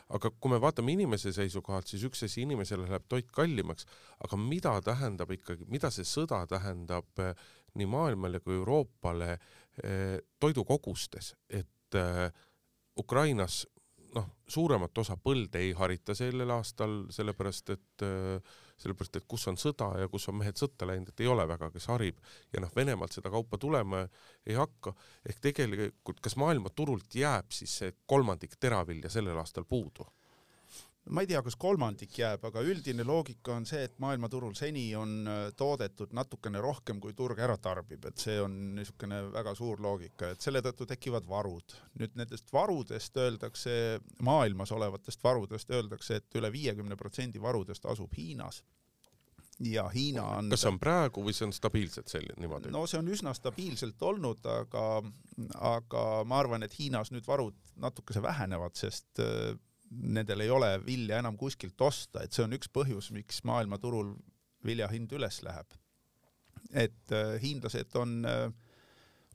aga 0.10 0.32
kui 0.42 0.50
me 0.50 0.58
vaatame 0.58 0.96
inimese 0.96 1.30
seisukohalt, 1.30 1.86
siis 1.88 2.02
üks 2.08 2.24
asi, 2.26 2.42
inimesele 2.42 2.88
läheb 2.88 3.04
toit 3.08 3.28
kallimaks, 3.32 3.86
aga 4.26 4.38
mida 4.42 4.72
tähendab 4.82 5.30
ikkagi, 5.36 5.68
mida 5.70 5.92
see 5.94 6.08
sõda 6.08 6.40
tähendab 6.50 7.22
eh, 7.22 7.36
nii 7.78 7.86
maailmale 7.86 8.40
kui 8.42 8.56
Euroopale 8.56 9.36
eh, 9.84 10.18
toidukogustes, 10.42 11.36
et 11.50 12.00
eh, 12.00 12.32
Ukrainas 12.98 13.68
noh, 14.16 14.28
suuremat 14.48 14.98
osa 14.98 15.18
põlde 15.22 15.62
ei 15.62 15.74
harita 15.78 16.16
sellel 16.18 16.50
aastal, 16.56 17.04
sellepärast 17.14 17.74
et 17.76 18.06
sellepärast, 18.80 19.20
et 19.20 19.28
kus 19.28 19.48
on 19.52 19.58
sõda 19.60 19.90
ja 20.00 20.08
kus 20.12 20.30
on 20.32 20.38
mehed 20.40 20.60
sõtta 20.60 20.88
läinud, 20.88 21.12
et 21.12 21.24
ei 21.24 21.28
ole 21.28 21.46
väga, 21.48 21.70
kes 21.74 21.90
harib 21.92 22.20
ja 22.54 22.64
noh, 22.64 22.72
Venemaalt 22.76 23.16
seda 23.16 23.32
kaupa 23.34 23.60
tulema 23.60 24.06
ei 24.48 24.56
hakka, 24.56 24.94
ehk 25.28 25.42
tegelikult 25.50 26.22
kas 26.24 26.38
maailmaturult 26.40 27.16
jääb 27.16 27.52
siis 27.56 27.76
see 27.82 27.96
kolmandik 28.08 28.56
teravilja 28.60 29.12
sellel 29.12 29.38
aastal 29.42 29.68
puudu? 29.70 30.08
Ma 31.10 31.24
ei 31.24 31.30
tea, 31.30 31.42
kas 31.46 31.58
kolmandik 31.60 32.18
jääb, 32.20 32.44
aga 32.50 32.62
üldine 32.66 33.06
loogika 33.08 33.56
on 33.58 33.66
see, 33.70 33.82
et 33.88 33.96
maailmaturul 34.02 34.54
seni 34.58 34.86
on 34.98 35.14
äh, 35.30 35.40
toodetud 35.58 36.14
natukene 36.16 36.62
rohkem, 36.64 37.00
kui 37.02 37.16
turg 37.18 37.40
ära 37.42 37.58
tarbib, 37.62 38.06
et 38.10 38.22
see 38.22 38.40
on 38.44 38.58
niisugune 38.78 39.22
väga 39.34 39.56
suur 39.58 39.82
loogika, 39.84 40.34
et 40.34 40.46
selle 40.46 40.62
tõttu 40.66 40.88
tekivad 40.90 41.28
varud. 41.30 41.78
nüüd 42.00 42.18
nendest 42.20 42.54
varudest 42.54 43.18
öeldakse, 43.18 43.72
maailmas 44.26 44.72
olevatest 44.76 45.24
varudest 45.24 45.72
öeldakse, 45.72 46.20
et 46.22 46.40
üle 46.40 46.52
viiekümne 46.54 46.98
protsendi 47.00 47.42
varudest 47.42 47.86
asub 47.90 48.14
Hiinas 48.18 48.64
ja 49.60 49.90
Hiina 49.92 50.24
on 50.24 50.50
kas 50.50 50.64
see 50.64 50.72
on 50.72 50.80
praegu 50.80 51.24
või 51.24 51.34
see 51.36 51.48
on 51.50 51.54
stabiilselt 51.56 52.12
selline 52.12 52.40
niimoodi? 52.40 52.72
no 52.72 52.86
see 52.88 53.00
on 53.02 53.10
üsna 53.12 53.34
stabiilselt 53.36 54.02
olnud, 54.08 54.46
aga, 54.48 54.84
aga 55.74 56.04
ma 56.28 56.40
arvan, 56.40 56.64
et 56.64 56.78
Hiinas 56.80 57.12
nüüd 57.12 57.28
varud 57.28 57.58
natukese 57.80 58.24
vähenevad, 58.24 58.78
sest 58.80 59.20
äh, 59.24 59.58
nendel 59.90 60.46
ei 60.46 60.50
ole 60.50 60.72
vilja 60.86 61.20
enam 61.20 61.38
kuskilt 61.38 61.82
osta, 61.82 62.24
et 62.24 62.34
see 62.34 62.46
on 62.46 62.54
üks 62.58 62.70
põhjus, 62.74 63.12
miks 63.16 63.44
maailmaturul 63.48 64.14
vilja 64.66 64.90
hind 64.92 65.12
üles 65.16 65.44
läheb. 65.44 65.78
et 66.74 67.12
äh, 67.16 67.40
hiinlased 67.42 67.96
on 67.98 68.26
äh, 68.28 68.52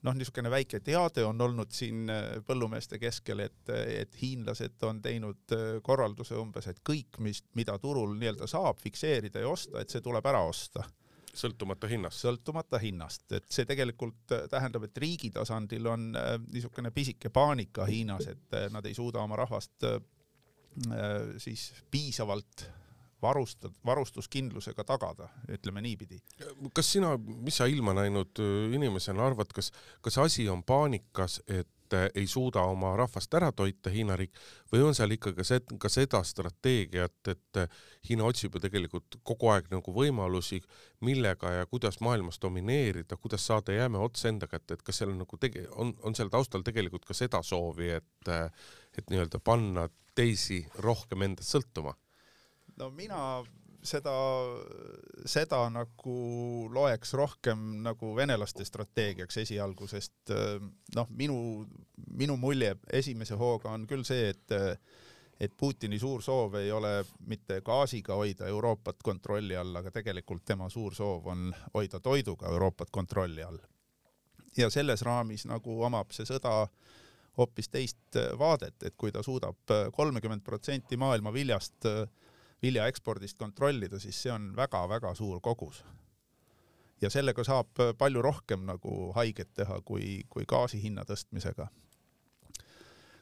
noh, 0.05 0.15
niisugune 0.15 0.51
väike 0.53 0.79
teade 0.85 1.25
on 1.25 1.41
olnud 1.41 1.73
siin 1.75 2.11
äh, 2.13 2.37
põllumeeste 2.47 2.99
keskel, 3.03 3.41
et, 3.41 3.71
et 3.73 4.21
hiinlased 4.21 4.83
on 4.87 5.01
teinud 5.03 5.57
korralduse 5.83 6.37
umbes, 6.39 6.69
et 6.69 6.83
kõik, 6.87 7.19
mis, 7.19 7.43
mida 7.55 7.79
turul 7.79 8.15
nii-öelda 8.21 8.47
saab 8.47 8.79
fikseerida 8.79 9.43
ja 9.43 9.49
osta, 9.49 9.81
et 9.81 9.91
see 9.91 10.05
tuleb 10.05 10.27
ära 10.31 10.45
osta 10.47 10.85
sõltumata 11.35 11.89
hinnast? 11.91 12.21
sõltumata 12.23 12.79
hinnast, 12.79 13.25
et 13.33 13.49
see 13.51 13.67
tegelikult 13.67 14.37
tähendab, 14.51 14.85
et 14.87 14.99
riigi 15.03 15.33
tasandil 15.35 15.89
on 15.91 16.13
niisugune 16.53 16.93
pisike 16.95 17.33
paanika 17.35 17.89
Hiinas, 17.89 18.29
et 18.31 18.59
nad 18.71 18.87
ei 18.87 18.95
suuda 18.95 19.25
oma 19.25 19.41
rahvast 19.43 19.89
siis 21.39 21.69
piisavalt 21.91 22.67
varustad, 23.25 23.73
varustuskindlusega 23.87 24.85
tagada, 24.85 25.29
ütleme 25.49 25.83
niipidi. 25.85 26.21
kas 26.77 26.93
sina, 26.93 27.15
mis 27.19 27.61
sa 27.61 27.69
ilma 27.71 27.95
näinud 27.97 28.43
äh, 28.43 28.75
inimesena 28.77 29.25
arvad, 29.27 29.55
kas, 29.55 29.73
kas 30.05 30.19
asi 30.21 30.49
on 30.53 30.63
paanikas, 30.67 31.39
et 31.49 31.97
äh, 31.97 32.09
ei 32.15 32.27
suuda 32.29 32.67
oma 32.69 32.93
rahvast 33.01 33.35
ära 33.39 33.51
toita 33.57 33.93
Hiina 33.95 34.17
riik 34.21 34.37
või 34.73 34.85
on 34.89 34.97
seal 34.99 35.17
ikkagi 35.17 35.47
see, 35.47 35.63
ka 35.81 35.89
seda 35.93 36.21
strateegiat, 36.27 37.33
et 37.33 37.63
Hiina 38.09 38.29
otsib 38.29 38.59
ju 38.59 38.65
tegelikult 38.67 39.21
kogu 39.23 39.53
aeg 39.55 39.73
nagu 39.73 39.97
võimalusi, 39.97 40.61
millega 41.05 41.57
ja 41.61 41.67
kuidas 41.71 42.01
maailmas 42.05 42.41
domineerida, 42.43 43.17
kuidas 43.17 43.47
saada 43.47 43.73
jääme 43.73 44.05
otsa 44.05 44.29
enda 44.33 44.51
kätte, 44.51 44.77
et 44.77 44.85
kas 44.85 45.01
seal 45.01 45.15
on 45.15 45.23
nagu 45.25 45.41
tege-, 45.41 45.69
on, 45.73 45.97
on 46.05 46.17
seal 46.19 46.33
taustal 46.33 46.67
tegelikult 46.67 47.09
ka 47.09 47.17
seda 47.17 47.43
soovi, 47.47 47.95
et 48.01 48.35
et 48.99 49.11
nii-öelda 49.11 49.41
panna 49.45 49.89
teisi 50.15 50.63
rohkem 50.79 51.27
endast 51.27 51.55
sõltuma? 51.55 51.95
no 52.79 52.91
mina 52.91 53.19
seda, 53.85 54.15
seda 55.29 55.61
nagu 55.73 56.17
loeks 56.73 57.15
rohkem 57.19 57.65
nagu 57.85 58.15
venelaste 58.17 58.65
strateegiaks 58.67 59.43
esialgu, 59.45 59.89
sest 59.91 60.33
noh, 60.97 61.11
minu, 61.11 61.39
minu 62.19 62.37
mulje 62.41 62.75
esimese 62.93 63.39
hooga 63.39 63.75
on 63.75 63.89
küll 63.91 64.07
see, 64.07 64.31
et 64.35 64.59
et 65.45 65.51
Putini 65.59 65.99
suur 65.99 66.23
soov 66.23 66.55
ei 66.61 66.69
ole 66.71 67.01
mitte 67.27 67.57
gaasiga 67.67 68.15
hoida 68.15 68.47
Euroopat 68.47 69.01
kontrolli 69.03 69.57
all, 69.59 69.75
aga 69.77 69.91
tegelikult 69.91 70.45
tema 70.47 70.69
suur 70.71 70.95
soov 70.95 71.27
on 71.33 71.49
hoida 71.75 71.99
toiduga 72.01 72.47
Euroopat 72.53 72.93
kontrolli 72.95 73.43
all. 73.43 73.59
ja 74.57 74.71
selles 74.71 75.03
raamis 75.03 75.45
nagu 75.51 75.81
omab 75.83 76.15
see 76.15 76.27
sõda 76.29 76.53
äh, 76.63 76.95
hoopis 77.39 77.69
teist 77.69 78.17
äh, 78.17 78.33
vaadet, 78.39 78.83
et 78.83 78.95
kui 78.97 79.13
ta 79.13 79.23
suudab 79.23 79.71
äh, 79.71 79.89
kolmekümmend 79.93 80.45
protsenti 80.45 80.97
maailma 80.97 81.33
viljast, 81.33 81.87
äh, 81.87 82.05
vilja 82.63 82.87
ekspordist 82.87 83.39
kontrollida, 83.39 83.99
siis 84.01 84.23
see 84.23 84.33
on 84.33 84.53
väga-väga 84.57 85.15
suur 85.15 85.41
kogus. 85.41 85.85
ja 87.03 87.11
sellega 87.11 87.45
saab 87.45 87.81
palju 87.99 88.23
rohkem 88.23 88.63
nagu 88.65 89.13
haiget 89.13 89.51
teha 89.55 89.81
kui, 89.85 90.23
kui 90.29 90.45
gaasi 90.49 90.83
hinna 90.83 91.03
tõstmisega. 91.05 91.67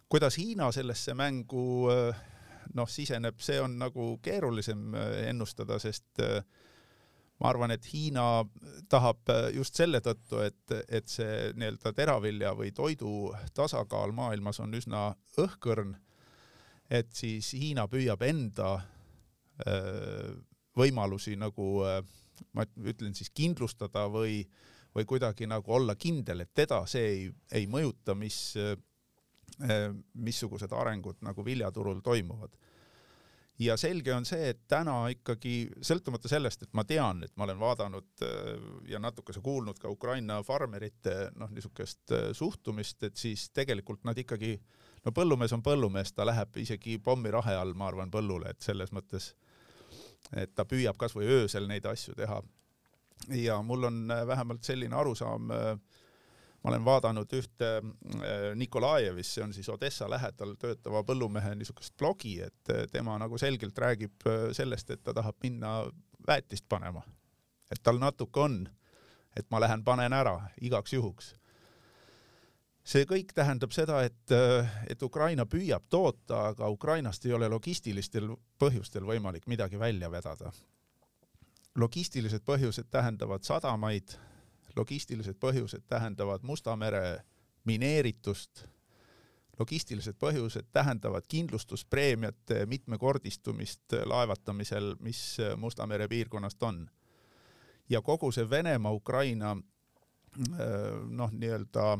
kuidas 0.08 0.38
Hiina 0.38 0.72
sellesse 0.72 1.14
mängu 1.14 1.88
noh, 2.74 2.88
siseneb, 2.88 3.40
see 3.40 3.60
on 3.60 3.78
nagu 3.78 4.18
keerulisem 4.22 4.94
ennustada, 5.26 5.78
sest 5.82 6.20
äh, 6.22 6.44
ma 7.42 7.50
arvan, 7.50 7.74
et 7.74 7.86
Hiina 7.90 8.44
tahab 8.90 9.30
äh, 9.32 9.48
just 9.56 9.74
selle 9.78 9.98
tõttu, 10.04 10.38
et, 10.46 10.74
et 10.86 11.10
see 11.10 11.50
nii-öelda 11.58 11.90
teravilja 11.96 12.52
või 12.54 12.70
toidu 12.74 13.32
tasakaal 13.56 14.14
maailmas 14.14 14.60
on 14.62 14.74
üsna 14.78 15.08
õhkõrn, 15.42 15.96
et 16.92 17.10
siis 17.18 17.50
Hiina 17.58 17.88
püüab 17.90 18.22
enda 18.28 18.76
äh, 18.78 20.30
võimalusi 20.78 21.34
nagu 21.40 21.82
äh, 21.88 21.98
ma 22.54 22.66
ütlen 22.78 23.18
siis 23.18 23.32
kindlustada 23.34 24.06
või, 24.12 24.44
või 24.94 25.08
kuidagi 25.08 25.50
nagu 25.50 25.74
olla 25.74 25.98
kindel, 25.98 26.44
et 26.44 26.54
teda 26.54 26.84
see 26.90 27.10
ei, 27.10 27.28
ei 27.54 27.68
mõjuta, 27.70 28.16
mis, 28.18 28.54
missugused 30.14 30.72
arengud 30.74 31.20
nagu 31.22 31.44
viljaturul 31.46 32.00
toimuvad 32.02 32.56
ja 33.64 33.76
selge 33.80 34.14
on 34.14 34.26
see, 34.28 34.50
et 34.52 34.62
täna 34.70 34.96
ikkagi 35.12 35.54
sõltumata 35.84 36.30
sellest, 36.30 36.66
et 36.66 36.72
ma 36.76 36.84
tean, 36.88 37.22
et 37.24 37.32
ma 37.36 37.46
olen 37.46 37.60
vaadanud 37.60 38.24
äh, 38.26 38.66
ja 38.90 39.00
natukese 39.02 39.42
kuulnud 39.44 39.78
ka 39.82 39.90
Ukraina 39.92 40.40
farmerite 40.46 41.30
noh, 41.36 41.50
niisugust 41.52 42.14
äh, 42.14 42.30
suhtumist, 42.36 43.02
et 43.08 43.16
siis 43.16 43.48
tegelikult 43.54 44.04
nad 44.08 44.18
ikkagi, 44.18 44.56
no 45.04 45.14
põllumees 45.14 45.54
on 45.56 45.64
põllumees, 45.64 46.14
ta 46.16 46.26
läheb 46.28 46.60
isegi 46.62 46.98
pommirahe 47.02 47.56
all, 47.58 47.74
ma 47.78 47.90
arvan, 47.90 48.12
põllule, 48.12 48.50
et 48.50 48.62
selles 48.62 48.92
mõttes 48.92 49.32
et 50.38 50.52
ta 50.54 50.64
püüab 50.68 50.98
kasvõi 51.00 51.26
öösel 51.40 51.66
neid 51.68 51.86
asju 51.88 52.14
teha. 52.16 52.42
ja 53.38 53.62
mul 53.62 53.84
on 53.84 54.08
vähemalt 54.26 54.64
selline 54.64 54.96
arusaam 54.96 55.50
äh, 55.50 55.91
ma 56.62 56.70
olen 56.70 56.84
vaadanud 56.84 57.32
ühte 57.34 57.68
äh, 57.78 58.52
Nikolajevis, 58.54 59.34
see 59.34 59.44
on 59.44 59.52
siis 59.54 59.68
Odessa 59.72 60.06
lähedal 60.10 60.54
töötava 60.60 61.02
põllumehe 61.06 61.54
niisugust 61.58 61.96
blogi, 61.98 62.36
et 62.44 62.70
äh, 62.70 62.86
tema 62.92 63.16
nagu 63.18 63.38
selgelt 63.38 63.78
räägib 63.78 64.26
äh, 64.26 64.48
sellest, 64.54 64.90
et 64.94 65.02
ta 65.02 65.14
tahab 65.14 65.38
minna 65.42 65.82
väetist 66.26 66.68
panema. 66.68 67.02
et 67.72 67.80
tal 67.82 67.98
natuke 67.98 68.40
on, 68.40 68.68
et 69.36 69.46
ma 69.50 69.60
lähen 69.60 69.84
panen 69.84 70.12
ära 70.12 70.36
igaks 70.60 70.92
juhuks. 70.92 71.34
see 72.84 73.06
kõik 73.06 73.32
tähendab 73.34 73.72
seda, 73.72 74.02
et, 74.02 74.34
et 74.90 75.02
Ukraina 75.02 75.46
püüab 75.46 75.86
toota, 75.88 76.48
aga 76.48 76.68
Ukrainast 76.68 77.26
ei 77.26 77.32
ole 77.32 77.48
logistilistel 77.48 78.28
põhjustel 78.58 79.06
võimalik 79.06 79.46
midagi 79.46 79.78
välja 79.78 80.10
vedada. 80.10 80.52
logistilised 81.74 82.44
põhjused 82.44 82.90
tähendavad 82.90 83.42
sadamaid 83.42 84.14
logistilised 84.76 85.38
põhjused 85.40 85.84
tähendavad 85.88 86.42
Musta 86.42 86.76
mere 86.76 87.24
mineeritust, 87.64 88.64
logistilised 89.58 90.16
põhjused 90.18 90.70
tähendavad 90.72 91.26
kindlustuspreemiate 91.28 92.66
mitmekordistumist 92.66 93.98
laevatamisel, 94.04 94.96
mis 95.00 95.36
Musta 95.56 95.86
mere 95.86 96.08
piirkonnast 96.08 96.62
on. 96.62 96.90
ja 97.88 98.02
kogu 98.02 98.32
see 98.32 98.50
Venemaa-Ukraina 98.50 99.50
äh, 99.50 100.60
noh, 101.08 101.30
nii-öelda 101.32 101.98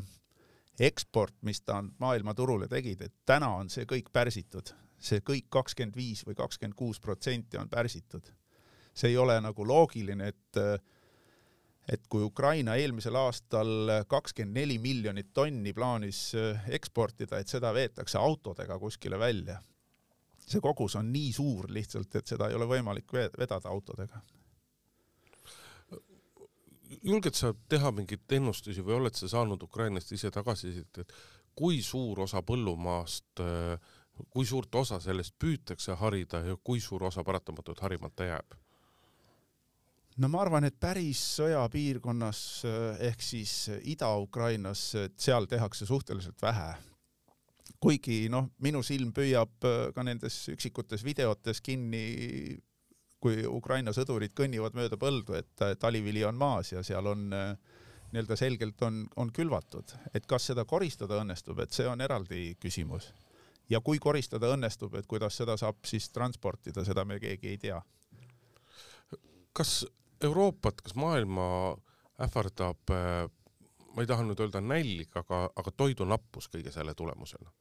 eksport, 0.79 1.35
mis 1.41 1.61
ta 1.61 1.83
maailmaturule 1.99 2.67
tegid, 2.67 3.01
et 3.01 3.13
täna 3.25 3.49
on 3.55 3.69
see 3.69 3.85
kõik 3.85 4.09
pärsitud, 4.13 4.73
see 4.97 5.21
kõik 5.21 5.45
kakskümmend 5.49 5.95
viis 5.95 6.23
või 6.25 6.35
kakskümmend 6.35 6.75
kuus 6.75 6.99
protsenti 6.99 7.57
on 7.57 7.69
pärsitud. 7.69 8.31
see 8.93 9.09
ei 9.09 9.17
ole 9.17 9.41
nagu 9.41 9.67
loogiline, 9.67 10.27
et 10.27 10.57
äh, 10.57 10.79
et 11.93 12.07
kui 12.09 12.23
Ukraina 12.25 12.75
eelmisel 12.79 13.15
aastal 13.19 13.91
kakskümmend 14.09 14.57
neli 14.57 14.77
miljonit 14.81 15.29
tonni 15.33 15.73
plaanis 15.73 16.21
äh, 16.35 16.65
eksportida, 16.77 17.39
et 17.39 17.51
seda 17.51 17.73
veetakse 17.75 18.17
autodega 18.17 18.79
kuskile 18.79 19.19
välja. 19.19 19.59
see 20.43 20.59
kogus 20.59 20.95
on 20.99 21.07
nii 21.13 21.31
suur 21.33 21.69
lihtsalt, 21.71 22.15
et 22.19 22.27
seda 22.27 22.49
ei 22.49 22.55
ole 22.55 22.65
võimalik 22.67 23.13
vedada 23.13 23.69
autodega. 23.69 24.21
julged 27.03 27.33
sa 27.33 27.53
teha 27.69 27.91
mingeid 27.91 28.35
ennustusi 28.37 28.81
või 28.81 28.97
oled 28.99 29.15
sa 29.15 29.27
saanud 29.27 29.63
Ukrainast 29.63 30.11
ise 30.11 30.31
tagasisidet, 30.31 30.97
et 30.97 31.13
kui 31.55 31.81
suur 31.81 32.19
osa 32.25 32.41
põllumaast, 32.41 33.39
äh, 33.39 33.79
kui 34.29 34.45
suurt 34.45 34.75
osa 34.75 34.99
sellest 34.99 35.35
püütakse 35.39 35.95
harida 35.95 36.43
ja 36.45 36.57
kui 36.63 36.79
suur 36.79 37.03
osa 37.03 37.23
paratamatult 37.23 37.79
harimata 37.81 38.29
jääb? 38.29 38.62
No 40.17 40.29
ma 40.29 40.41
arvan, 40.43 40.67
et 40.67 40.75
päris 40.79 41.21
sõjapiirkonnas 41.39 42.39
eh, 42.69 43.05
ehk 43.09 43.23
siis 43.23 43.53
Ida-Ukrainas, 43.93 44.83
et 45.01 45.15
seal 45.19 45.47
tehakse 45.49 45.87
suhteliselt 45.89 46.41
vähe. 46.41 46.73
kuigi 47.83 48.29
noh, 48.31 48.45
minu 48.63 48.83
silm 48.83 49.11
püüab 49.13 49.65
eh, 49.67 49.89
ka 49.95 50.03
nendes 50.03 50.47
üksikutes 50.53 51.03
videotes 51.03 51.61
kinni, 51.61 52.59
kui 53.23 53.45
Ukraina 53.47 53.93
sõdurid 53.95 54.33
kõnnivad 54.35 54.75
mööda 54.75 54.99
põldu, 54.99 55.37
et 55.39 55.65
talivili 55.79 56.25
on 56.27 56.35
maas 56.35 56.71
ja 56.71 56.83
seal 56.83 57.07
on 57.07 57.33
eh, 57.33 57.55
nii-öelda 58.13 58.37
selgelt 58.37 58.81
on, 58.85 59.07
on 59.17 59.31
külvatud, 59.33 59.95
et 60.13 60.25
kas 60.29 60.51
seda 60.51 60.65
koristada 60.65 61.21
õnnestub, 61.23 61.59
et 61.63 61.73
see 61.73 61.87
on 61.89 62.01
eraldi 62.01 62.55
küsimus. 62.61 63.13
ja 63.69 63.79
kui 63.81 63.99
koristada 63.99 64.53
õnnestub, 64.53 64.93
et 64.95 65.07
kuidas 65.07 65.37
seda 65.37 65.57
saab 65.57 65.85
siis 65.85 66.09
transportida, 66.09 66.85
seda 66.85 67.05
me 67.05 67.19
keegi 67.19 67.47
ei 67.47 67.57
tea 67.57 67.81
kas 69.53 69.83
Euroopat, 70.23 70.81
kas 70.81 70.95
maailma 70.99 71.45
ähvardab, 72.21 72.93
äh, 72.93 73.25
ma 73.93 74.03
ei 74.03 74.09
taha 74.09 74.25
nüüd 74.25 74.39
öelda 74.43 74.61
nälg, 74.63 75.11
aga, 75.19 75.45
aga 75.55 75.73
toidunappus 75.77 76.49
kõige 76.53 76.73
selle 76.73 76.95
tulemusena? 76.97 77.51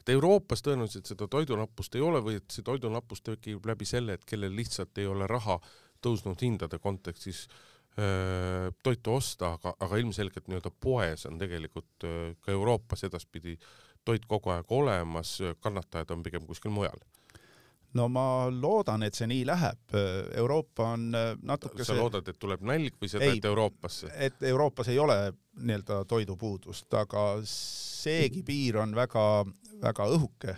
et 0.00 0.08
Euroopas 0.14 0.62
tõenäoliselt 0.64 1.10
seda 1.10 1.26
toidunappust 1.28 1.94
ei 1.98 2.00
ole 2.00 2.22
või 2.24 2.38
et 2.38 2.54
see 2.54 2.64
toidunappus 2.64 3.20
tekib 3.20 3.66
läbi 3.68 3.84
selle, 3.84 4.14
et 4.16 4.24
kellel 4.24 4.54
lihtsalt 4.56 4.96
ei 4.98 5.04
ole 5.06 5.26
raha 5.28 5.58
tõusnud 6.00 6.40
hindade 6.40 6.78
kontekstis 6.80 7.42
öö, 7.98 8.06
äh, 8.06 8.70
toitu 8.82 9.18
osta, 9.18 9.52
aga, 9.58 9.74
aga 9.76 10.00
ilmselgelt 10.00 10.48
nii-öelda 10.48 10.72
poes 10.80 11.26
on 11.28 11.36
tegelikult 11.38 12.08
öö, 12.08 12.30
äh, 12.30 12.36
ka 12.40 12.52
Euroopas 12.56 13.04
edaspidi 13.10 13.58
toit 14.04 14.24
kogu 14.24 14.54
aeg 14.54 14.72
olemas, 14.72 15.36
kannatajad 15.60 16.16
on 16.16 16.24
pigem 16.24 16.48
kuskil 16.48 16.72
mujal 16.72 17.04
no 17.98 18.06
ma 18.12 18.24
loodan, 18.52 19.02
et 19.02 19.16
see 19.18 19.28
nii 19.30 19.44
läheb. 19.48 19.94
Euroopa 20.38 20.92
on 20.94 21.08
äh, 21.16 21.32
natuke 21.42 21.84
sa 21.84 21.92
see... 21.92 22.00
loodad, 22.00 22.28
et 22.30 22.38
tuleb 22.40 22.64
nälg 22.66 22.98
või 23.00 23.12
seda, 23.12 23.30
et 23.30 23.48
Euroopasse? 23.50 24.10
et 24.16 24.42
Euroopas 24.52 24.90
ei 24.92 24.98
ole 25.02 25.18
nii-öelda 25.60 26.04
toidupuudust, 26.08 26.88
aga 26.94 27.24
seegi 27.48 28.44
piir 28.46 28.80
on 28.80 28.94
väga-väga 28.96 30.06
õhuke 30.14 30.56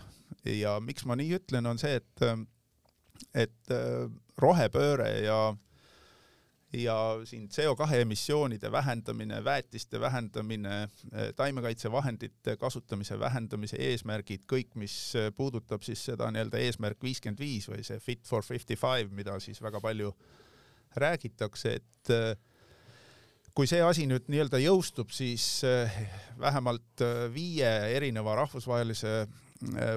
ja 0.58 0.78
miks 0.82 1.06
ma 1.08 1.16
nii 1.18 1.38
ütlen, 1.38 1.68
on 1.70 1.80
see, 1.80 2.00
et 2.00 2.26
et 3.38 3.70
äh, 3.72 4.08
rohepööre 4.42 5.08
ja 5.22 5.38
äh, 5.52 5.60
ja 6.72 7.20
siin 7.24 7.48
CO2 7.48 7.94
emissioonide 7.94 8.72
vähendamine, 8.72 9.44
väetiste 9.44 10.00
vähendamine, 10.00 10.82
eh, 10.82 11.34
taimekaitsevahendite 11.36 12.56
kasutamise 12.56 13.18
vähendamise 13.18 13.76
eesmärgid, 13.76 14.46
kõik, 14.52 14.72
mis 14.74 14.94
eh, 15.16 15.28
puudutab 15.36 15.82
siis 15.82 16.04
seda 16.04 16.30
nii-öelda 16.32 16.62
eesmärk 16.64 17.02
viiskümmend 17.02 17.40
viis 17.40 17.68
või 17.68 17.84
see 17.84 18.00
Fit 18.00 18.24
for 18.28 18.42
fifty 18.42 18.76
five, 18.76 19.12
mida 19.12 19.36
siis 19.40 19.60
väga 19.62 19.80
palju 19.80 20.14
räägitakse, 20.96 21.74
et 21.76 22.12
eh, 22.14 22.34
kui 23.54 23.68
see 23.68 23.82
asi 23.84 24.06
nüüd 24.08 24.32
nii-öelda 24.32 24.60
jõustub, 24.62 25.12
siis 25.12 25.60
vähemalt 26.40 27.02
viie 27.34 27.68
erineva 27.96 28.38
rahvusvahelise 28.40 29.26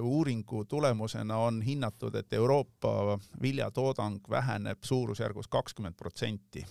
uuringu 0.02 0.66
tulemusena 0.66 1.38
on 1.38 1.62
hinnatud, 1.62 2.16
et 2.16 2.34
Euroopa 2.34 3.20
viljatoodang 3.42 4.20
väheneb 4.30 4.84
suurusjärgus 4.84 5.48
kakskümmend 5.48 5.96
protsenti. 5.96 6.66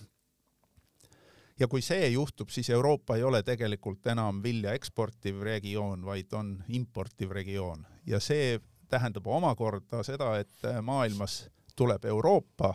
ja 1.60 1.68
kui 1.68 1.82
see 1.82 2.08
juhtub, 2.08 2.48
siis 2.48 2.70
Euroopa 2.70 3.16
ei 3.16 3.22
ole 3.22 3.42
tegelikult 3.42 4.06
enam 4.06 4.42
vilja 4.42 4.72
eksportiv 4.72 5.42
regioon, 5.42 6.04
vaid 6.04 6.32
on 6.32 6.64
importiv 6.68 7.30
regioon 7.30 7.86
ja 8.06 8.20
see 8.20 8.60
tähendab 8.88 9.26
omakorda 9.26 10.02
seda, 10.02 10.38
et 10.38 10.82
maailmas 10.82 11.50
tuleb 11.76 12.04
Euroopa 12.04 12.74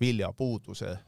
viljapuuduse 0.00 0.98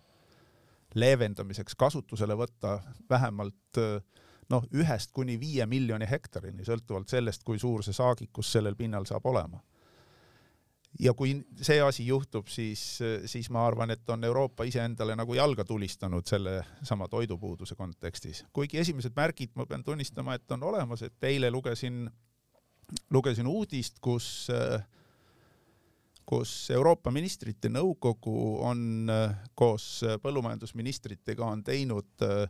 leevendamiseks 0.94 1.74
kasutusele 1.74 2.36
võtta 2.36 2.78
vähemalt 3.10 3.78
äh, 3.78 4.02
noh, 4.50 4.64
ühest 4.74 5.12
kuni 5.14 5.38
viie 5.40 5.66
miljoni 5.66 6.08
hektarini, 6.08 6.64
sõltuvalt 6.66 7.12
sellest, 7.12 7.44
kui 7.44 7.60
suur 7.60 7.84
see 7.84 7.94
saagikus 7.96 8.52
sellel 8.52 8.76
pinnal 8.78 9.06
saab 9.08 9.26
olema. 9.26 9.62
ja 11.00 11.14
kui 11.16 11.32
see 11.56 11.80
asi 11.80 12.04
juhtub, 12.06 12.48
siis, 12.52 12.98
siis 13.26 13.48
ma 13.50 13.62
arvan, 13.66 13.90
et 13.90 14.10
on 14.10 14.24
Euroopa 14.24 14.64
iseendale 14.68 15.16
nagu 15.16 15.34
jalga 15.34 15.64
tulistanud 15.64 16.26
sellesama 16.28 17.08
toidupuuduse 17.08 17.74
kontekstis. 17.74 18.44
kuigi 18.52 18.78
esimesed 18.78 19.16
märgid, 19.16 19.54
ma 19.54 19.66
pean 19.66 19.84
tunnistama, 19.84 20.34
et 20.34 20.52
on 20.52 20.62
olemas, 20.62 21.02
et 21.02 21.24
eile 21.24 21.50
lugesin, 21.50 22.10
lugesin 23.10 23.46
uudist, 23.46 24.00
kus 24.00 24.48
kus 26.26 26.70
Euroopa 26.70 27.10
ministrite 27.10 27.68
nõukogu 27.68 28.62
on 28.64 29.10
koos 29.58 30.04
põllumajandusministritega 30.22 31.44
on 31.44 31.64
teinud 31.66 32.24
äh, 32.24 32.46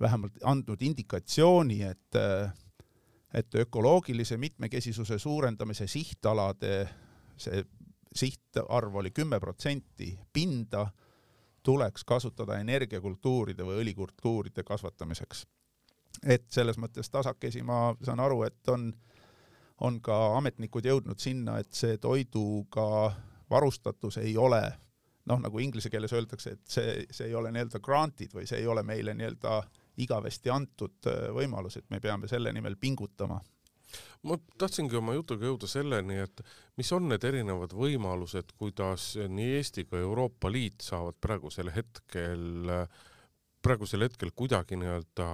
vähemalt 0.00 0.38
andnud 0.42 0.82
indikatsiooni, 0.82 1.82
et 1.82 2.20
et 3.34 3.54
ökoloogilise 3.54 4.36
mitmekesisuse 4.36 5.18
suurendamise 5.18 5.86
sihtalade 5.86 6.88
see 7.36 7.64
sihtarv 8.14 8.94
oli 8.94 9.10
kümme 9.10 9.40
protsenti 9.40 10.18
pinda, 10.32 10.86
tuleks 11.62 12.04
kasutada 12.04 12.58
energiakultuuride 12.60 13.64
või 13.64 13.80
õlikultuuride 13.82 14.62
kasvatamiseks. 14.62 15.46
et 16.26 16.44
selles 16.48 16.78
mõttes 16.78 17.10
tasakesi 17.10 17.62
ma 17.62 17.96
saan 18.02 18.20
aru, 18.20 18.42
et 18.42 18.68
on, 18.68 18.92
on 19.80 20.00
ka 20.00 20.36
ametnikud 20.36 20.84
jõudnud 20.84 21.18
sinna, 21.18 21.58
et 21.58 21.72
see 21.72 21.98
toiduga 21.98 23.12
varustatus 23.50 24.16
ei 24.22 24.36
ole 24.36 24.62
noh, 25.26 25.40
nagu 25.40 25.58
inglise 25.58 25.90
keeles 25.90 26.12
öeldakse, 26.12 26.50
et 26.50 26.60
see, 26.68 27.06
see 27.10 27.26
ei 27.26 27.34
ole 27.34 27.50
nii-öelda 27.50 27.80
granted 27.80 28.34
või 28.34 28.46
see 28.46 28.60
ei 28.62 28.66
ole 28.66 28.82
meile 28.82 29.14
nii-öelda 29.14 29.56
äh, 29.58 29.83
igavesti 30.02 30.50
antud 30.50 31.10
äh, 31.10 31.28
võimalus, 31.34 31.78
et 31.78 31.90
me 31.90 32.00
peame 32.02 32.30
selle 32.30 32.52
nimel 32.52 32.76
pingutama. 32.80 33.40
Ma 34.26 34.36
tahtsingi 34.58 34.96
oma 34.98 35.14
jutuga 35.14 35.46
jõuda 35.46 35.68
selleni, 35.70 36.16
et 36.24 36.40
mis 36.80 36.90
on 36.96 37.06
need 37.10 37.24
erinevad 37.28 37.74
võimalused, 37.76 38.54
kuidas 38.58 39.12
nii 39.14 39.58
Eesti 39.58 39.84
kui 39.86 40.00
Euroopa 40.00 40.50
Liit 40.50 40.82
saavad 40.82 41.18
praegusel 41.22 41.70
hetkel, 41.74 42.72
praegusel 43.62 44.06
hetkel 44.06 44.32
kuidagi 44.34 44.80
nii-öelda 44.80 45.28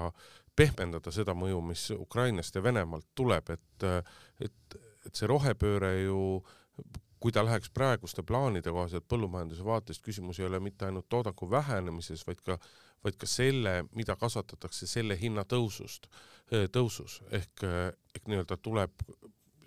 pehmendada 0.57 1.13
seda 1.15 1.33
mõju, 1.39 1.63
mis 1.71 1.87
Ukrainast 1.95 2.59
ja 2.59 2.65
Venemaalt 2.65 3.09
tuleb, 3.17 3.55
et, 3.55 3.87
et, 4.45 4.81
et 5.07 5.15
see 5.15 5.31
rohepööre 5.31 5.95
ju 6.03 6.21
kui 7.21 7.33
ta 7.33 7.45
läheks 7.45 7.71
praeguste 7.77 8.23
plaanide 8.27 8.73
kohaselt 8.73 9.05
põllumajanduse 9.09 9.65
vaatest, 9.65 10.03
küsimus 10.05 10.41
ei 10.41 10.47
ole 10.49 10.61
mitte 10.61 10.87
ainult 10.89 11.09
toodangu 11.13 11.51
vähenemises, 11.51 12.25
vaid 12.27 12.41
ka, 12.47 12.57
vaid 13.05 13.19
ka 13.21 13.29
selle, 13.29 13.83
mida 13.97 14.17
kasvatatakse, 14.17 14.89
selle 14.89 15.19
hinna 15.21 15.45
tõusust, 15.49 16.09
tõusus. 16.73 17.21
Ehk, 17.37 17.67
ehk 18.17 18.31
nii-öelda 18.31 18.57
tuleb 18.63 19.05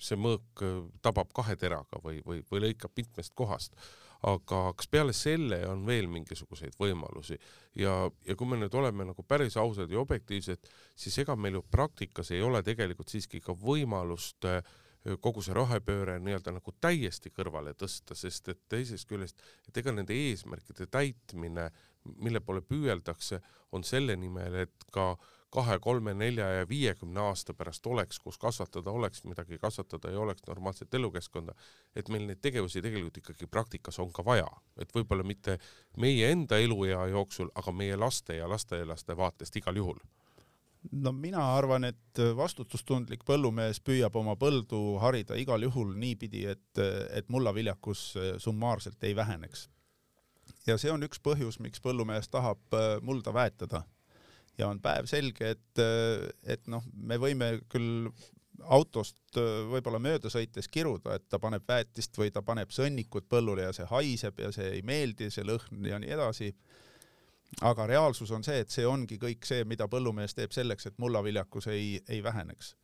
see 0.04 0.18
mõõk 0.20 0.64
tabab 1.06 1.30
kahe 1.36 1.56
teraga 1.60 2.02
või, 2.04 2.24
või, 2.26 2.42
või 2.50 2.66
lõikab 2.68 2.98
mitmest 2.98 3.36
kohast. 3.38 3.78
Aga 4.24 4.70
kas 4.80 4.88
peale 4.88 5.12
selle 5.12 5.58
on 5.68 5.82
veel 5.84 6.08
mingisuguseid 6.08 6.78
võimalusi? 6.80 7.36
Ja, 7.76 8.06
ja 8.24 8.36
kui 8.40 8.48
me 8.48 8.56
nüüd 8.56 8.76
oleme 8.80 9.04
nagu 9.10 9.26
päris 9.28 9.58
ausad 9.60 9.92
ja 9.92 10.00
objektiivsed, 10.00 10.70
siis 10.96 11.18
ega 11.20 11.36
meil 11.36 11.60
ju 11.60 11.64
praktikas 11.72 12.32
ei 12.32 12.40
ole 12.42 12.64
tegelikult 12.64 13.12
siiski 13.12 13.42
ka 13.44 13.52
võimalust 13.52 14.48
äh, 14.48 14.62
kogu 15.22 15.44
see 15.44 15.56
rohepööre 15.56 16.18
nii-öelda 16.24 16.54
nagu 16.56 16.74
täiesti 16.82 17.32
kõrvale 17.36 17.74
tõsta, 17.76 18.16
sest 18.16 18.50
et 18.54 18.62
teisest 18.72 19.08
küljest, 19.10 19.42
et 19.68 19.78
ega 19.82 19.92
nende 19.92 20.16
eesmärkide 20.16 20.88
täitmine, 20.92 21.70
mille 22.24 22.40
poole 22.44 22.64
püüeldakse, 22.64 23.42
on 23.72 23.84
selle 23.88 24.16
nimel, 24.20 24.64
et 24.64 24.88
ka 24.96 25.14
kahe, 25.54 25.78
kolme, 25.80 26.16
nelja 26.18 26.48
ja 26.50 26.64
viiekümne 26.70 27.20
aasta 27.22 27.54
pärast 27.54 27.86
oleks, 27.88 28.18
kus 28.24 28.40
kasvatada 28.42 28.92
oleks 28.92 29.24
midagi, 29.28 29.60
kasvatada 29.62 30.10
ei 30.10 30.18
oleks 30.18 30.48
normaalset 30.48 30.94
elukeskkonda, 30.98 31.54
et 31.96 32.10
meil 32.10 32.26
neid 32.28 32.42
tegevusi 32.42 32.82
tegelikult 32.82 33.22
ikkagi 33.22 33.48
praktikas 33.52 34.00
on 34.02 34.12
ka 34.14 34.26
vaja, 34.26 34.50
et 34.82 34.96
võib-olla 34.96 35.24
mitte 35.28 35.60
meie 36.02 36.32
enda 36.32 36.58
eluea 36.58 37.06
jooksul, 37.14 37.52
aga 37.56 37.76
meie 37.76 38.00
laste 38.00 38.40
ja 38.40 38.50
lastelaste 38.50 39.18
vaatest 39.18 39.62
igal 39.62 39.78
juhul 39.78 40.02
no 40.92 41.12
mina 41.16 41.44
arvan, 41.56 41.88
et 41.88 42.22
vastutustundlik 42.36 43.24
põllumees 43.26 43.80
püüab 43.80 44.16
oma 44.20 44.36
põldu 44.40 44.98
harida 45.02 45.38
igal 45.40 45.64
juhul 45.64 45.96
niipidi, 45.98 46.46
et, 46.52 46.84
et 47.12 47.30
mullaviljakus 47.30 48.14
summaarselt 48.44 49.04
ei 49.04 49.16
väheneks. 49.16 49.70
ja 50.68 50.78
see 50.78 50.92
on 50.92 51.04
üks 51.04 51.20
põhjus, 51.24 51.60
miks 51.60 51.82
põllumees 51.82 52.30
tahab 52.30 52.80
mulda 53.02 53.34
väetada 53.34 53.84
ja 54.58 54.68
on 54.68 54.80
päevselge, 54.82 55.50
et, 55.56 55.84
et 56.44 56.68
noh, 56.68 56.84
me 56.94 57.18
võime 57.18 57.58
küll 57.72 58.10
autost 58.64 59.18
võib-olla 59.70 60.00
mööda 60.00 60.30
sõites 60.32 60.70
kiruda, 60.72 61.18
et 61.18 61.26
ta 61.30 61.40
paneb 61.42 61.66
väetist 61.68 62.18
või 62.18 62.32
ta 62.32 62.44
paneb 62.46 62.72
sõnnikut 62.72 63.28
põllule 63.30 63.68
ja 63.68 63.74
see 63.76 63.88
haiseb 63.90 64.40
ja 64.40 64.52
see 64.56 64.70
ei 64.78 64.84
meeldi, 64.86 65.32
see 65.34 65.46
lõhn 65.48 65.88
ja 65.90 66.00
nii 66.00 66.14
edasi. 66.16 66.54
Aga 67.62 67.88
reaalsus 67.88 68.32
on 68.32 68.44
see, 68.44 68.60
et 68.64 68.70
see 68.70 68.86
ongi 68.88 69.18
kõik 69.22 69.46
see, 69.46 69.64
mida 69.70 69.88
põllumees 69.88 70.34
teeb 70.34 70.52
selleks, 70.52 70.88
et 70.88 70.98
mullaviljakus 70.98 71.68
ei, 71.68 72.00
ei 72.10 72.24
väheneks. 72.24 72.76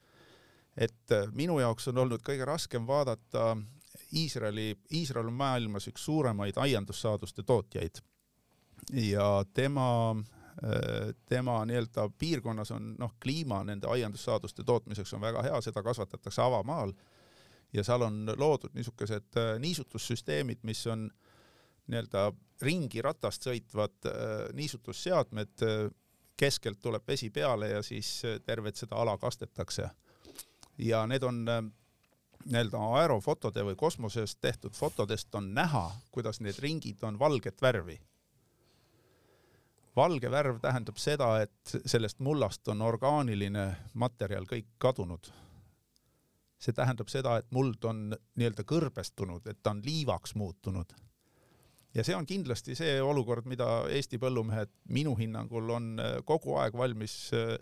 et 0.77 1.11
minu 1.35 1.59
jaoks 1.59 1.87
on 1.87 1.97
olnud 1.97 2.21
kõige 2.23 2.45
raskem 2.45 2.87
vaadata 2.87 3.57
Iisraeli, 4.15 4.77
Iisrael 4.93 5.27
on 5.27 5.33
maailmas 5.33 5.87
üks 5.87 6.05
suuremaid 6.05 6.57
aiandussaaduste 6.57 7.43
tootjaid 7.43 7.99
ja 8.93 9.43
tema 9.53 10.15
Äh, 10.63 11.15
tema 11.25 11.65
nii-öelda 11.65 12.09
piirkonnas 12.17 12.71
on 12.71 12.95
noh, 12.99 13.13
kliima 13.23 13.63
nende 13.63 13.87
aiandussaaduste 13.87 14.63
tootmiseks 14.63 15.13
on 15.13 15.21
väga 15.21 15.43
hea, 15.45 15.61
seda 15.61 15.83
kasvatatakse 15.83 16.41
avamaal 16.41 16.91
ja 17.73 17.83
seal 17.83 18.03
on 18.03 18.33
loodud 18.35 18.73
niisugused 18.75 19.37
äh, 19.39 19.53
niisutussüsteemid, 19.59 20.59
mis 20.67 20.81
on 20.87 21.05
nii-öelda 21.89 22.29
ringi 22.61 23.01
ratast 23.01 23.47
sõitvad 23.47 24.09
äh, 24.09 24.13
niisutusseadmed, 24.53 25.65
keskelt 26.39 26.79
tuleb 26.81 27.03
vesi 27.07 27.29
peale 27.35 27.73
ja 27.73 27.81
siis 27.83 28.21
tervet 28.45 28.79
seda 28.79 28.95
ala 29.01 29.17
kastetakse. 29.19 29.89
ja 30.77 31.05
need 31.07 31.23
on 31.23 31.41
nii-öelda 31.43 32.83
aerofotode 33.01 33.63
või 33.67 33.75
kosmosest 33.75 34.39
tehtud 34.41 34.75
fotodest 34.75 35.35
on 35.35 35.53
näha, 35.53 35.91
kuidas 36.11 36.39
need 36.39 36.59
ringid 36.59 37.03
on 37.03 37.19
valget 37.19 37.61
värvi 37.61 37.99
valge 39.99 40.31
värv 40.31 40.59
tähendab 40.63 40.99
seda, 41.01 41.29
et 41.43 41.75
sellest 41.85 42.21
mullast 42.23 42.67
on 42.71 42.81
orgaaniline 42.85 43.65
materjal 43.93 44.47
kõik 44.49 44.73
kadunud. 44.77 45.31
see 46.59 46.75
tähendab 46.75 47.07
seda, 47.07 47.37
et 47.39 47.45
muld 47.55 47.85
on 47.87 48.09
nii-öelda 48.11 48.65
kõrbestunud, 48.67 49.45
et 49.47 49.61
ta 49.63 49.71
on 49.71 49.79
liivaks 49.85 50.35
muutunud. 50.35 50.91
Ja 51.95 52.05
see 52.05 52.15
on 52.15 52.27
kindlasti 52.29 52.75
see 52.77 52.99
olukord, 53.01 53.47
mida 53.49 53.85
Eesti 53.89 54.19
põllumehed 54.21 54.71
minu 54.93 55.15
hinnangul 55.19 55.73
on 55.75 55.91
äh, 55.99 56.19
kogu 56.25 56.57
aeg 56.61 56.77
valmis 56.77 57.17
äh, 57.33 57.57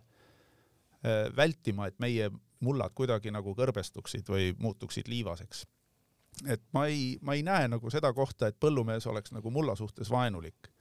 äh, 1.06 1.26
vältima, 1.36 1.88
et 1.88 2.00
meie 2.04 2.30
mullad 2.60 2.96
kuidagi 2.98 3.32
nagu 3.32 3.54
kõrbestuksid 3.56 4.30
või 4.30 4.54
muutuksid 4.58 5.08
liivaseks. 5.08 5.66
et 6.48 6.64
ma 6.74 6.88
ei, 6.88 7.18
ma 7.22 7.38
ei 7.38 7.44
näe 7.44 7.68
nagu 7.68 7.90
seda 7.94 8.14
kohta, 8.14 8.48
et 8.48 8.60
põllumees 8.60 9.08
oleks 9.08 9.32
nagu 9.32 9.52
mulla 9.52 9.76
suhtes 9.76 10.10
vaenulik 10.10 10.72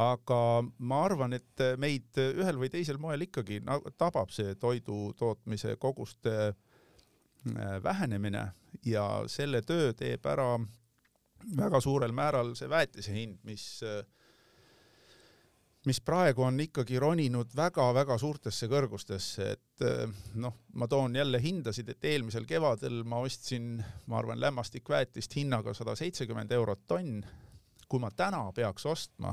aga 0.00 0.40
ma 0.78 1.04
arvan, 1.04 1.34
et 1.34 1.62
meid 1.78 2.18
ühel 2.20 2.58
või 2.60 2.70
teisel 2.70 2.98
moel 2.98 3.26
ikkagi 3.26 3.60
tabab 3.98 4.30
see 4.34 4.54
toidu 4.54 5.12
tootmise 5.18 5.76
koguste 5.76 6.34
äh, 6.50 7.82
vähenemine 7.82 8.52
ja 8.86 9.06
selle 9.26 9.62
töö 9.66 9.92
teeb 9.92 10.26
ära 10.26 10.58
väga 11.56 11.80
suurel 11.80 12.12
määral 12.16 12.54
see 12.58 12.68
väetise 12.70 13.14
hind, 13.14 13.38
mis 13.48 13.82
äh, 13.86 14.00
mis 15.88 16.00
praegu 16.04 16.44
on 16.44 16.60
ikkagi 16.60 16.98
roninud 17.00 17.54
väga-väga 17.56 18.18
suurtesse 18.20 18.68
kõrgustesse, 18.68 19.50
et 19.56 19.84
äh, 19.86 20.24
noh, 20.40 20.56
ma 20.76 20.88
toon 20.88 21.16
jälle 21.16 21.40
hindasid, 21.42 21.88
et 21.88 22.10
eelmisel 22.12 22.48
kevadel 22.48 23.02
ma 23.04 23.22
ostsin, 23.24 23.78
ma 24.06 24.18
arvan, 24.20 24.40
lämmastikväetist 24.40 25.36
hinnaga 25.40 25.74
sada 25.74 25.96
seitsekümmend 25.96 26.52
eurot 26.52 26.86
tonn. 26.86 27.22
kui 27.90 27.98
ma 27.98 28.10
täna 28.14 28.44
peaks 28.54 28.84
ostma 28.86 29.32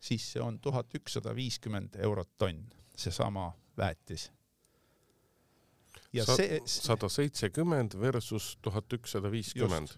siis 0.00 0.32
see 0.32 0.42
on 0.42 0.60
tuhat 0.60 0.94
ükssada 0.94 1.34
viiskümmend 1.34 1.98
eurot 2.04 2.30
tonn, 2.38 2.66
seesama 2.96 3.52
väetis. 3.78 4.30
ja 6.12 6.24
Sa 6.24 6.36
sada 6.64 7.08
seitsekümmend 7.08 7.98
versus 8.00 8.58
tuhat 8.62 8.92
ükssada 8.92 9.30
viiskümmend. 9.30 9.88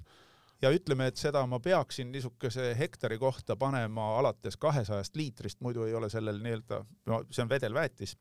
Ja 0.62 0.70
ütleme, 0.75 1.07
et 1.11 1.16
seda 1.16 1.44
ma 1.46 1.61
peaksin 1.61 2.11
niisuguse 2.12 2.75
hektari 2.79 3.18
kohta 3.18 3.57
panema 3.57 4.18
alates 4.18 4.57
kahesajast 4.57 5.16
liitrist, 5.16 5.61
muidu 5.61 5.85
ei 5.85 5.94
ole 5.94 6.11
sellel 6.11 6.42
nii-öelda, 6.42 6.83
no 7.07 7.23
see 7.31 7.44
on 7.44 7.49
vedelväetis, 7.49 8.16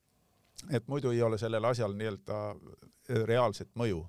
et 0.72 0.88
muidu 0.88 1.12
ei 1.12 1.22
ole 1.22 1.38
sellel 1.38 1.68
asjal 1.72 1.94
nii-öelda 1.98 2.40
äh, 2.52 3.22
reaalset 3.26 3.72
mõju 3.76 4.06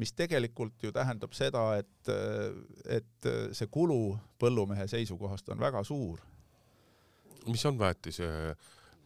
mis 0.00 0.14
tegelikult 0.16 0.80
ju 0.80 0.92
tähendab 0.96 1.34
seda, 1.36 1.74
et, 1.76 2.08
äh, 2.08 2.96
et 2.96 3.28
äh, 3.28 3.50
see 3.52 3.68
kulu 3.68 4.16
põllumehe 4.40 4.86
seisukohast 4.88 5.48
on 5.52 5.60
väga 5.60 5.84
suur 5.84 6.20
mis 7.46 7.66
on 7.66 7.78
väetise, 7.78 8.56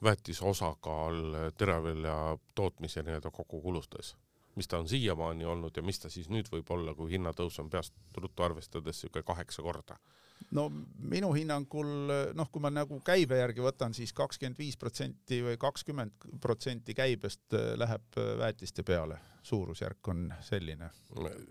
väetise 0.03 0.45
osakaal 0.45 1.53
teravilja 1.59 2.39
tootmise 2.55 3.03
nii-öelda 3.03 3.31
kogukulustes? 3.31 4.17
Mis 4.57 4.69
ta 4.69 4.79
on 4.79 4.89
siiamaani 4.89 5.45
olnud 5.45 5.77
ja 5.77 5.83
mis 5.83 5.99
ta 6.01 6.11
siis 6.11 6.29
nüüd 6.31 6.51
võib 6.53 6.71
olla, 6.71 6.95
kui 6.95 7.11
hinnatõus 7.15 7.59
on 7.63 7.71
peast 7.71 7.95
ruttu 8.17 8.43
arvestades 8.43 9.03
niisugune 9.03 9.27
kaheksa 9.27 9.63
korda? 9.63 9.99
No 10.55 10.69
minu 10.99 11.33
hinnangul 11.35 12.33
noh, 12.35 12.51
kui 12.53 12.63
ma 12.63 12.71
nagu 12.71 13.01
käibe 13.05 13.41
järgi 13.41 13.65
võtan 13.65 13.95
siis, 13.95 14.05
siis 14.05 14.17
kakskümmend 14.17 14.59
viis 14.59 14.77
protsenti 14.77 15.41
või 15.45 15.57
kakskümmend 15.61 16.27
protsenti 16.43 16.95
käibest 16.95 17.57
läheb 17.81 18.19
väetiste 18.41 18.85
peale. 18.85 19.19
Suurusjärk 19.45 20.09
on 20.09 20.31
selline. 20.41 20.89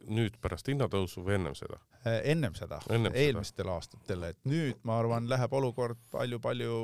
nüüd 0.10 0.40
pärast 0.42 0.68
hinnatõusu 0.68 1.22
või 1.26 1.36
ennem 1.38 1.54
seda? 1.54 1.78
Äh, 2.08 2.22
ennem 2.34 2.56
seda, 2.58 2.80
eelmistel 2.90 3.70
aastatel, 3.70 4.24
et 4.32 4.40
nüüd 4.50 4.80
ma 4.84 4.98
arvan, 5.00 5.30
läheb 5.30 5.54
olukord 5.54 6.00
palju-palju 6.12 6.80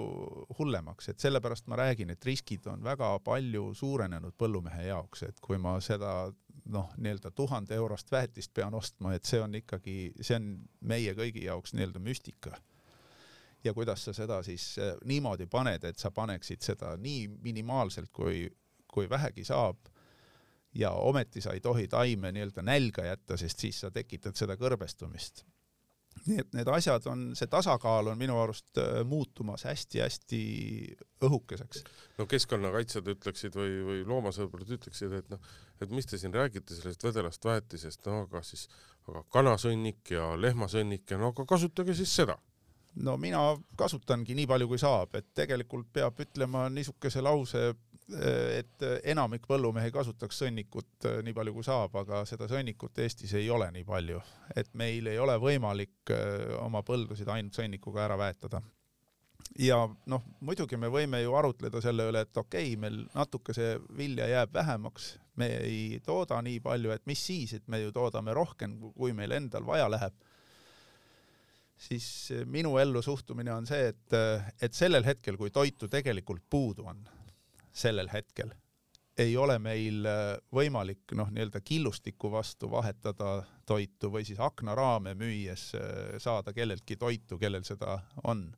hullemaks, 0.60 1.10
et 1.10 1.20
sellepärast 1.20 1.68
ma 1.68 1.80
räägin, 1.82 2.14
et 2.14 2.26
riskid 2.26 2.68
on 2.70 2.86
väga 2.86 3.10
palju 3.26 3.74
suurenenud 3.74 4.38
põllumehe 4.38 4.86
jaoks, 4.92 5.26
et 5.32 5.42
kui 5.42 5.58
ma 5.58 5.80
seda 5.82 6.30
noh, 6.70 6.90
nii-öelda 6.98 7.32
tuhande 7.36 7.76
eurost 7.76 8.12
väetist 8.12 8.54
pean 8.54 8.76
ostma, 8.78 9.14
et 9.14 9.26
see 9.26 9.42
on 9.42 9.56
ikkagi, 9.58 10.14
see 10.22 10.38
on 10.38 10.52
meie 10.82 11.14
kõigi 11.18 11.46
jaoks 11.46 11.74
nii-öelda 11.74 12.02
müstika 12.04 12.58
ja 13.64 13.74
kuidas 13.74 14.06
sa 14.06 14.14
seda 14.14 14.42
siis 14.44 14.72
äh, 14.80 14.96
niimoodi 15.06 15.48
paned, 15.52 15.84
et 15.84 16.00
sa 16.00 16.12
paneksid 16.12 16.64
seda 16.64 16.96
nii 16.98 17.28
minimaalselt, 17.44 18.12
kui, 18.14 18.48
kui 18.88 19.10
vähegi 19.10 19.44
saab 19.48 19.90
ja 20.76 20.92
ometi 20.92 21.42
sa 21.42 21.54
ei 21.54 21.62
tohi 21.62 21.88
taime 21.88 22.32
nii-öelda 22.32 22.64
nälga 22.66 23.06
jätta, 23.06 23.38
sest 23.38 23.60
siis 23.60 23.80
sa 23.84 23.92
tekitad 23.92 24.38
seda 24.38 24.56
kõrbestumist. 24.60 25.44
Nii 26.28 26.42
et 26.44 26.54
need 26.58 26.70
asjad 26.74 27.06
on, 27.12 27.30
see 27.38 27.50
tasakaal 27.52 28.12
on 28.12 28.20
minu 28.20 28.38
arust 28.42 28.82
äh, 28.82 29.02
muutumas 29.08 29.66
hästi-hästi 29.70 30.42
õhukeseks. 31.28 31.84
no 32.18 32.28
keskkonnakaitsjad 32.30 33.10
ütleksid 33.16 33.58
või, 33.60 33.80
või 33.88 34.04
loomasõbrad 34.10 34.76
ütleksid, 34.78 35.16
et 35.22 35.32
noh, 35.32 35.42
et 35.82 35.94
mis 35.94 36.10
te 36.10 36.20
siin 36.22 36.36
räägite 36.36 36.76
sellest 36.76 37.04
vedelast 37.04 37.46
väetisest, 37.46 38.06
no 38.08 38.26
aga 38.28 38.44
siis, 38.46 38.68
aga 39.08 39.24
kanasõnnik 39.34 40.16
ja 40.16 40.34
lehmasõnnik 40.40 41.10
ja 41.12 41.22
no 41.22 41.34
aga 41.34 41.48
kasutage 41.50 41.98
siis 41.98 42.16
seda 42.22 42.40
no 43.06 43.16
mina 43.22 43.42
kasutangi 43.78 44.36
nii 44.38 44.48
palju, 44.50 44.68
kui 44.72 44.82
saab, 44.82 45.14
et 45.20 45.28
tegelikult 45.38 45.92
peab 45.94 46.20
ütlema 46.24 46.68
niisuguse 46.74 47.22
lause 47.24 47.70
et 48.18 48.84
enamik 49.12 49.46
põllumehi 49.50 49.92
kasutaks 49.94 50.42
sõnnikut 50.44 51.06
äh, 51.06 51.20
nii 51.26 51.36
palju 51.36 51.54
kui 51.54 51.66
saab, 51.66 51.96
aga 52.02 52.24
seda 52.30 52.48
sõnnikut 52.50 52.98
Eestis 53.04 53.36
ei 53.38 53.50
ole 53.54 53.70
nii 53.76 53.86
palju, 53.86 54.22
et 54.58 54.72
meil 54.80 55.08
ei 55.12 55.20
ole 55.22 55.38
võimalik 55.42 56.14
äh, 56.16 56.56
oma 56.64 56.82
põldusid 56.86 57.30
ainult 57.30 57.58
sõnnikuga 57.60 58.06
ära 58.08 58.18
väetada. 58.20 58.62
ja 59.60 59.78
noh, 60.06 60.24
muidugi 60.42 60.78
me 60.78 60.90
võime 60.90 61.22
ju 61.22 61.36
arutleda 61.36 61.82
selle 61.82 62.10
üle, 62.10 62.26
et 62.26 62.38
okei 62.38 62.74
okay,, 62.74 62.80
meil 62.82 63.04
natuke 63.14 63.54
see 63.54 63.78
vilja 63.98 64.28
jääb 64.28 64.54
vähemaks, 64.54 65.18
me 65.36 65.52
ei 65.60 66.02
tooda 66.06 66.42
nii 66.42 66.60
palju, 66.60 66.92
et 66.92 67.06
mis 67.06 67.22
siis, 67.26 67.54
et 67.54 67.68
me 67.68 67.82
ju 67.82 67.92
toodame 67.92 68.34
rohkem, 68.34 68.80
kui 68.98 69.14
meil 69.14 69.38
endal 69.38 69.66
vaja 69.66 69.90
läheb 69.90 70.18
siis 71.80 72.34
minu 72.46 72.78
ellu 72.78 73.02
suhtumine 73.02 73.54
on 73.54 73.68
see, 73.68 73.94
et, 73.94 74.18
et 74.62 74.74
sellel 74.76 75.06
hetkel, 75.06 75.38
kui 75.40 75.50
toitu 75.50 75.88
tegelikult 75.88 76.44
puudu 76.50 76.84
on, 76.92 77.00
sellel 77.74 78.10
hetkel 78.14 78.54
ei 79.20 79.36
ole 79.38 79.58
meil 79.60 80.06
võimalik 80.56 81.12
noh, 81.18 81.28
nii-öelda 81.34 81.62
killustiku 81.66 82.32
vastu 82.32 82.70
vahetada 82.72 83.42
toitu 83.68 84.12
või 84.14 84.24
siis 84.26 84.40
aknaraame 84.40 85.14
müües 85.20 85.74
saada 86.24 86.54
kelleltki 86.56 86.96
toitu, 86.96 87.38
kellel 87.38 87.66
seda 87.68 88.00
on. 88.24 88.50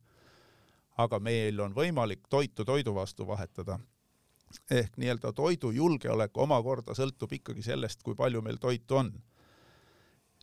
aga 1.02 1.18
meil 1.18 1.60
on 1.60 1.74
võimalik 1.74 2.28
toitu 2.28 2.64
toidu 2.64 2.94
vastu 2.94 3.26
vahetada. 3.26 3.78
ehk 4.70 4.96
nii-öelda 4.96 5.32
toidujulgeolek 5.32 6.36
omakorda 6.36 6.94
sõltub 6.94 7.32
ikkagi 7.32 7.62
sellest, 7.62 8.02
kui 8.02 8.14
palju 8.14 8.42
meil 8.42 8.56
toitu 8.56 8.96
on 8.96 9.12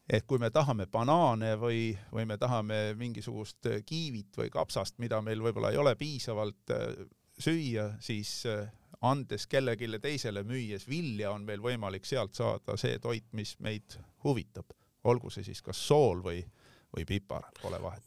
et 0.10 0.26
kui 0.26 0.40
me 0.40 0.50
tahame 0.50 0.88
banaane 0.88 1.54
või, 1.62 1.98
või 2.12 2.26
me 2.26 2.38
tahame 2.38 2.96
mingisugust 2.98 3.68
kiivit 3.86 4.38
või 4.38 4.50
kapsast, 4.50 4.98
mida 4.98 5.22
meil 5.22 5.42
võib-olla 5.42 5.70
ei 5.72 5.78
ole 5.78 5.96
piisavalt 5.96 6.74
äh, 6.74 7.06
süüa, 7.40 7.92
siis 8.04 8.46
äh, 8.50 8.68
andes 9.02 9.48
kellelegi 9.48 9.90
teisele 10.02 10.44
müües 10.44 10.88
vilja, 10.90 11.32
on 11.32 11.46
meil 11.48 11.62
võimalik 11.64 12.08
sealt 12.08 12.36
saada 12.36 12.78
see 12.78 13.00
toit, 13.00 13.28
mis 13.34 13.56
meid 13.64 13.98
huvitab, 14.24 14.74
olgu 15.08 15.32
see 15.32 15.46
siis 15.48 15.62
kas 15.64 15.80
sool 15.88 16.24
või, 16.24 16.42
või 16.96 17.06
pipar, 17.08 17.48
pole 17.62 17.80
vahet. 17.82 18.04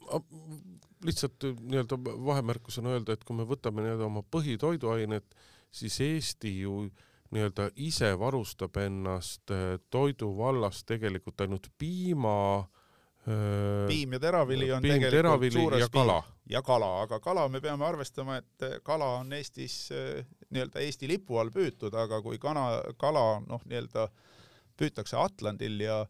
lihtsalt 1.05 1.49
äh, 1.49 1.57
nii-öelda 1.59 1.99
vahemärkusena 2.25 2.93
öelda, 2.97 3.13
et 3.17 3.23
kui 3.23 3.37
me 3.37 3.47
võtame 3.49 3.85
nii-öelda 3.85 4.05
oma 4.05 4.23
põhitoiduained, 4.23 5.35
siis 5.73 5.99
Eesti 6.01 6.59
ju 6.61 6.85
nii-öelda 7.33 7.71
ise 7.81 8.13
varustab 8.19 8.77
ennast 8.77 9.51
äh, 9.51 9.79
toidu 9.89 10.35
vallas 10.37 10.83
tegelikult 10.85 11.41
ainult 11.41 11.71
piima 11.77 12.37
äh, 12.59 12.82
piim 13.87 14.17
ja 14.17 14.19
teravili 14.19 14.71
on 14.71 14.81
piim, 14.81 14.93
tegelikult 14.97 15.17
teravili 15.17 15.55
suures 15.55 15.83
ja 15.85 15.89
kala. 15.91 16.17
ja 16.49 16.61
kala, 16.61 16.89
aga 17.05 17.19
kala 17.23 17.47
me 17.49 17.61
peame 17.63 17.85
arvestama, 17.87 18.37
et 18.41 18.65
äh, 18.67 18.79
kala 18.83 19.13
on 19.21 19.33
Eestis 19.33 19.77
nii-öelda 20.49 20.83
Eesti 20.83 21.07
lipu 21.07 21.39
all 21.39 21.53
püütud, 21.53 21.95
aga 21.95 22.21
kui 22.21 22.39
kana, 22.41 22.67
kala 22.99 23.39
noh, 23.47 23.63
nii-öelda 23.65 24.09
püütakse 24.77 25.17
Atlandil 25.19 25.79
ja 25.85 26.03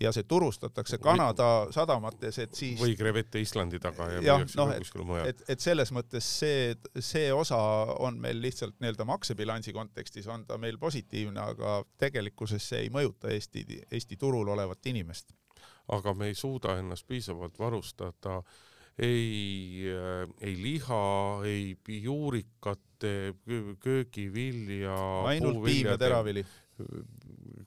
ja 0.00 0.12
see 0.12 0.26
turustatakse 0.28 0.98
Kanada 1.00 1.68
sadamates, 1.72 2.38
et 2.42 2.54
siis 2.56 2.76
või 2.80 2.96
krevette 2.98 3.40
Islandi 3.40 3.78
taga 3.80 4.10
ja, 4.12 4.20
ja 4.24 4.36
noh, 4.58 4.72
et, 4.74 4.90
et, 5.30 5.42
et 5.54 5.62
selles 5.62 5.92
mõttes 5.94 6.26
see, 6.40 6.74
see 7.00 7.30
osa 7.32 7.58
on 8.04 8.18
meil 8.20 8.40
lihtsalt 8.42 8.76
nii-öelda 8.82 9.06
maksebilansi 9.08 9.72
kontekstis 9.76 10.28
on 10.32 10.44
ta 10.48 10.58
meil 10.60 10.76
positiivne, 10.78 11.40
aga 11.40 11.78
tegelikkuses 12.00 12.68
see 12.74 12.84
ei 12.86 12.92
mõjuta 12.92 13.32
Eesti, 13.32 13.64
Eesti 13.90 14.20
turul 14.20 14.52
olevat 14.52 14.92
inimest. 14.92 15.32
Aga 15.88 16.14
me 16.14 16.30
ei 16.30 16.34
suuda 16.34 16.78
ennast 16.80 17.06
piisavalt 17.06 17.58
varustada 17.58 18.40
ei, 18.98 19.84
ei 20.40 20.54
liha, 20.62 21.00
ei 21.44 21.76
juurikate, 22.02 23.34
köögivilja, 23.80 24.96
ainult 25.28 25.64
piim 25.64 25.90
ja 25.90 25.98
teravili. 26.00 26.46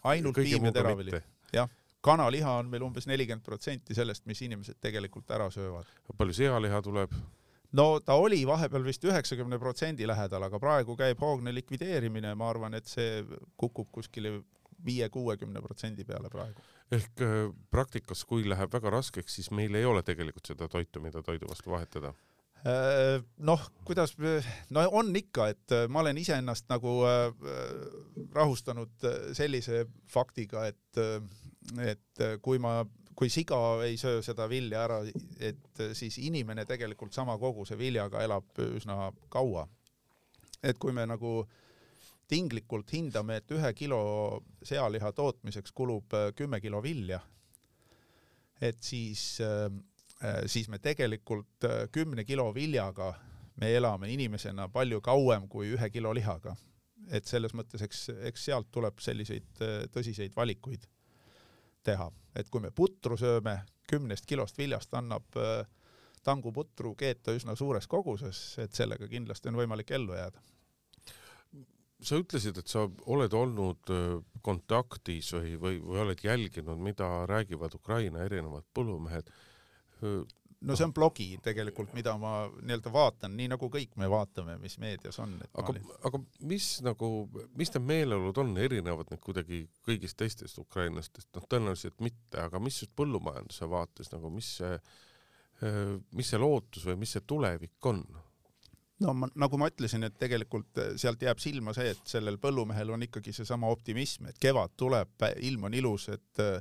ainult 0.03 0.36
piim 0.36 0.65
ja 0.65 0.72
teravili, 0.74 1.22
jah 1.53 1.70
kanaliha 2.01 2.53
on 2.61 2.70
meil 2.72 2.86
umbes 2.86 3.07
nelikümmend 3.09 3.43
protsenti 3.43 3.95
sellest, 3.97 4.26
mis 4.30 4.41
inimesed 4.45 4.80
tegelikult 4.82 5.32
ära 5.36 5.49
söövad. 5.51 5.88
palju 6.17 6.34
sealiha 6.34 6.82
tuleb? 6.82 7.13
no 7.72 7.99
ta 7.99 8.15
oli 8.17 8.39
vahepeal 8.47 8.86
vist 8.86 9.03
üheksakümne 9.05 9.59
protsendi 9.59 10.07
lähedal, 10.07 10.43
aga 10.47 10.59
praegu 10.59 10.95
käib 10.97 11.20
hoogne 11.22 11.53
likvideerimine, 11.53 12.34
ma 12.36 12.49
arvan, 12.49 12.74
et 12.74 12.88
see 12.89 13.24
kukub 13.57 13.91
kuskile 13.91 14.39
viie-kuuekümne 14.86 15.61
protsendi 15.61 16.05
peale 16.07 16.30
praegu. 16.30 16.65
ehk 16.91 17.21
äh, 17.25 17.38
praktikas, 17.71 18.25
kui 18.25 18.47
läheb 18.49 18.73
väga 18.73 18.95
raskeks, 18.97 19.36
siis 19.36 19.51
meil 19.51 19.75
ei 19.75 19.86
ole 19.86 20.03
tegelikult 20.03 20.45
seda 20.45 20.67
toitu, 20.67 21.01
mida 21.01 21.23
toidu 21.23 21.49
vastu 21.49 21.71
vahetada 21.71 22.13
äh, 22.65 23.19
noh, 23.38 23.67
kuidas, 23.86 24.15
no 24.69 24.88
on 24.91 25.15
ikka, 25.15 25.49
et 25.55 25.75
äh, 25.75 25.86
ma 25.89 26.03
olen 26.03 26.17
iseennast 26.17 26.69
nagu 26.69 27.01
rahustanud 28.34 29.07
sellise 29.38 29.86
faktiga, 30.09 30.67
et 30.67 31.03
et 31.77 32.21
äh, 32.23 32.38
kui 32.41 32.59
ma, 32.61 32.82
kui 33.17 33.30
siga 33.32 33.57
ei 33.86 33.97
söö 33.99 34.23
seda 34.25 34.47
vilja 34.49 34.84
ära, 34.88 34.99
et 35.39 35.82
äh, 35.84 35.93
siis 35.97 36.17
inimene 36.23 36.65
tegelikult 36.69 37.13
sama 37.15 37.38
koguse 37.41 37.77
viljaga 37.77 38.23
elab 38.25 38.63
üsna 38.69 39.11
kaua. 39.30 39.67
et 40.63 40.75
kui 40.77 40.91
me 40.91 41.05
nagu 41.07 41.45
tinglikult 42.30 42.93
hindame, 42.93 43.39
et 43.39 43.51
ühe 43.55 43.73
kilo 43.73 44.01
sealiha 44.63 45.11
tootmiseks 45.17 45.73
kulub 45.75 46.13
äh, 46.17 46.30
kümme 46.38 46.61
kilo 46.61 46.82
vilja, 46.86 47.19
et 48.61 48.84
siis, 48.84 49.39
siis 50.51 50.65
me 50.67 50.82
tegelikult 50.84 51.63
kümne 51.95 52.25
kilo 52.27 52.49
viljaga 52.51 53.13
me 53.61 53.69
elame 53.71 54.09
inimesena 54.11 54.65
palju 54.67 54.99
kauem 54.99 55.45
kui 55.47 55.69
ühe 55.77 55.89
kilo 55.89 56.11
lihaga. 56.13 56.57
et 57.09 57.25
selles 57.25 57.53
mõttes, 57.55 57.82
eks, 57.82 58.01
eks 58.27 58.43
sealt 58.49 58.67
tuleb 58.71 58.99
selliseid 58.99 59.61
tõsiseid 59.95 60.36
valikuid 60.36 60.84
teha, 61.84 62.11
et 62.36 62.49
kui 62.51 62.61
me 62.61 62.71
putru 62.75 63.17
sööme, 63.17 63.61
kümnest 63.89 64.27
kilost 64.30 64.57
viljast 64.59 64.93
annab 64.93 65.38
äh, 65.39 65.63
tanguputru 66.23 66.93
keeta 66.99 67.34
üsna 67.36 67.55
suures 67.57 67.88
koguses, 67.88 68.41
et 68.61 68.75
sellega 68.75 69.07
kindlasti 69.09 69.49
on 69.49 69.59
võimalik 69.59 69.91
ellu 69.95 70.17
jääda. 70.17 70.41
Sa 72.02 72.20
ütlesid, 72.20 72.58
et 72.62 72.72
sa 72.72 72.86
oled 73.12 73.34
olnud 73.36 73.93
äh, 73.93 74.18
kontaktis 74.45 75.34
või, 75.36 75.56
või, 75.60 75.80
või 75.84 76.04
oled 76.06 76.24
jälginud, 76.24 76.80
mida 76.80 77.10
räägivad 77.30 77.76
Ukraina 77.76 78.24
erinevad 78.26 78.68
põllumehed 78.74 79.32
no 80.60 80.76
see 80.76 80.86
on 80.88 80.93
blogi 80.95 81.28
tegelikult, 81.43 81.91
mida 81.95 82.14
ma 82.20 82.34
nii-öelda 82.52 82.91
vaatan, 82.93 83.36
nii 83.38 83.50
nagu 83.54 83.70
kõik 83.72 83.95
me 84.00 84.10
vaatame, 84.12 84.58
mis 84.62 84.78
meedias 84.82 85.20
on. 85.24 85.38
aga, 85.60 85.76
aga 86.08 86.22
mis 86.52 86.70
nagu, 86.86 87.10
mis 87.60 87.72
need 87.76 87.86
meeleolud 87.88 88.41
on, 88.43 88.56
erinevad 88.62 89.12
need 89.14 89.24
kuidagi 89.24 89.62
kõigist 89.88 90.20
teistest 90.20 90.60
ukrainlastest, 90.62 91.30
noh, 91.38 91.45
tõenäoliselt 91.52 92.00
mitte, 92.04 92.41
aga 92.43 92.62
mis 92.64 92.82
just 92.84 92.95
põllumajanduse 93.00 93.70
vaates 93.72 94.12
nagu, 94.16 94.32
mis 94.34 94.52
see, 94.60 94.80
mis 96.16 96.34
see 96.34 96.41
lootus 96.41 96.88
või 96.88 97.00
mis 97.04 97.16
see 97.16 97.26
tulevik 97.28 97.91
on? 97.91 98.04
No 99.00 99.14
ma, 99.16 99.30
nagu 99.39 99.60
ma 99.60 99.70
ütlesin, 99.72 100.04
et 100.08 100.18
tegelikult 100.20 100.82
sealt 101.00 101.22
jääb 101.24 101.39
silma 101.39 101.74
see, 101.78 101.93
et 101.93 102.02
sellel 102.10 102.39
põllumehel 102.41 102.91
on 102.95 103.06
ikkagi 103.08 103.34
seesama 103.36 103.70
optimism, 103.72 104.28
et 104.30 104.39
kevad 104.41 104.76
tuleb, 104.78 105.16
ilm 105.38 105.70
on 105.70 105.78
ilus, 105.80 106.10
et 106.16 106.43
äh, 106.43 106.60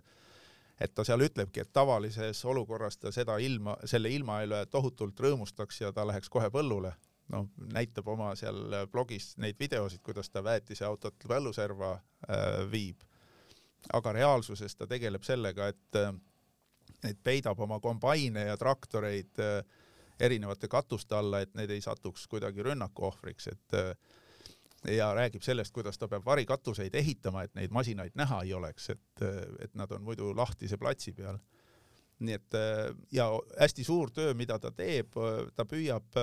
et 0.80 0.94
ta 0.94 1.04
seal 1.06 1.24
ütlebki, 1.26 1.62
et 1.62 1.72
tavalises 1.74 2.40
olukorras 2.46 2.98
ta 3.02 3.12
seda 3.14 3.38
ilma, 3.42 3.76
selle 3.88 4.10
ilma 4.14 4.40
üle 4.46 4.62
tohutult 4.70 5.18
rõõmustaks 5.20 5.82
ja 5.82 5.92
ta 5.92 6.06
läheks 6.06 6.30
kohe 6.30 6.50
põllule. 6.54 6.94
noh, 7.28 7.44
näitab 7.74 8.06
oma 8.08 8.30
seal 8.40 8.86
blogis 8.88 9.34
neid 9.36 9.58
videosid, 9.60 10.00
kuidas 10.00 10.30
ta 10.30 10.40
väetiseautot 10.44 11.26
põlluserva 11.28 11.90
äh, 11.92 12.70
viib. 12.70 13.02
aga 13.92 14.12
reaalsuses 14.12 14.76
ta 14.76 14.86
tegeleb 14.86 15.22
sellega, 15.22 15.68
et, 15.68 15.96
et 17.04 17.18
peidab 17.22 17.60
oma 17.60 17.80
kombaine 17.80 18.46
ja 18.46 18.56
traktoreid 18.56 19.38
äh, 19.38 19.64
erinevate 20.20 20.68
katuste 20.68 21.14
alla, 21.14 21.40
et 21.40 21.54
need 21.54 21.70
ei 21.70 21.80
satuks 21.80 22.26
kuidagi 22.28 22.62
rünnaku 22.62 23.04
ohvriks, 23.10 23.48
et 23.52 23.78
äh, 23.78 23.92
ja 24.86 25.14
räägib 25.14 25.42
sellest, 25.42 25.72
kuidas 25.74 25.98
ta 25.98 26.08
peab 26.08 26.26
varikatuseid 26.26 26.94
ehitama, 26.94 27.42
et 27.42 27.54
neid 27.54 27.72
masinaid 27.74 28.14
näha 28.14 28.42
ei 28.42 28.52
oleks, 28.54 28.90
et, 28.90 29.22
et 29.60 29.74
nad 29.74 29.90
on 29.92 30.02
muidu 30.02 30.30
lahtise 30.36 30.78
platsi 30.78 31.12
peal. 31.12 31.38
nii 32.18 32.34
et 32.34 32.54
ja 33.14 33.28
hästi 33.60 33.84
suur 33.84 34.10
töö, 34.10 34.34
mida 34.34 34.58
ta 34.58 34.70
teeb, 34.74 35.14
ta 35.54 35.64
püüab, 35.64 36.16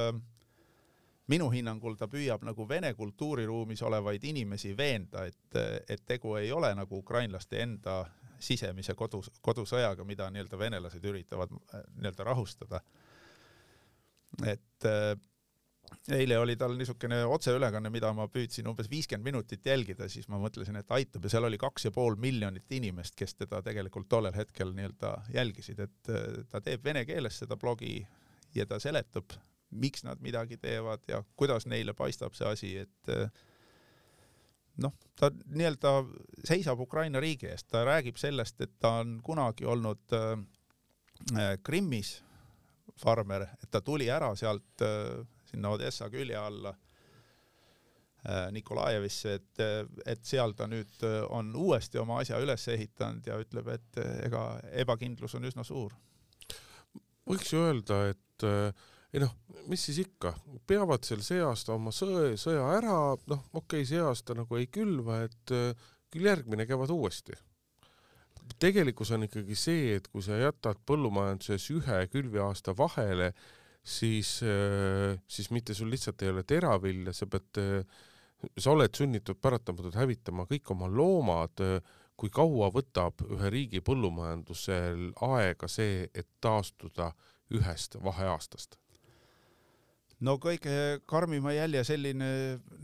minu 1.31 1.49
hinnangul 1.49 1.95
ta 1.95 2.07
püüab 2.07 2.43
nagu 2.43 2.67
Vene 2.69 2.93
kultuuriruumis 2.93 3.81
olevaid 3.81 4.23
inimesi 4.23 4.77
veenda, 4.77 5.25
et, 5.25 5.59
et 5.89 6.05
tegu 6.05 6.35
ei 6.35 6.51
ole 6.51 6.73
nagu 6.75 6.97
ukrainlaste 6.97 7.61
enda 7.63 8.05
sisemise 8.39 8.93
kodus, 8.93 9.31
kodusõjaga, 9.41 10.03
mida 10.03 10.29
nii-öelda 10.29 10.59
venelased 10.59 11.05
üritavad 11.05 11.51
nii-öelda 11.51 12.23
rahustada. 12.23 12.81
Et 14.43 14.87
eile 16.11 16.37
oli 16.37 16.55
tal 16.55 16.75
niisugune 16.77 17.21
otseülekanne, 17.25 17.89
mida 17.93 18.11
ma 18.13 18.27
püüdsin 18.31 18.67
umbes 18.69 18.89
viiskümmend 18.91 19.25
minutit 19.25 19.65
jälgida, 19.65 20.09
siis 20.09 20.27
ma 20.29 20.39
mõtlesin, 20.41 20.77
et 20.79 20.91
aitab 20.93 21.25
ja 21.25 21.33
seal 21.33 21.47
oli 21.47 21.57
kaks 21.61 21.87
ja 21.87 21.91
pool 21.95 22.17
miljonit 22.21 22.71
inimest, 22.77 23.15
kes 23.17 23.35
teda 23.39 23.61
tegelikult 23.65 24.09
tollel 24.09 24.35
hetkel 24.35 24.73
nii-öelda 24.75 25.15
jälgisid, 25.33 25.81
et 25.87 26.13
äh, 26.13 26.43
ta 26.51 26.61
teeb 26.61 26.85
vene 26.85 27.05
keeles 27.09 27.41
seda 27.41 27.57
blogi 27.57 27.97
ja 28.55 28.67
ta 28.69 28.79
seletab 28.79 29.37
miks 29.75 30.05
nad 30.05 30.21
midagi 30.23 30.57
teevad 30.61 31.03
ja 31.09 31.23
kuidas 31.35 31.65
neile 31.67 31.93
paistab 31.97 32.35
see 32.37 32.47
asi, 32.47 32.71
et 32.85 33.11
äh, 33.11 33.31
noh, 34.83 34.93
ta 35.17 35.31
nii-öelda 35.31 35.97
seisab 36.45 36.79
Ukraina 36.85 37.23
riigi 37.23 37.49
eest, 37.49 37.71
ta 37.71 37.85
räägib 37.87 38.21
sellest, 38.21 38.61
et 38.61 38.77
ta 38.79 38.99
on 39.01 39.19
kunagi 39.25 39.65
olnud 39.65 40.17
äh, 40.19 41.57
Krimmis 41.63 42.19
farmer, 42.99 43.47
et 43.61 43.69
ta 43.71 43.81
tuli 43.81 44.09
ära 44.11 44.31
sealt 44.37 44.83
äh, 44.85 45.21
sinna 45.49 45.71
Odessa 45.75 46.09
külje 46.13 46.37
alla 46.39 46.71
äh, 48.29 48.51
Nikolajevisse, 48.55 49.35
et, 49.39 49.63
et 50.05 50.25
seal 50.25 50.55
ta 50.57 50.67
nüüd 50.71 51.05
äh, 51.05 51.21
on 51.29 51.53
uuesti 51.55 52.01
oma 52.01 52.21
asja 52.23 52.39
üles 52.43 52.67
ehitanud 52.71 53.27
ja 53.27 53.39
ütleb, 53.41 53.71
et 53.75 54.01
äh, 54.01 54.25
ega 54.29 54.47
ebakindlus 54.85 55.37
on 55.39 55.47
üsna 55.51 55.65
suur. 55.67 55.95
võiks 57.25 57.53
ju 57.53 57.63
öelda, 57.65 58.03
et 58.13 58.45
äh, 58.47 58.85
ei 59.15 59.23
noh, 59.23 59.31
mis 59.71 59.83
siis 59.87 60.01
ikka, 60.03 60.33
peavad 60.67 61.05
seal 61.07 61.21
see 61.23 61.39
aasta 61.43 61.75
oma 61.75 61.93
sõe, 61.95 62.33
sõja 62.39 62.65
ära, 62.75 62.97
noh, 63.31 63.43
okei 63.53 63.83
okay,, 63.83 63.87
see 63.87 64.01
aasta 64.03 64.35
nagu 64.35 64.59
ei 64.59 64.67
külva, 64.67 65.21
et 65.29 65.53
äh, 65.55 65.87
küll 66.11 66.27
järgmine 66.27 66.67
kevad 66.67 66.91
uuesti. 66.91 67.37
Tegelikkus 68.59 69.11
on 69.15 69.27
ikkagi 69.27 69.57
see, 69.57 69.95
et 69.97 70.07
kui 70.11 70.23
sa 70.25 70.37
jätad 70.39 70.81
põllumajanduses 70.87 71.69
ühe 71.75 71.99
külviaasta 72.11 72.75
vahele, 72.77 73.31
siis, 73.83 74.37
äh, 74.43 75.17
siis 75.27 75.51
mitte 75.51 75.73
sul 75.73 75.91
lihtsalt 75.93 76.21
ei 76.21 76.33
ole 76.33 76.43
teravilja, 76.43 77.13
sa 77.13 77.27
pead, 77.29 77.61
äh, 77.61 78.07
sa 78.57 78.71
oled 78.71 78.93
sunnitud 78.95 79.39
paratamatult 79.41 79.97
hävitama 79.97 80.45
kõik 80.49 80.71
oma 80.75 80.89
loomad, 80.91 81.61
kui 82.15 82.31
kaua 82.31 82.69
võtab 82.71 83.25
ühe 83.27 83.51
riigi 83.51 83.81
põllumajandusel 83.83 85.11
aega 85.27 85.67
see, 85.67 86.07
et 86.13 86.27
taastuda 86.41 87.11
ühest 87.55 87.97
vaheaastast? 88.03 88.79
no 90.23 90.37
kõige 90.41 91.01
karmima 91.09 91.53
jälje 91.55 91.83
selline 91.91 92.27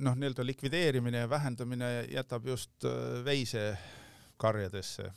noh, 0.03 0.16
nii-öelda 0.20 0.45
likvideerimine 0.45 1.24
ja 1.24 1.30
vähendamine 1.30 1.91
jätab 2.12 2.47
just 2.51 2.86
äh, 2.86 3.22
veisekarjadesse. 3.26 5.12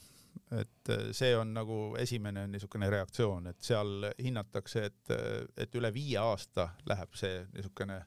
Et 0.60 0.90
äh, 0.90 1.06
see 1.12 1.36
on 1.36 1.54
nagu 1.54 1.78
esimene 2.00 2.46
niisugune 2.50 2.90
reaktsioon, 2.90 3.46
et 3.52 3.62
seal 3.62 4.10
hinnatakse, 4.22 4.84
et, 4.90 5.14
äh, 5.14 5.46
et 5.56 5.74
üle 5.74 5.92
viie 5.94 6.18
aasta 6.20 6.70
läheb 6.86 7.14
see 7.18 7.44
niisugune 7.54 8.02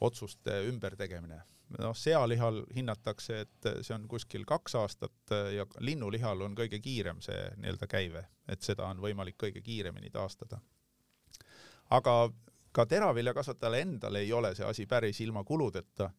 otsuste 0.00 0.62
ümbertegemine. 0.70 1.42
noh, 1.78 1.96
sealihal 1.98 2.60
hinnatakse, 2.76 3.40
et 3.40 3.68
see 3.82 3.94
on 3.94 4.04
kuskil 4.08 4.44
kaks 4.46 4.76
aastat 4.78 5.32
ja 5.50 5.64
linnulihal 5.82 6.44
on 6.46 6.54
kõige 6.54 6.78
kiirem 6.78 7.18
see 7.20 7.40
nii-öelda 7.56 7.88
käive, 7.90 8.22
et 8.46 8.62
seda 8.62 8.86
on 8.86 9.00
võimalik 9.02 9.34
kõige 9.40 9.62
kiiremini 9.66 10.10
taastada. 10.14 10.60
aga 11.90 12.30
ka 12.76 12.86
teraviljakasvatajale 12.86 13.80
endale 13.80 14.20
ei 14.22 14.32
ole 14.32 14.54
see 14.54 14.66
asi 14.68 14.86
päris 14.86 15.20
ilma 15.20 15.44
kuludeta. 15.44 16.10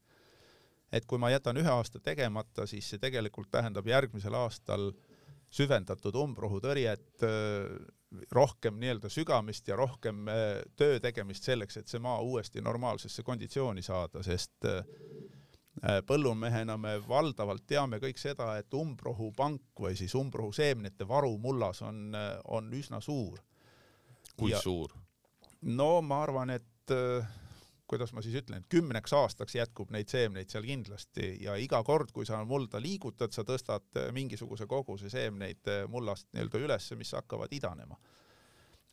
et 0.91 1.05
kui 1.05 1.19
ma 1.19 1.29
jätan 1.29 1.57
ühe 1.59 1.69
aasta 1.69 1.99
tegemata, 1.99 2.65
siis 2.65 2.89
see 2.89 2.99
tegelikult 2.99 3.49
tähendab 3.51 3.87
järgmisel 3.87 4.33
aastal 4.33 4.91
süvendatud 5.53 6.15
umbrohutõrjet, 6.19 7.23
rohkem 8.31 8.79
nii-öelda 8.79 9.09
sügamist 9.09 9.67
ja 9.67 9.75
rohkem 9.75 10.27
äh, 10.27 10.61
töö 10.75 10.99
tegemist 11.03 11.43
selleks, 11.43 11.77
et 11.77 11.91
see 11.91 11.99
maa 11.99 12.21
uuesti 12.23 12.61
normaalsesse 12.63 13.23
konditsiooni 13.23 13.83
saada, 13.83 14.23
sest 14.23 14.67
äh, 14.67 15.99
põllumehena 16.07 16.77
me 16.79 16.95
valdavalt 17.07 17.67
teame 17.67 17.99
kõik 18.01 18.19
seda, 18.21 18.53
et 18.57 18.73
umbrohupank 18.73 19.83
või 19.83 19.97
siis 19.99 20.15
umbrohuseemnete 20.17 21.07
varu 21.07 21.35
mullas 21.41 21.81
on, 21.85 22.07
äh, 22.15 22.37
on 22.45 22.71
üsna 22.73 23.01
suur. 23.01 23.43
kui 24.37 24.51
ja, 24.51 24.61
suur? 24.61 24.93
no 25.61 26.01
ma 26.01 26.23
arvan, 26.23 26.49
et 26.49 26.95
äh, 26.95 27.27
kuidas 27.87 28.13
ma 28.13 28.21
siis 28.21 28.35
ütlen, 28.41 28.65
kümneks 28.69 29.13
aastaks 29.13 29.55
jätkub 29.55 29.91
neid 29.95 30.11
seemneid 30.11 30.51
seal 30.51 30.65
kindlasti 30.67 31.37
ja 31.43 31.55
iga 31.55 31.81
kord, 31.87 32.11
kui 32.11 32.25
sa 32.27 32.43
mulda 32.45 32.81
liigutad, 32.83 33.31
sa 33.31 33.45
tõstad 33.47 33.87
äh, 33.99 34.11
mingisuguse 34.15 34.67
koguse 34.67 35.09
seemneid 35.13 35.71
äh, 35.71 35.85
mullast 35.87 36.27
nii-öelda 36.33 36.63
ülesse, 36.67 36.99
mis 36.99 37.13
hakkavad 37.15 37.53
idanema. 37.53 37.99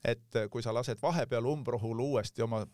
et 0.05 0.36
kui 0.53 0.62
sa 0.62 0.74
lased 0.74 0.99
vahepeal 1.01 1.47
umbrohul 1.49 2.01
uuesti 2.05 2.42
oma 2.45 2.66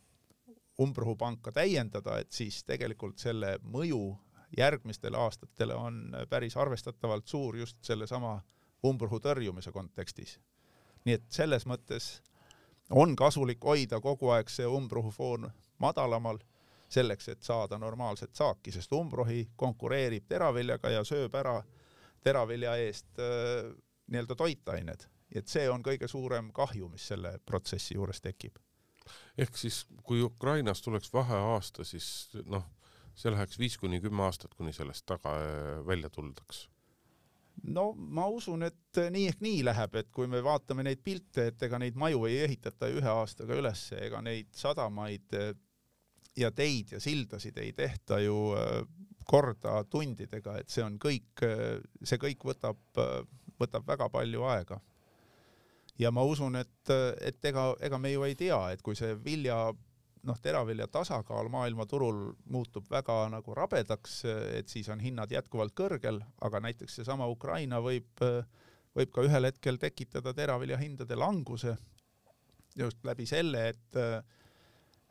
umbrohupanka 0.80 1.52
täiendada, 1.52 2.18
et 2.18 2.32
siis 2.32 2.64
tegelikult 2.64 3.18
selle 3.18 3.58
mõju 3.62 4.16
järgmistele 4.56 5.16
aastatele 5.16 5.74
on 5.74 6.16
päris 6.28 6.56
arvestatavalt 6.56 7.28
suur 7.28 7.56
just 7.56 7.78
sellesama 7.84 8.40
umbrohu 8.86 9.20
tõrjumise 9.20 9.72
kontekstis. 9.72 10.38
nii 11.04 11.14
et 11.14 11.24
selles 11.32 11.66
mõttes 11.66 12.22
on 12.90 13.16
kasulik 13.16 13.64
hoida 13.64 14.00
kogu 14.00 14.30
aeg 14.34 14.50
see 14.50 14.66
umbrohufoon 14.66 15.50
madalamal, 15.80 16.38
selleks, 16.90 17.28
et 17.28 17.42
saada 17.42 17.78
normaalset 17.78 18.34
saaki, 18.34 18.72
sest 18.74 18.92
umbrohi 18.92 19.44
konkureerib 19.56 20.26
teraviljaga 20.28 20.90
ja 20.90 21.04
sööb 21.06 21.34
ära 21.38 21.60
teravilja 22.24 22.74
eest 22.82 23.20
äh, 23.22 23.70
nii-öelda 24.10 24.36
toitained. 24.36 25.06
et 25.30 25.46
see 25.46 25.68
on 25.70 25.82
kõige 25.86 26.08
suurem 26.10 26.48
kahju, 26.52 26.88
mis 26.90 27.04
selle 27.12 27.36
protsessi 27.46 27.94
juures 27.94 28.20
tekib. 28.20 28.58
ehk 29.38 29.56
siis, 29.56 29.86
kui 30.02 30.22
Ukrainas 30.22 30.82
tuleks 30.82 31.12
vaheaasta, 31.12 31.84
siis 31.84 32.28
noh, 32.44 32.66
see 33.14 33.30
läheks 33.30 33.58
viis 33.58 33.78
kuni 33.78 34.00
kümme 34.00 34.22
aastat, 34.26 34.54
kuni 34.54 34.72
sellest 34.72 35.06
taga 35.06 35.36
äh, 35.38 35.86
välja 35.86 36.10
tuldaks 36.10 36.68
no 37.62 37.90
ma 37.92 38.26
usun, 38.30 38.64
et 38.66 39.00
nii 39.12 39.26
ehk 39.30 39.42
nii 39.44 39.64
läheb, 39.66 39.96
et 40.00 40.10
kui 40.14 40.28
me 40.30 40.42
vaatame 40.44 40.84
neid 40.86 41.02
pilte, 41.04 41.50
et 41.50 41.62
ega 41.66 41.80
neid 41.80 41.98
maju 41.98 42.24
ei 42.28 42.40
ehitata 42.46 42.88
ühe 42.92 43.10
aastaga 43.12 43.56
üles, 43.58 43.90
ega 43.98 44.22
neid 44.24 44.50
sadamaid 44.56 45.36
eh, 45.36 45.52
ja 46.40 46.50
teid 46.54 46.94
ja 46.94 47.00
sildasid 47.00 47.58
ei 47.62 47.72
tehta 47.76 48.20
ju 48.22 48.52
eh, 48.58 48.80
korda 49.30 49.84
tundidega, 49.90 50.56
et 50.58 50.72
see 50.72 50.84
on 50.84 50.98
kõik, 51.02 51.44
eh, 51.46 51.80
see 52.02 52.18
kõik 52.20 52.46
võtab, 52.50 52.80
võtab 53.60 53.86
väga 53.86 54.08
palju 54.10 54.46
aega. 54.48 54.80
ja 56.00 56.10
ma 56.10 56.22
usun, 56.24 56.56
et, 56.56 56.90
et 57.20 57.44
ega, 57.44 57.74
ega 57.80 57.98
me 57.98 58.12
ju 58.12 58.24
ei 58.24 58.34
tea, 58.34 58.58
et 58.72 58.82
kui 58.82 58.96
see 58.96 59.14
vilja 59.24 59.68
noh, 60.26 60.38
teravilja 60.42 60.86
tasakaal 60.88 61.48
maailmaturul 61.52 62.32
muutub 62.52 62.88
väga 62.90 63.28
nagu 63.32 63.54
rabedaks, 63.54 64.24
et 64.58 64.68
siis 64.68 64.88
on 64.88 65.00
hinnad 65.00 65.32
jätkuvalt 65.32 65.74
kõrgel, 65.76 66.20
aga 66.40 66.60
näiteks 66.60 67.00
seesama 67.00 67.28
Ukraina 67.28 67.80
võib, 67.84 68.24
võib 68.96 69.14
ka 69.14 69.24
ühel 69.24 69.48
hetkel 69.48 69.80
tekitada 69.80 70.34
teravilja 70.36 70.80
hindade 70.80 71.16
languse 71.16 71.76
just 72.76 73.04
läbi 73.04 73.26
selle, 73.26 73.68
et 73.72 74.00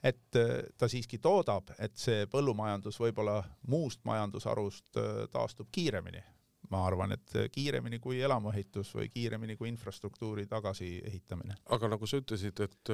et 0.04 0.38
ta 0.78 0.88
siiski 0.88 1.20
toodab, 1.20 1.74
et 1.80 1.96
see 2.00 2.26
põllumajandus 2.32 3.00
võib-olla 3.02 3.40
muust 3.68 4.04
majandusharust 4.08 5.00
taastub 5.32 5.68
kiiremini. 5.72 6.24
ma 6.70 6.84
arvan, 6.86 7.12
et 7.12 7.32
kiiremini 7.52 7.98
kui 8.00 8.20
elamuehitus 8.22 8.92
või 8.96 9.08
kiiremini 9.10 9.56
kui 9.58 9.70
infrastruktuuri 9.70 10.46
tagasiehitamine. 10.46 11.56
aga 11.66 11.88
nagu 11.88 12.08
sa 12.08 12.18
ütlesid, 12.22 12.60
et, 12.62 12.92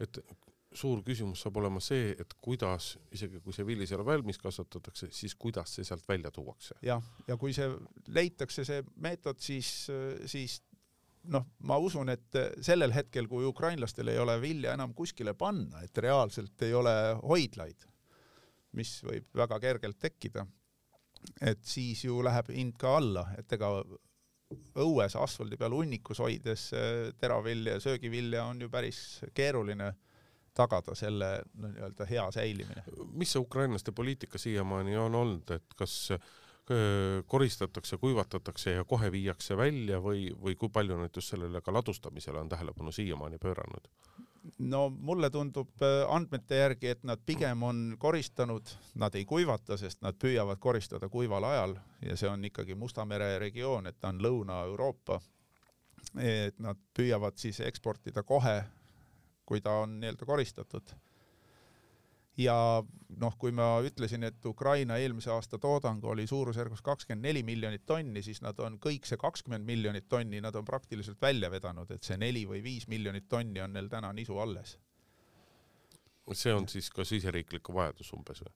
et 0.00 0.22
suur 0.76 1.02
küsimus 1.02 1.42
saab 1.42 1.58
olema 1.58 1.80
see, 1.82 2.12
et 2.20 2.34
kuidas, 2.42 2.92
isegi 3.14 3.40
kui 3.42 3.54
see 3.54 3.66
vili 3.66 3.86
seal 3.90 4.04
valmis 4.06 4.38
kasvatatakse, 4.38 5.10
siis 5.14 5.34
kuidas 5.34 5.74
see 5.74 5.86
sealt 5.86 6.06
välja 6.08 6.30
tuuakse. 6.34 6.76
jah, 6.86 7.02
ja 7.26 7.36
kui 7.40 7.54
see 7.56 7.68
leitakse, 8.14 8.64
see 8.64 8.84
meetod, 9.02 9.40
siis, 9.42 9.88
siis 10.30 10.60
noh, 11.28 11.46
ma 11.68 11.76
usun, 11.78 12.08
et 12.08 12.38
sellel 12.64 12.94
hetkel, 12.94 13.28
kui 13.28 13.44
ukrainlastel 13.46 14.08
ei 14.08 14.18
ole 14.18 14.38
vilja 14.40 14.74
enam 14.74 14.94
kuskile 14.96 15.34
panna, 15.34 15.82
et 15.84 15.98
reaalselt 15.98 16.62
ei 16.66 16.74
ole 16.74 16.94
hoidlaid, 17.22 17.86
mis 18.78 19.00
võib 19.04 19.26
väga 19.36 19.58
kergelt 19.60 19.98
tekkida, 20.00 20.46
et 21.44 21.64
siis 21.66 22.04
ju 22.04 22.22
läheb 22.24 22.52
hind 22.54 22.78
ka 22.80 22.96
alla, 22.96 23.26
et 23.38 23.52
ega 23.52 23.72
õues 24.80 25.14
asfaldi 25.14 25.58
peal 25.60 25.74
hunnikus 25.76 26.18
hoides 26.22 26.70
teravilja 27.20 27.76
ja 27.76 27.82
söögivilja 27.84 28.44
on 28.50 28.64
ju 28.64 28.70
päris 28.70 29.20
keeruline 29.34 29.92
tagada 30.56 30.94
selle 30.98 31.30
no, 31.54 31.70
nii-öelda 31.70 32.06
hea 32.10 32.26
säilimine. 32.34 32.84
mis 33.12 33.32
see 33.32 33.42
ukrainlaste 33.42 33.92
poliitika 33.92 34.38
siiamaani 34.38 34.96
on 34.98 35.14
olnud, 35.14 35.50
et 35.54 35.76
kas 35.78 35.96
äh, 36.16 36.30
koristatakse, 37.26 37.96
kuivatatakse 37.98 38.70
ja 38.76 38.84
kohe 38.84 39.08
viiakse 39.12 39.56
välja 39.56 39.98
või, 39.98 40.28
või 40.38 40.54
kui 40.56 40.68
palju 40.70 40.98
just 41.16 41.32
sellele 41.32 41.60
ka 41.60 41.72
ladustamisele 41.72 42.38
on 42.38 42.48
tähelepanu 42.48 42.92
siiamaani 42.92 43.38
pööranud? 43.42 43.88
no 44.58 44.88
mulle 44.88 45.30
tundub 45.30 45.82
andmete 46.08 46.56
järgi, 46.56 46.86
et 46.94 47.02
nad 47.04 47.20
pigem 47.26 47.62
on 47.62 47.96
koristanud, 47.98 48.70
nad 48.94 49.14
ei 49.14 49.24
kuivata, 49.24 49.76
sest 49.76 50.00
nad 50.02 50.16
püüavad 50.16 50.58
koristada 50.58 51.08
kuival 51.08 51.44
ajal 51.44 51.74
ja 52.06 52.16
see 52.16 52.30
on 52.30 52.44
ikkagi 52.44 52.74
Musta 52.74 53.04
mere 53.04 53.38
regioon, 53.38 53.86
et 53.86 54.00
ta 54.00 54.08
on 54.08 54.22
Lõuna-Euroopa. 54.22 55.20
et 56.18 56.58
nad 56.58 56.78
püüavad 56.96 57.36
siis 57.36 57.60
eksportida 57.60 58.22
kohe 58.22 58.62
kui 59.50 59.60
ta 59.60 59.80
on 59.82 59.98
nii-öelda 59.98 60.26
koristatud. 60.26 60.92
Ja 62.40 62.56
noh, 63.20 63.34
kui 63.38 63.52
ma 63.52 63.72
ütlesin, 63.84 64.24
et 64.24 64.46
Ukraina 64.46 64.96
eelmise 64.96 65.32
aasta 65.34 65.58
toodang 65.60 66.04
oli 66.08 66.26
suurusjärgus 66.26 66.82
kakskümmend 66.82 67.26
neli 67.28 67.42
miljonit 67.44 67.84
tonni, 67.86 68.22
siis 68.24 68.40
nad 68.40 68.58
on 68.64 68.78
kõik 68.80 69.08
see 69.08 69.20
kakskümmend 69.20 69.66
miljonit 69.66 70.08
tonni, 70.08 70.40
nad 70.40 70.56
on 70.56 70.64
praktiliselt 70.64 71.20
välja 71.22 71.50
vedanud, 71.52 71.90
et 71.90 72.06
see 72.06 72.16
neli 72.20 72.46
või 72.48 72.62
viis 72.64 72.88
miljonit 72.88 73.28
tonni 73.28 73.60
on 73.60 73.76
neil 73.76 73.90
täna 73.92 74.12
nisu 74.16 74.38
alles 74.40 74.78
see 76.36 76.54
on 76.54 76.68
siis 76.68 76.90
ka 76.94 77.04
siseriiklik 77.06 77.68
vajadus 77.74 78.12
umbes 78.16 78.42
või? 78.44 78.52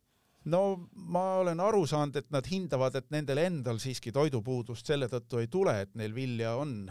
no 0.52 0.60
ma 0.92 1.24
olen 1.40 1.60
aru 1.64 1.84
saanud, 1.88 2.18
et 2.20 2.30
nad 2.34 2.46
hindavad, 2.50 2.96
et 2.98 3.10
nendel 3.14 3.40
endal 3.46 3.80
siiski 3.82 4.12
toidupuudust 4.12 4.86
selle 4.86 5.08
tõttu 5.08 5.40
ei 5.40 5.48
tule, 5.48 5.78
et 5.86 5.94
neil 5.96 6.14
vilja 6.14 6.54
on 6.60 6.82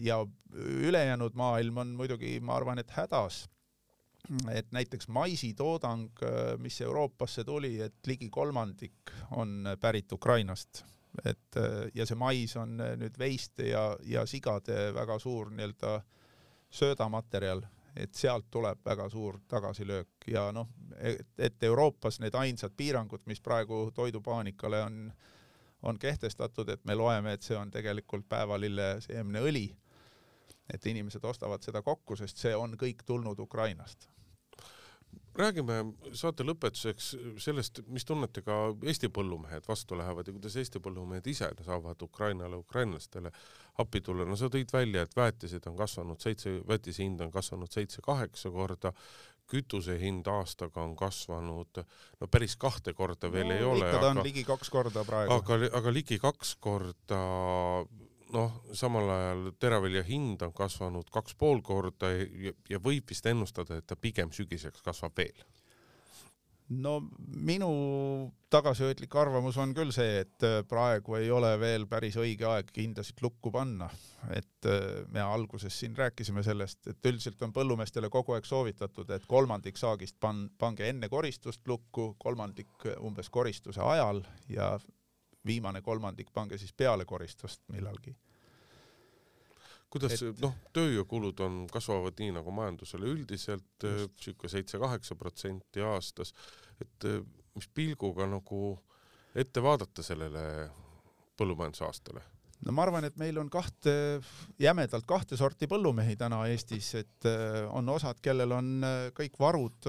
ja 0.00 0.22
ülejäänud 0.52 1.36
maailm 1.36 1.82
on 1.84 1.94
muidugi, 1.98 2.38
ma 2.40 2.56
arvan, 2.56 2.80
et 2.80 2.90
hädas. 2.96 3.44
Et 4.52 4.72
näiteks 4.72 5.08
maisitoodang, 5.08 6.10
mis 6.58 6.80
Euroopasse 6.80 7.44
tuli, 7.44 7.80
et 7.80 8.06
ligi 8.06 8.28
kolmandik 8.30 9.12
on 9.30 9.64
pärit 9.80 10.12
Ukrainast, 10.12 10.84
et 11.24 11.56
ja 11.94 12.06
see 12.06 12.18
mais 12.18 12.54
on 12.60 12.76
nüüd 12.76 13.16
veiste 13.18 13.70
ja, 13.70 13.96
ja 14.04 14.26
sigade 14.26 14.92
väga 14.94 15.18
suur 15.18 15.50
nii-öelda 15.50 16.00
söödamaterjal. 16.70 17.64
Et 17.98 18.14
sealt 18.14 18.46
tuleb 18.50 18.84
väga 18.84 19.08
suur 19.10 19.40
tagasilöök. 19.48 20.28
Ja 20.30 20.52
noh, 20.52 20.68
et 21.38 21.62
Euroopas 21.66 22.20
need 22.20 22.36
ainsad 22.38 22.76
piirangud, 22.76 23.24
mis 23.26 23.40
praegu 23.40 23.88
toidupaanikale 23.94 24.82
on, 24.84 25.00
on 25.82 25.98
kehtestatud, 25.98 26.68
et 26.68 26.84
me 26.84 26.94
loeme, 26.94 27.32
et 27.32 27.42
see 27.42 27.56
on 27.58 27.72
tegelikult 27.74 28.28
päevalille 28.28 29.00
seemneõli. 29.02 29.66
et 30.68 30.86
inimesed 30.86 31.24
ostavad 31.24 31.62
seda 31.64 31.80
kokku, 31.82 32.16
sest 32.16 32.36
see 32.36 32.56
on 32.56 32.74
kõik 32.76 33.00
tulnud 33.08 33.38
Ukrainast 33.40 34.10
räägime 35.38 35.78
saate 36.18 36.44
lõpetuseks 36.46 37.12
sellest, 37.40 37.80
mis 37.92 38.06
tunnetega 38.08 38.56
Eesti 38.82 39.10
põllumehed 39.14 39.66
vastu 39.68 39.98
lähevad 39.98 40.26
ja 40.26 40.34
kuidas 40.34 40.56
Eesti 40.58 40.82
põllumehed 40.82 41.26
ise 41.30 41.50
saavad 41.66 42.02
Ukrainale, 42.02 42.58
ukrainlastele 42.58 43.32
appi 43.78 44.00
tulla. 44.00 44.26
no 44.26 44.36
sa 44.36 44.50
tõid 44.50 44.72
välja, 44.72 45.04
et 45.06 45.16
väetised 45.16 45.66
on 45.70 45.76
kasvanud 45.78 46.20
seitse, 46.20 46.58
väetise 46.68 47.04
hind 47.04 47.20
on 47.22 47.30
kasvanud 47.34 47.70
seitse-kaheksa 47.70 48.50
korda, 48.50 48.92
kütuse 49.48 49.96
hind 50.00 50.26
aastaga 50.28 50.82
on 50.84 50.96
kasvanud, 50.96 51.80
no 52.20 52.28
päris 52.30 52.56
kahte 52.60 52.92
korda 52.94 53.30
veel 53.32 53.48
no, 53.48 53.54
ei 53.54 53.64
ole. 53.64 53.86
ikka 53.86 54.02
ta 54.02 54.10
on 54.10 54.20
aga, 54.20 54.26
ligi 54.26 54.44
kaks 54.44 54.70
korda 54.74 55.04
praegu. 55.08 55.38
aga, 55.38 55.60
aga 55.80 55.94
ligi 55.94 56.18
kaks 56.22 56.56
korda 56.60 57.22
noh, 58.34 58.58
samal 58.76 59.10
ajal 59.12 59.46
teravilja 59.60 60.02
hind 60.06 60.42
on 60.46 60.54
kasvanud 60.56 61.10
kaks 61.12 61.36
pool 61.38 61.62
korda 61.64 62.10
ja, 62.14 62.54
ja 62.70 62.82
võib 62.82 63.08
vist 63.08 63.26
ennustada, 63.26 63.78
et 63.78 63.88
ta 63.88 63.96
pigem 63.96 64.32
sügiseks 64.34 64.84
kasvab 64.84 65.16
veel. 65.18 65.46
no 66.68 66.98
minu 67.48 67.68
tagasihoidlik 68.52 69.14
arvamus 69.16 69.56
on 69.56 69.72
küll 69.76 69.92
see, 69.92 70.18
et 70.24 70.44
äh, 70.44 70.58
praegu 70.68 71.16
ei 71.16 71.30
ole 71.32 71.54
veel 71.60 71.86
päris 71.88 72.18
õige 72.20 72.44
aeg 72.48 72.68
hindasid 72.76 73.22
lukku 73.24 73.52
panna, 73.52 73.88
et 74.36 74.68
äh, 74.68 75.06
me 75.08 75.24
alguses 75.24 75.78
siin 75.80 75.96
rääkisime 75.96 76.44
sellest, 76.44 76.86
et 76.92 77.08
üldiselt 77.08 77.40
on 77.42 77.54
põllumeestele 77.56 78.12
kogu 78.12 78.36
aeg 78.36 78.44
soovitatud, 78.48 79.08
et 79.16 79.24
kolmandik 79.28 79.80
saagist 79.80 80.18
pan-, 80.20 80.50
pange 80.58 80.88
enne 80.88 81.08
koristust 81.08 81.64
lukku, 81.68 82.14
kolmandik 82.20 82.88
umbes 83.00 83.32
koristuse 83.32 83.80
ajal 83.80 84.22
ja 84.52 84.74
viimane 85.46 85.82
kolmandik 85.82 86.32
pange 86.34 86.58
siis 86.58 86.72
peale 86.72 87.04
koristust 87.04 87.62
millalgi. 87.72 88.14
kuidas 89.90 90.22
et... 90.22 90.40
noh, 90.42 90.54
tööjõukulud 90.76 91.40
on, 91.46 91.60
kasvavad 91.72 92.18
nii 92.20 92.34
nagu 92.36 92.52
majandusele 92.52 93.08
üldiselt 93.08 93.86
sihuke 94.20 94.50
seitse-kaheksa 94.52 95.16
protsenti 95.16 95.84
aastas, 95.84 96.34
et 96.80 97.08
eh, 97.08 97.22
mis 97.54 97.68
pilguga 97.74 98.26
nagu 98.28 98.78
ette 99.34 99.62
vaadata 99.62 100.02
sellele 100.02 100.42
põllumajandusaastale? 101.38 102.24
no 102.66 102.74
ma 102.74 102.82
arvan, 102.82 103.06
et 103.06 103.16
meil 103.20 103.38
on 103.38 103.48
kahte, 103.50 103.92
jämedalt 104.58 105.06
kahte 105.06 105.38
sorti 105.38 105.68
põllumehi 105.70 106.16
täna 106.18 106.42
Eestis, 106.50 106.90
et 106.98 107.30
eh, 107.30 107.62
on 107.70 107.88
osad, 107.94 108.20
kellel 108.22 108.52
on 108.58 108.74
eh, 108.82 108.98
kõik 109.16 109.38
varud 109.40 109.88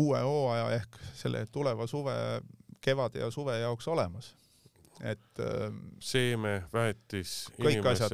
uue 0.00 0.20
hooaja 0.22 0.70
ehk 0.76 0.98
selle 1.18 1.44
tuleva 1.52 1.86
suve, 1.90 2.14
kevade 2.80 3.20
ja 3.20 3.30
suve 3.30 3.58
jaoks 3.58 3.88
olemas 3.88 4.34
et 5.00 5.40
ähm, 5.40 5.78
seeme, 6.00 6.64
väetis, 6.72 7.48
inimesed, 7.58 8.12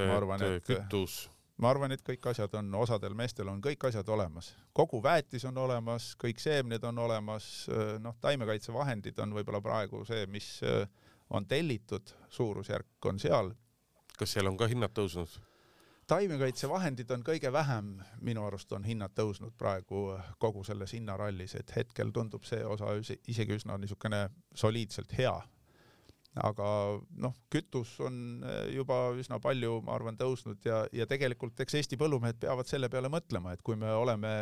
kütus. 0.66 1.16
ma 1.58 1.70
arvan, 1.72 1.94
et 1.96 2.04
kõik 2.06 2.28
asjad 2.30 2.54
on, 2.60 2.70
osadel 2.78 3.16
meestel 3.18 3.50
on 3.50 3.60
kõik 3.64 3.88
asjad 3.88 4.08
olemas, 4.12 4.52
kogu 4.76 5.00
väetis 5.02 5.44
on 5.48 5.58
olemas, 5.58 6.12
kõik 6.20 6.40
seemned 6.42 6.84
on 6.86 7.02
olemas, 7.06 7.48
äh, 7.72 7.96
noh, 8.02 8.16
taimekaitsevahendid 8.22 9.18
on 9.24 9.34
võib-olla 9.38 9.62
praegu 9.64 10.04
see, 10.06 10.26
mis 10.30 10.60
äh, 10.66 10.86
on 11.30 11.46
tellitud, 11.50 12.14
suurusjärk 12.30 13.10
on 13.10 13.18
seal. 13.22 13.50
kas 14.16 14.36
seal 14.36 14.46
on 14.52 14.56
ka 14.56 14.70
hinnad 14.70 14.94
tõusnud? 14.94 15.40
Taimekaitsevahendid 16.06 17.10
on 17.10 17.24
kõige 17.26 17.50
vähem, 17.52 17.96
minu 18.22 18.44
arust 18.46 18.72
on 18.72 18.84
hinnad 18.86 19.14
tõusnud 19.16 19.56
praegu 19.58 20.08
kogu 20.38 20.64
selles 20.64 20.94
hinnarallis, 20.94 21.56
et 21.58 21.72
hetkel 21.76 22.12
tundub 22.14 22.46
see 22.46 22.62
osa 22.64 22.94
isegi 23.26 23.58
üsna 23.58 23.78
niisugune 23.80 24.28
soliidselt 24.54 25.12
hea 25.18 25.36
aga 26.44 26.70
noh, 27.22 27.36
kütus 27.52 27.96
on 28.04 28.16
eh, 28.44 28.72
juba 28.76 29.10
üsna 29.16 29.38
palju, 29.42 29.80
ma 29.86 29.94
arvan, 29.96 30.18
tõusnud 30.20 30.64
ja, 30.68 30.82
ja 30.92 31.06
tegelikult 31.08 31.60
eks 31.64 31.78
Eesti 31.80 31.98
põllumehed 32.00 32.40
peavad 32.42 32.68
selle 32.68 32.90
peale 32.92 33.10
mõtlema, 33.12 33.54
et 33.56 33.62
kui 33.64 33.78
me 33.80 33.92
oleme, 33.96 34.32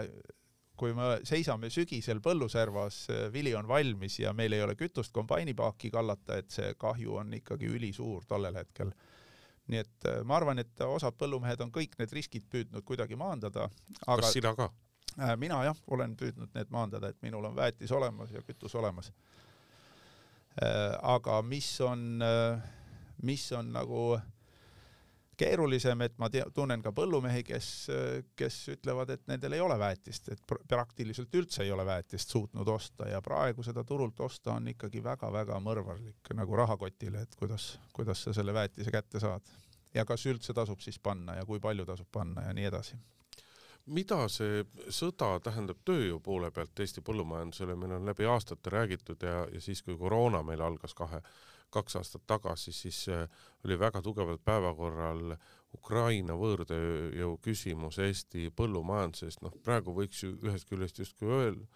kui 0.78 0.94
me 0.96 1.20
seisame 1.26 1.70
sügisel 1.70 2.22
põlluservas, 2.24 3.04
eh, 3.14 3.26
vili 3.34 3.54
on 3.54 3.68
valmis 3.70 4.18
ja 4.24 4.34
meil 4.34 4.56
ei 4.56 4.64
ole 4.64 4.74
kütust 4.78 5.14
kombainipaaki 5.14 5.92
kallata, 5.94 6.40
et 6.42 6.50
see 6.54 6.74
kahju 6.78 7.20
on 7.22 7.34
ikkagi 7.38 7.70
ülisuur 7.76 8.26
tollel 8.28 8.58
hetkel. 8.62 8.90
Nii 9.68 9.80
et 9.80 10.08
eh, 10.10 10.22
ma 10.24 10.36
arvan, 10.36 10.58
et 10.60 10.86
osad 10.86 11.16
põllumehed 11.20 11.60
on 11.64 11.72
kõik 11.72 11.98
need 11.98 12.12
riskid 12.12 12.48
püüdnud 12.50 12.84
kuidagi 12.84 13.16
maandada. 13.16 13.68
kas 14.04 14.32
sina 14.32 14.54
ka? 14.58 14.70
mina 15.38 15.60
jah, 15.62 15.78
olen 15.94 16.16
püüdnud 16.18 16.56
need 16.56 16.70
maandada, 16.74 17.12
et 17.12 17.20
minul 17.22 17.44
on 17.46 17.54
väetis 17.56 17.92
olemas 17.94 18.32
ja 18.34 18.42
kütus 18.42 18.74
olemas 18.74 19.12
Äh, 20.54 20.98
aga 21.02 21.42
mis 21.42 21.80
on, 21.80 22.22
äh, 22.22 22.60
mis 23.26 23.52
on 23.52 23.72
nagu 23.74 24.20
keerulisem, 25.37 26.01
et 26.07 26.16
ma 26.18 26.28
tea, 26.30 26.45
tunnen 26.55 26.82
ka 26.82 26.93
põllumehi, 26.95 27.43
kes, 27.47 27.68
kes 28.37 28.59
ütlevad, 28.74 29.11
et 29.14 29.24
nendel 29.30 29.57
ei 29.57 29.62
ole 29.64 29.78
väetist, 29.78 30.28
et 30.35 30.55
praktiliselt 30.68 31.35
üldse 31.35 31.64
ei 31.64 31.72
ole 31.74 31.87
väetist 31.87 32.35
suutnud 32.35 32.68
osta 32.68 33.09
ja 33.11 33.22
praegu 33.22 33.62
seda 33.66 33.85
turult 33.85 34.20
osta 34.20 34.55
on 34.55 34.68
ikkagi 34.74 35.03
väga-väga 35.05 35.59
mõrvarlik 35.62 36.35
nagu 36.35 36.57
rahakotile, 36.62 37.24
et 37.26 37.35
kuidas, 37.39 37.74
kuidas 37.93 38.22
sa 38.24 38.35
selle 38.37 38.55
väetise 38.55 38.95
kätte 38.95 39.22
saad. 39.22 39.43
Ja 39.95 40.03
kas 40.05 40.26
üldse 40.26 40.55
tasub 40.55 40.80
siis 40.82 40.99
panna 40.99 41.37
ja 41.39 41.45
kui 41.47 41.61
palju 41.62 41.87
tasub 41.87 42.09
panna 42.12 42.49
ja 42.49 42.55
nii 42.55 42.64
edasi. 42.66 42.97
Mida 43.95 44.22
see 44.32 44.62
sõda 44.89 45.35
tähendab 45.45 45.82
tööjõu 45.85 46.16
poole 46.24 46.49
pealt 46.51 46.80
Eesti 46.80 47.03
põllumajandusele, 47.05 47.74
meil 47.76 47.93
on 47.99 48.07
läbi 48.09 48.24
aastate 48.24 48.72
räägitud 48.72 49.22
ja, 49.22 49.43
ja 49.53 49.61
siis, 49.61 49.82
kui 49.85 49.97
koroona 50.01 50.41
meil 50.43 50.62
algas 50.64 50.97
kahe, 50.97 51.20
kaks 51.75 51.99
aastat 52.01 52.25
tagasi, 52.31 52.72
siis 52.72 53.05
oli 53.64 53.79
väga 53.81 54.03
tugevalt 54.03 54.45
päevakorral 54.47 55.35
Ukraina 55.75 56.37
võõrtööjõu 56.39 57.39
küsimus 57.43 57.99
Eesti 58.03 58.51
põllumajandusest, 58.55 59.43
noh 59.43 59.55
praegu 59.64 59.95
võiks 59.97 60.22
ju 60.22 60.37
ühest 60.47 60.68
küljest 60.70 61.01
justkui 61.03 61.33
öelda, 61.35 61.66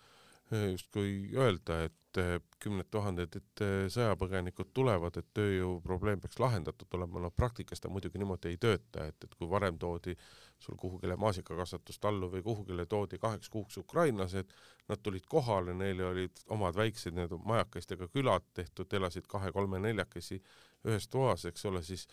justkui 0.51 1.31
öelda, 1.37 1.83
et 1.85 2.19
eh, 2.21 2.39
kümned 2.63 2.89
tuhanded 2.91 3.37
et 3.37 3.63
eh, 3.65 3.87
sõjapõgenikud 3.93 4.71
tulevad, 4.75 5.19
et 5.21 5.27
tööjõuprobleem 5.37 6.23
peaks 6.23 6.39
lahendatud 6.41 6.95
olema, 6.97 7.21
no 7.21 7.31
praktikas 7.31 7.83
ta 7.85 7.91
muidugi 7.93 8.21
niimoodi 8.21 8.53
ei 8.53 8.61
tööta, 8.61 9.05
et, 9.11 9.25
et 9.25 9.35
kui 9.35 9.49
varem 9.51 9.79
toodi 9.79 10.17
sul 10.59 10.79
kuhugile 10.81 11.19
maasikakasvatust 11.21 12.09
allu 12.09 12.31
või 12.33 12.43
kuhugile 12.47 12.87
toodi 12.87 13.21
kaheks 13.21 13.53
kuuks 13.53 13.77
ukrainlased, 13.83 14.55
nad 14.89 15.03
tulid 15.05 15.27
kohale, 15.29 15.75
neil 15.77 16.01
olid 16.09 16.41
omad 16.55 16.77
väiksed 16.77 17.15
nii-öelda 17.15 17.43
majakestega 17.45 18.09
külad 18.09 18.49
tehtud, 18.55 18.93
elasid 18.93 19.29
kahe-kolme-neljakesi 19.29 20.41
ühes 20.89 21.09
toas, 21.13 21.45
eks 21.45 21.69
ole, 21.69 21.83
siis 21.83 22.09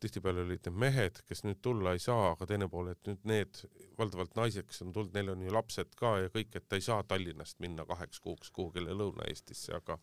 tihtipeale 0.00 0.42
olid 0.44 0.66
need 0.66 0.78
mehed, 0.82 1.20
kes 1.28 1.42
nüüd 1.46 1.60
tulla 1.64 1.94
ei 1.96 2.00
saa, 2.02 2.32
aga 2.34 2.48
teine 2.48 2.68
pool, 2.72 2.90
et 2.92 3.08
nüüd 3.08 3.22
need 3.28 3.60
valdavalt 3.98 4.36
naised, 4.36 4.68
kes 4.68 4.82
on 4.84 4.92
tulnud, 4.92 5.14
neil 5.16 5.32
on 5.32 5.44
ju 5.46 5.54
lapsed 5.54 5.94
ka 5.98 6.16
ja 6.24 6.32
kõik, 6.32 6.52
et 6.58 6.68
ta 6.68 6.78
ei 6.78 6.84
saa 6.84 7.04
Tallinnast 7.08 7.60
minna 7.64 7.86
kaheks 7.88 8.20
kuuks 8.24 8.52
kuhugile 8.52 8.96
Lõuna-Eestisse, 8.96 9.76
aga 9.80 9.98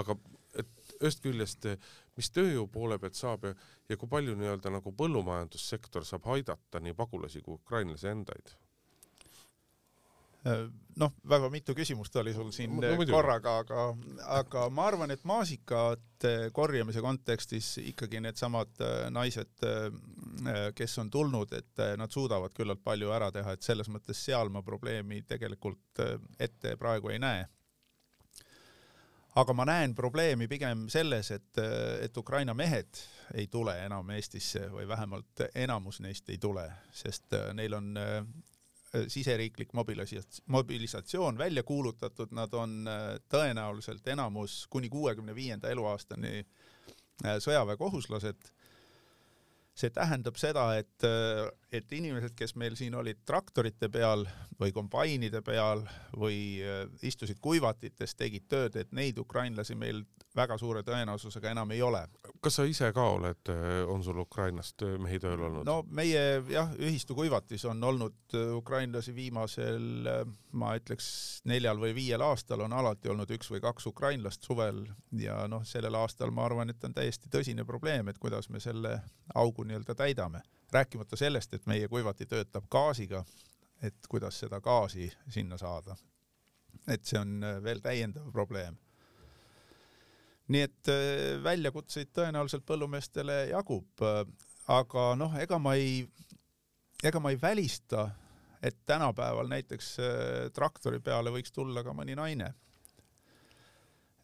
aga 0.00 0.16
et 0.58 0.94
ühest 1.00 1.22
küljest, 1.22 1.66
mis 2.18 2.30
tööjõu 2.34 2.66
poole 2.70 2.98
pealt 3.02 3.18
saab 3.18 3.46
ja, 3.48 3.54
ja 3.90 3.98
kui 3.98 4.10
palju 4.10 4.34
nii-öelda 4.38 4.72
nagu 4.74 4.94
põllumajandussektor 4.94 6.06
saab 6.06 6.26
aidata 6.34 6.82
nii 6.82 6.94
pagulasi 6.98 7.42
kui 7.42 7.58
ukrainlasi 7.58 8.10
endaid 8.10 8.54
noh, 10.96 11.12
väga 11.28 11.48
mitu 11.50 11.74
küsimust 11.76 12.16
oli 12.20 12.34
sul 12.34 12.50
siin 12.54 12.76
no, 12.80 12.92
korraga, 13.08 13.56
aga, 13.62 13.86
aga 14.38 14.66
ma 14.74 14.86
arvan, 14.90 15.14
et 15.14 15.24
maasikate 15.28 16.34
korjamise 16.54 17.02
kontekstis 17.04 17.74
ikkagi 17.82 18.20
needsamad 18.24 18.84
äh, 18.84 18.94
naised, 19.14 19.54
äh, 19.64 20.68
kes 20.76 20.98
on 21.02 21.10
tulnud, 21.10 21.52
et 21.56 21.84
nad 21.98 22.12
suudavad 22.12 22.54
küllalt 22.56 22.82
palju 22.84 23.12
ära 23.14 23.30
teha, 23.32 23.54
et 23.54 23.66
selles 23.66 23.90
mõttes 23.92 24.20
seal 24.26 24.52
ma 24.52 24.62
probleemi 24.66 25.22
tegelikult 25.28 26.02
ette 26.38 26.76
praegu 26.76 27.14
ei 27.14 27.20
näe. 27.22 27.44
aga 29.34 29.52
ma 29.52 29.64
näen 29.64 29.94
probleemi 29.94 30.46
pigem 30.48 30.88
selles, 30.88 31.30
et, 31.30 31.58
et 32.02 32.16
Ukraina 32.16 32.54
mehed 32.54 33.00
ei 33.34 33.46
tule 33.46 33.74
enam 33.84 34.10
Eestisse 34.10 34.68
või 34.70 34.88
vähemalt 34.88 35.46
enamus 35.54 36.00
neist 36.00 36.28
ei 36.30 36.38
tule, 36.38 36.68
sest 36.92 37.34
neil 37.54 37.74
on 37.74 37.96
siseriiklik 39.08 39.72
mobilisatsioon 40.46 41.38
välja 41.38 41.62
kuulutatud, 41.66 42.32
nad 42.36 42.52
on 42.54 42.84
tõenäoliselt 43.28 44.06
enamus 44.12 44.66
kuni 44.70 44.88
kuuekümne 44.92 45.34
viienda 45.34 45.70
eluaastani 45.72 46.44
sõjaväekohuslased. 47.22 48.50
See 49.74 49.90
tähendab 49.90 50.36
seda, 50.38 50.68
et, 50.78 51.06
et 51.74 51.92
inimesed, 51.96 52.36
kes 52.38 52.54
meil 52.54 52.76
siin 52.78 52.94
olid 52.94 53.24
traktorite 53.26 53.88
peal 53.90 54.22
või 54.60 54.70
kombainide 54.74 55.40
peal 55.42 55.82
või 56.14 56.36
äh, 56.62 56.84
istusid 57.02 57.40
kuivatites, 57.42 58.14
tegid 58.14 58.46
tööd, 58.48 58.78
et 58.78 58.92
neid 58.94 59.18
ukrainlasi 59.18 59.74
meil 59.74 60.04
väga 60.36 60.58
suure 60.58 60.82
tõenäosusega 60.82 61.52
enam 61.52 61.70
ei 61.70 61.82
ole. 61.82 62.02
kas 62.40 62.58
sa 62.58 62.64
ise 62.68 62.90
ka 62.92 63.04
oled, 63.16 63.50
äh, 63.52 63.82
on 63.88 64.04
sul 64.04 64.18
Ukrainast 64.18 64.82
äh, 64.82 64.96
mehi 64.98 65.18
tööl 65.22 65.40
olnud? 65.48 65.66
no 65.66 65.82
meie 65.90 66.42
jah, 66.50 66.72
ühistu 66.78 67.14
kuivatis 67.14 67.64
on 67.70 67.84
olnud 67.84 68.36
ukrainlasi 68.56 69.14
viimasel, 69.14 70.08
ma 70.52 70.74
ütleks 70.78 71.06
neljal 71.48 71.78
või 71.80 71.94
viiel 71.94 72.22
aastal 72.24 72.64
on 72.66 72.72
alati 72.72 73.12
olnud 73.12 73.30
üks 73.36 73.50
või 73.52 73.62
kaks 73.64 73.86
ukrainlast 73.90 74.44
suvel 74.46 74.84
ja 75.18 75.44
noh, 75.50 75.64
sellel 75.68 75.94
aastal 75.98 76.34
ma 76.34 76.46
arvan, 76.48 76.70
et 76.70 76.84
on 76.84 76.94
täiesti 76.94 77.30
tõsine 77.32 77.64
probleem, 77.64 78.08
et 78.08 78.18
kuidas 78.18 78.50
me 78.50 78.60
selle 78.60 78.98
augu 79.34 79.64
nii-öelda 79.64 79.94
täidame. 79.94 80.42
rääkimata 80.72 81.16
sellest, 81.16 81.54
et 81.54 81.66
meie 81.66 81.88
kuivati 81.88 82.26
töötab 82.26 82.64
gaasiga, 82.70 83.24
et 83.82 83.94
kuidas 84.08 84.38
seda 84.40 84.60
gaasi 84.60 85.12
sinna 85.28 85.58
saada. 85.58 85.96
et 86.88 87.04
see 87.04 87.18
on 87.18 87.44
äh, 87.44 87.62
veel 87.62 87.80
täiendav 87.80 88.32
probleem. 88.32 88.76
Nii 90.48 90.64
et 90.66 90.90
äh, 90.92 91.38
väljakutseid 91.44 92.12
tõenäoliselt 92.16 92.66
põllumeestele 92.68 93.44
jagub, 93.52 94.04
äh, 94.04 94.24
aga 94.72 95.12
noh, 95.20 95.38
ega 95.40 95.60
ma 95.60 95.76
ei, 95.80 96.02
ega 97.04 97.20
ma 97.20 97.32
ei 97.32 97.40
välista, 97.40 98.08
et 98.64 98.76
tänapäeval 98.88 99.48
näiteks 99.50 99.88
traktori 100.56 101.00
peale 101.04 101.28
võiks 101.34 101.52
tulla 101.52 101.82
ka 101.84 101.92
mõni 101.92 102.14
naine 102.16 102.54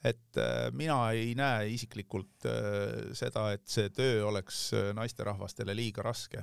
et 0.04 0.38
äh, 0.40 0.68
mina 0.72 0.98
ei 1.12 1.34
näe 1.36 1.68
isiklikult 1.74 2.48
äh, 2.48 3.12
seda, 3.16 3.50
et 3.56 3.66
see 3.68 3.90
töö 3.92 4.24
oleks 4.30 4.70
äh, 4.76 4.90
naisterahvastele 4.96 5.76
liiga 5.76 6.04
raske. 6.06 6.42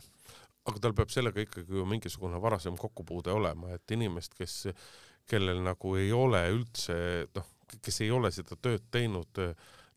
aga 0.67 0.81
tal 0.83 0.93
peab 0.93 1.11
sellega 1.13 1.39
ikkagi 1.45 1.77
ju 1.79 1.85
mingisugune 1.87 2.41
varasem 2.43 2.75
kokkupuude 2.77 3.31
olema, 3.31 3.71
et 3.71 3.91
inimest, 3.95 4.33
kes, 4.35 4.67
kellel 5.27 5.61
nagu 5.63 5.93
ei 5.95 6.11
ole 6.11 6.41
üldse 6.51 6.97
noh, 7.35 7.47
kes 7.81 8.01
ei 8.05 8.11
ole 8.11 8.31
seda 8.31 8.57
tööd 8.61 8.87
teinud, 8.91 9.43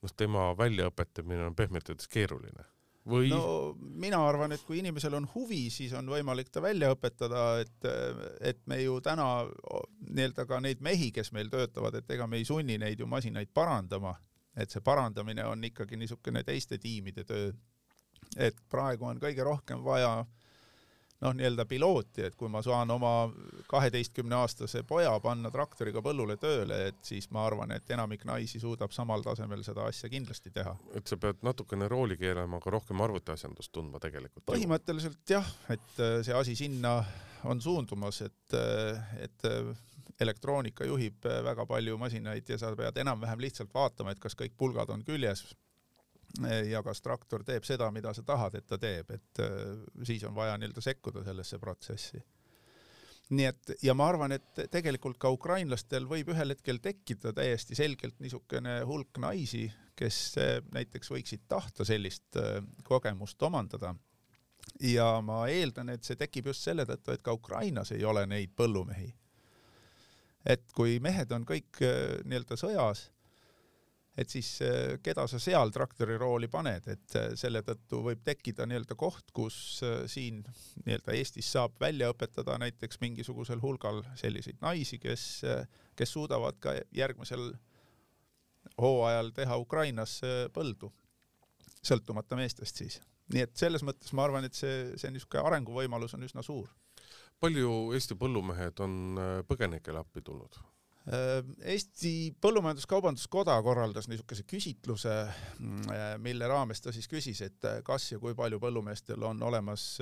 noh, 0.01 0.13
tema 0.17 0.51
väljaõpetamine 0.59 1.47
on 1.47 1.57
pehmelt 1.57 1.91
öeldes 1.91 2.09
keeruline 2.11 2.67
või? 3.11 3.31
no 3.33 3.75
mina 3.79 4.21
arvan, 4.27 4.53
et 4.55 4.65
kui 4.67 4.81
inimesel 4.81 5.17
on 5.19 5.29
huvi, 5.35 5.63
siis 5.73 5.93
on 5.97 6.09
võimalik 6.11 6.51
ta 6.53 6.63
välja 6.65 6.91
õpetada, 6.95 7.45
et, 7.63 7.89
et 8.53 8.61
me 8.71 8.81
ju 8.83 8.99
täna 9.05 9.29
nii-öelda 10.09 10.47
ka 10.49 10.61
neid 10.65 10.83
mehi, 10.85 11.11
kes 11.15 11.33
meil 11.37 11.51
töötavad, 11.53 12.01
et 12.01 12.11
ega 12.17 12.27
me 12.31 12.41
ei 12.41 12.49
sunni 12.49 12.79
neid 12.81 13.01
ju 13.01 13.09
masinaid 13.11 13.53
parandama, 13.55 14.15
et 14.57 14.73
see 14.73 14.85
parandamine 14.85 15.47
on 15.49 15.65
ikkagi 15.65 15.99
niisugune 16.01 16.45
teiste 16.45 16.79
tiimide 16.79 17.25
töö. 17.25 17.53
et 18.37 18.57
praegu 18.71 19.05
on 19.09 19.19
kõige 19.19 19.45
rohkem 19.45 19.81
vaja 19.83 20.21
äh, 20.21 20.40
noh, 21.21 21.35
nii-öelda 21.37 21.67
pilooti, 21.69 22.25
et 22.29 22.37
kui 22.39 22.49
ma 22.53 22.63
saan 22.65 22.91
oma 22.91 23.13
kaheteistkümneaastase 23.71 24.83
poja 24.89 25.13
panna 25.23 25.51
traktoriga 25.53 26.03
põllule 26.05 26.37
tööle, 26.41 26.81
et 26.91 27.01
siis 27.07 27.29
ma 27.35 27.45
arvan, 27.47 27.75
et 27.77 27.93
enamik 27.93 28.25
naisi 28.29 28.61
suudab 28.63 28.95
samal 28.97 29.25
tasemel 29.27 29.65
seda 29.67 29.87
asja 29.91 30.11
kindlasti 30.13 30.53
teha. 30.55 30.77
et 30.97 31.07
sa 31.07 31.21
pead 31.21 31.45
natukene 31.47 31.89
rooli 31.89 32.17
keerama, 32.21 32.61
aga 32.61 32.75
rohkem 32.77 33.05
arvutiasjandust 33.07 33.73
tundma 33.73 34.01
tegelikult. 34.01 34.47
põhimõtteliselt 34.51 35.37
jah, 35.37 35.55
et 35.69 36.01
äh, 36.01 36.21
see 36.27 36.37
asi 36.37 36.57
sinna 36.57 37.01
on 37.45 37.61
suundumas, 37.61 38.23
et, 38.25 38.57
äh, 38.57 39.17
et 39.25 39.49
äh, 39.49 39.73
elektroonika 40.21 40.85
juhib 40.85 41.25
väga 41.25 41.65
palju 41.67 41.97
masinaid 41.99 42.49
ja 42.49 42.59
sa 42.61 42.75
pead 42.77 42.97
enam-vähem 43.01 43.41
lihtsalt 43.41 43.73
vaatama, 43.75 44.13
et 44.13 44.21
kas 44.21 44.37
kõik 44.37 44.57
pulgad 44.57 44.93
on 44.93 45.05
küljes 45.05 45.47
ja 46.71 46.83
kas 46.83 47.03
traktor 47.03 47.45
teeb 47.47 47.65
seda, 47.67 47.91
mida 47.95 48.13
sa 48.15 48.23
tahad, 48.27 48.55
et 48.59 48.67
ta 48.69 48.79
teeb, 48.79 49.11
et 49.15 49.43
äh, 49.43 49.81
siis 50.07 50.25
on 50.29 50.35
vaja 50.35 50.57
nii-öelda 50.59 50.83
sekkuda 50.85 51.25
sellesse 51.27 51.59
protsessi. 51.59 52.23
nii 53.31 53.47
et 53.47 53.73
ja 53.83 53.95
ma 53.95 54.09
arvan, 54.11 54.33
et 54.35 54.63
tegelikult 54.71 55.19
ka 55.23 55.31
ukrainlastel 55.31 56.07
võib 56.11 56.33
ühel 56.35 56.51
hetkel 56.51 56.81
tekkida 56.83 57.33
täiesti 57.33 57.79
selgelt 57.79 58.19
niisugune 58.19 58.81
hulk 58.87 59.19
naisi, 59.23 59.69
kes 59.97 60.19
äh, 60.39 60.59
näiteks 60.75 61.11
võiksid 61.11 61.47
tahta 61.49 61.85
sellist 61.85 62.37
äh, 62.37 62.63
kogemust 62.85 63.43
omandada. 63.43 63.95
ja 64.81 65.21
ma 65.21 65.47
eeldan, 65.49 65.89
et 65.89 66.05
see 66.05 66.17
tekib 66.17 66.53
just 66.53 66.63
selle 66.63 66.87
tõttu, 66.87 67.13
et 67.13 67.23
ka 67.23 67.33
Ukrainas 67.33 67.93
ei 67.93 68.05
ole 68.05 68.27
neid 68.27 68.55
põllumehi. 68.57 69.15
et 70.45 70.73
kui 70.73 71.01
mehed 71.01 71.33
on 71.33 71.45
kõik 71.45 71.83
nii-öelda 72.25 72.57
sõjas 72.57 73.11
et 74.21 74.29
siis 74.29 74.49
äh, 74.65 74.99
keda 75.03 75.25
sa 75.31 75.41
seal 75.41 75.73
traktori 75.73 76.17
rooli 76.21 76.49
paned, 76.53 76.87
et 76.93 77.17
äh, 77.17 77.31
selle 77.39 77.63
tõttu 77.67 78.03
võib 78.05 78.23
tekkida 78.27 78.67
nii-öelda 78.69 78.97
koht, 78.99 79.33
kus 79.37 79.57
äh, 79.87 80.03
siin 80.11 80.43
nii-öelda 80.85 81.17
Eestis 81.17 81.49
saab 81.55 81.79
välja 81.81 82.11
õpetada 82.13 82.59
näiteks 82.61 83.01
mingisugusel 83.01 83.63
hulgal 83.63 84.03
selliseid 84.21 84.61
naisi, 84.65 85.01
kes, 85.01 85.27
kes 85.97 86.17
suudavad 86.17 86.59
ka 86.61 86.77
järgmisel 86.97 87.53
hooajal 88.81 89.33
teha 89.37 89.57
Ukrainas 89.61 90.19
põldu, 90.53 90.91
sõltumata 91.81 92.37
meestest 92.37 92.83
siis. 92.83 93.01
nii 93.33 93.47
et 93.47 93.57
selles 93.57 93.85
mõttes 93.87 94.13
ma 94.13 94.27
arvan, 94.27 94.45
et 94.45 94.59
see, 94.59 94.93
see 95.01 95.13
niisugune 95.15 95.47
arenguvõimalus 95.49 96.17
on 96.19 96.27
üsna 96.29 96.45
suur. 96.45 96.69
palju 97.41 97.95
Eesti 97.97 98.19
põllumehed 98.21 98.85
on 98.85 99.23
põgenikele 99.49 100.03
appi 100.03 100.21
tulnud? 100.21 100.61
Äh, 101.09 101.45
Eesti 101.65 102.35
Põllumajandus-Kaubanduskoda 102.45 103.55
korraldas 103.65 104.05
niisuguse 104.11 104.45
küsitluse, 104.45 105.15
mm, 105.59 105.87
äh, 105.95 106.11
mille 106.21 106.49
raames 106.49 106.85
ta 106.85 106.93
siis 106.93 107.09
küsis, 107.09 107.41
et 107.41 107.65
äh, 107.65 107.79
kas 107.83 108.11
ja 108.13 108.19
kui 108.21 108.35
palju 108.37 108.59
põllumeestel 108.61 109.25
on 109.25 109.41
olemas 109.43 109.97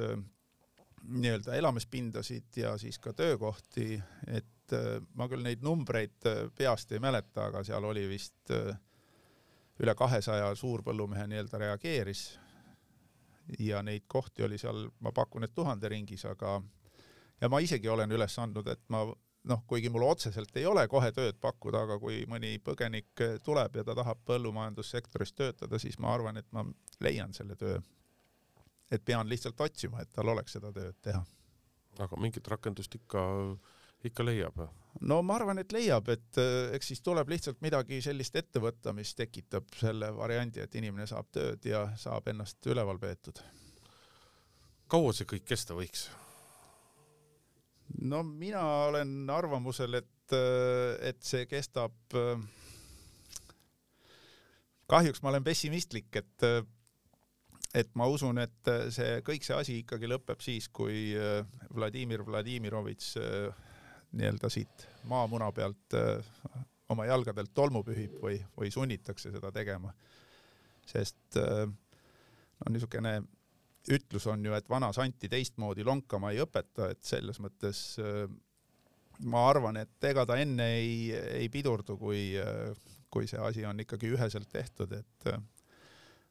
nii-öelda 0.99 1.55
elamispindasid 1.55 2.59
ja 2.59 2.75
siis 2.79 2.99
ka 2.99 3.13
töökohti, 3.15 3.95
et 4.27 4.75
ma 5.15 5.29
küll 5.31 5.47
neid 5.47 5.63
numbreid 5.63 6.27
peast 6.59 6.91
ei 6.93 6.99
mäleta, 7.01 7.47
aga 7.47 7.63
seal 7.65 7.87
oli 7.87 8.03
vist 8.11 8.51
üle 8.51 9.95
kahesaja 9.97 10.51
suurpõllumehe 10.59 11.29
nii-öelda 11.31 11.63
reageeris. 11.63 12.25
ja 13.59 13.83
neid 13.83 14.05
kohti 14.07 14.43
oli 14.43 14.59
seal, 14.59 14.91
ma 15.01 15.13
pakun, 15.13 15.45
et 15.45 15.55
tuhande 15.55 15.89
ringis, 15.89 16.25
aga 16.25 16.59
ja 17.41 17.49
ma 17.49 17.63
isegi 17.65 17.89
olen 17.89 18.13
üles 18.13 18.39
andnud, 18.39 18.67
et 18.67 18.83
ma 18.89 19.07
noh, 19.49 19.63
kuigi 19.67 19.91
mul 19.93 20.05
otseselt 20.09 20.57
ei 20.61 20.67
ole 20.69 20.85
kohe 20.89 21.11
tööd 21.15 21.39
pakkuda, 21.41 21.85
aga 21.87 21.99
kui 22.03 22.21
mõni 22.31 22.57
põgenik 22.65 23.23
tuleb 23.45 23.81
ja 23.81 23.85
ta 23.87 23.97
tahab 23.99 24.21
põllumajandussektoris 24.29 25.35
töötada, 25.37 25.81
siis 25.81 25.99
ma 26.03 26.13
arvan, 26.15 26.41
et 26.41 26.49
ma 26.53 26.67
leian 27.05 27.35
selle 27.37 27.57
töö. 27.57 27.81
et 28.91 29.05
pean 29.05 29.29
lihtsalt 29.29 29.61
otsima, 29.61 30.01
et 30.01 30.09
tal 30.13 30.29
oleks 30.33 30.53
seda 30.57 30.73
tööd 30.73 30.97
teha. 31.03 31.25
aga 31.99 32.17
mingit 32.17 32.49
rakendust 32.49 32.95
ikka, 32.95 33.23
ikka 34.05 34.25
leiab? 34.25 34.69
no 35.01 35.23
ma 35.23 35.37
arvan, 35.39 35.59
et 35.59 35.73
leiab, 35.73 36.09
et 36.09 36.41
eh, 36.41 36.75
eks 36.77 36.93
siis 36.93 37.03
tuleb 37.05 37.29
lihtsalt 37.29 37.61
midagi 37.65 38.01
sellist 38.03 38.37
ette 38.37 38.61
võtta, 38.61 38.93
mis 38.93 39.15
tekitab 39.15 39.69
selle 39.81 40.13
variandi, 40.17 40.61
et 40.61 40.75
inimene 40.75 41.07
saab 41.07 41.31
tööd 41.33 41.65
ja 41.65 41.89
saab 41.97 42.29
ennast 42.29 42.67
üleval 42.67 42.99
peetud. 42.99 43.41
kaua 44.89 45.13
see 45.13 45.29
kõik 45.29 45.45
kesta 45.49 45.75
võiks? 45.75 46.09
No 48.03 48.23
mina 48.23 48.63
olen 48.89 49.31
arvamusel, 49.31 49.95
et, 50.01 50.35
et 51.03 51.23
see 51.25 51.47
kestab. 51.49 51.95
kahjuks 54.89 55.23
ma 55.23 55.33
olen 55.33 55.45
pessimistlik, 55.45 56.09
et, 56.17 56.45
et 57.77 57.95
ma 57.95 58.07
usun, 58.09 58.39
et 58.41 58.73
see 58.95 59.21
kõik 59.25 59.45
see 59.45 59.57
asi 59.57 59.79
ikkagi 59.83 60.09
lõpeb 60.09 60.41
siis, 60.41 60.69
kui 60.69 61.13
Vladimir 61.75 62.25
Vladimirovitš 62.25 63.15
nii-öelda 64.17 64.49
siit 64.49 64.87
maamuna 65.05 65.51
pealt 65.53 65.97
oma 66.89 67.05
jalgadelt 67.05 67.53
tolmu 67.53 67.83
pühib 67.85 68.15
või, 68.23 68.39
või 68.57 68.71
sunnitakse 68.73 69.33
seda 69.35 69.53
tegema. 69.53 69.93
sest 70.89 71.37
no 71.37 72.73
niisugune 72.73 73.19
ütlus 73.95 74.27
on 74.31 74.45
ju, 74.45 74.53
et 74.57 74.69
vana 74.69 74.91
santi 74.93 75.31
teistmoodi 75.33 75.85
lonkama 75.87 76.33
ei 76.35 76.43
õpeta, 76.45 76.91
et 76.93 77.03
selles 77.07 77.41
mõttes 77.41 77.81
äh, 78.03 78.27
ma 79.27 79.45
arvan, 79.51 79.79
et 79.81 80.09
ega 80.11 80.25
ta 80.29 80.39
enne 80.39 80.67
ei, 80.79 81.13
ei 81.13 81.49
pidurdu, 81.53 81.99
kui, 81.99 82.33
äh, 82.39 82.75
kui 83.11 83.29
see 83.31 83.41
asi 83.43 83.65
on 83.67 83.81
ikkagi 83.83 84.13
üheselt 84.15 84.51
tehtud, 84.53 84.93
et 84.99 85.31
äh, 85.33 85.41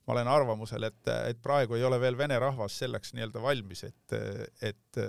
ma 0.07 0.15
olen 0.15 0.29
arvamusel, 0.31 0.87
et, 0.87 1.01
et 1.31 1.41
praegu 1.43 1.75
ei 1.75 1.83
ole 1.83 1.99
veel 1.99 2.17
vene 2.17 2.37
rahvas 2.39 2.77
selleks 2.83 3.13
nii-öelda 3.15 3.41
valmis, 3.43 3.83
et, 3.87 4.15
et, 4.63 5.01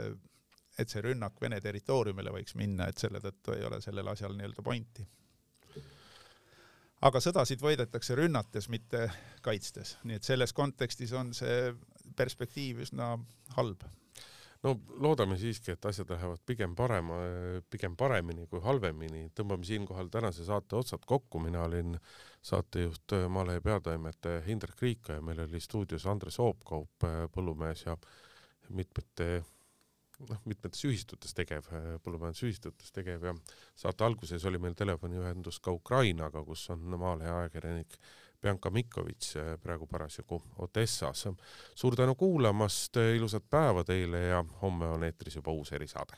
et 0.79 0.91
see 0.91 1.05
rünnak 1.05 1.39
Vene 1.41 1.61
territooriumile 1.63 2.33
võiks 2.35 2.57
minna, 2.59 2.89
et 2.89 2.99
selle 2.99 3.23
tõttu 3.23 3.55
ei 3.55 3.65
ole 3.69 3.81
sellel 3.85 4.11
asjal 4.11 4.35
nii-öelda 4.35 4.65
pointi. 4.67 5.07
aga 7.07 7.21
sõdasid 7.23 7.63
võidetakse 7.63 8.17
rünnates, 8.19 8.67
mitte 8.69 9.07
kaitstes, 9.43 9.97
nii 10.03 10.19
et 10.19 10.27
selles 10.27 10.53
kontekstis 10.53 11.13
on 11.15 11.31
see 11.35 11.71
perspektiiv 12.19 12.85
üsna 12.87 13.15
halb. 13.57 13.85
no 14.63 14.73
loodame 14.99 15.37
siiski, 15.39 15.71
et 15.77 15.85
asjad 15.87 16.11
lähevad 16.11 16.41
pigem 16.47 16.75
parema, 16.77 17.19
pigem 17.71 17.97
paremini 17.97 18.47
kui 18.51 18.63
halvemini. 18.65 19.29
tõmbame 19.35 19.65
siinkohal 19.65 20.11
tänase 20.11 20.45
saate 20.45 20.77
otsad 20.77 21.07
kokku, 21.07 21.39
mina 21.41 21.63
olin 21.65 21.99
saatejuht 22.43 23.15
Maalehe 23.29 23.61
peatoimetaja 23.61 24.41
Hindrek 24.47 24.83
Riika 24.83 25.19
ja 25.19 25.23
meil 25.23 25.45
oli 25.47 25.61
stuudios 25.61 26.07
Andres 26.07 26.41
Oopkaup, 26.43 27.07
põllumees 27.35 27.87
ja 27.87 27.97
mitmete 28.69 29.45
noh, 30.27 30.41
mitmetes 30.49 30.83
ühistutes 30.89 31.35
tegev, 31.37 31.69
põllumajandusühistutes 32.05 32.93
tegev 32.95 33.29
ja 33.31 33.35
saate 33.79 34.07
alguses 34.07 34.45
oli 34.49 34.61
meil 34.63 34.75
telefoniühendus 34.79 35.61
ka 35.63 35.75
Ukrainaga, 35.75 36.43
kus 36.47 36.67
on 36.75 36.83
Maalehe 36.99 37.31
ajakirjanik 37.31 37.99
Bianca 38.43 38.71
Mikovitš 38.71 39.37
eh, 39.37 39.57
praegu 39.63 39.87
parasjagu 39.87 40.43
Odessas. 40.59 41.27
suur 41.75 41.97
tänu 41.97 42.15
kuulamast, 42.15 42.97
ilusat 42.97 43.45
päeva 43.51 43.85
teile 43.85 44.19
ja 44.19 44.45
homme 44.63 44.87
on 44.87 45.05
eetris 45.05 45.37
juba 45.37 45.51
uus 45.51 45.73
erisaade. 45.73 46.17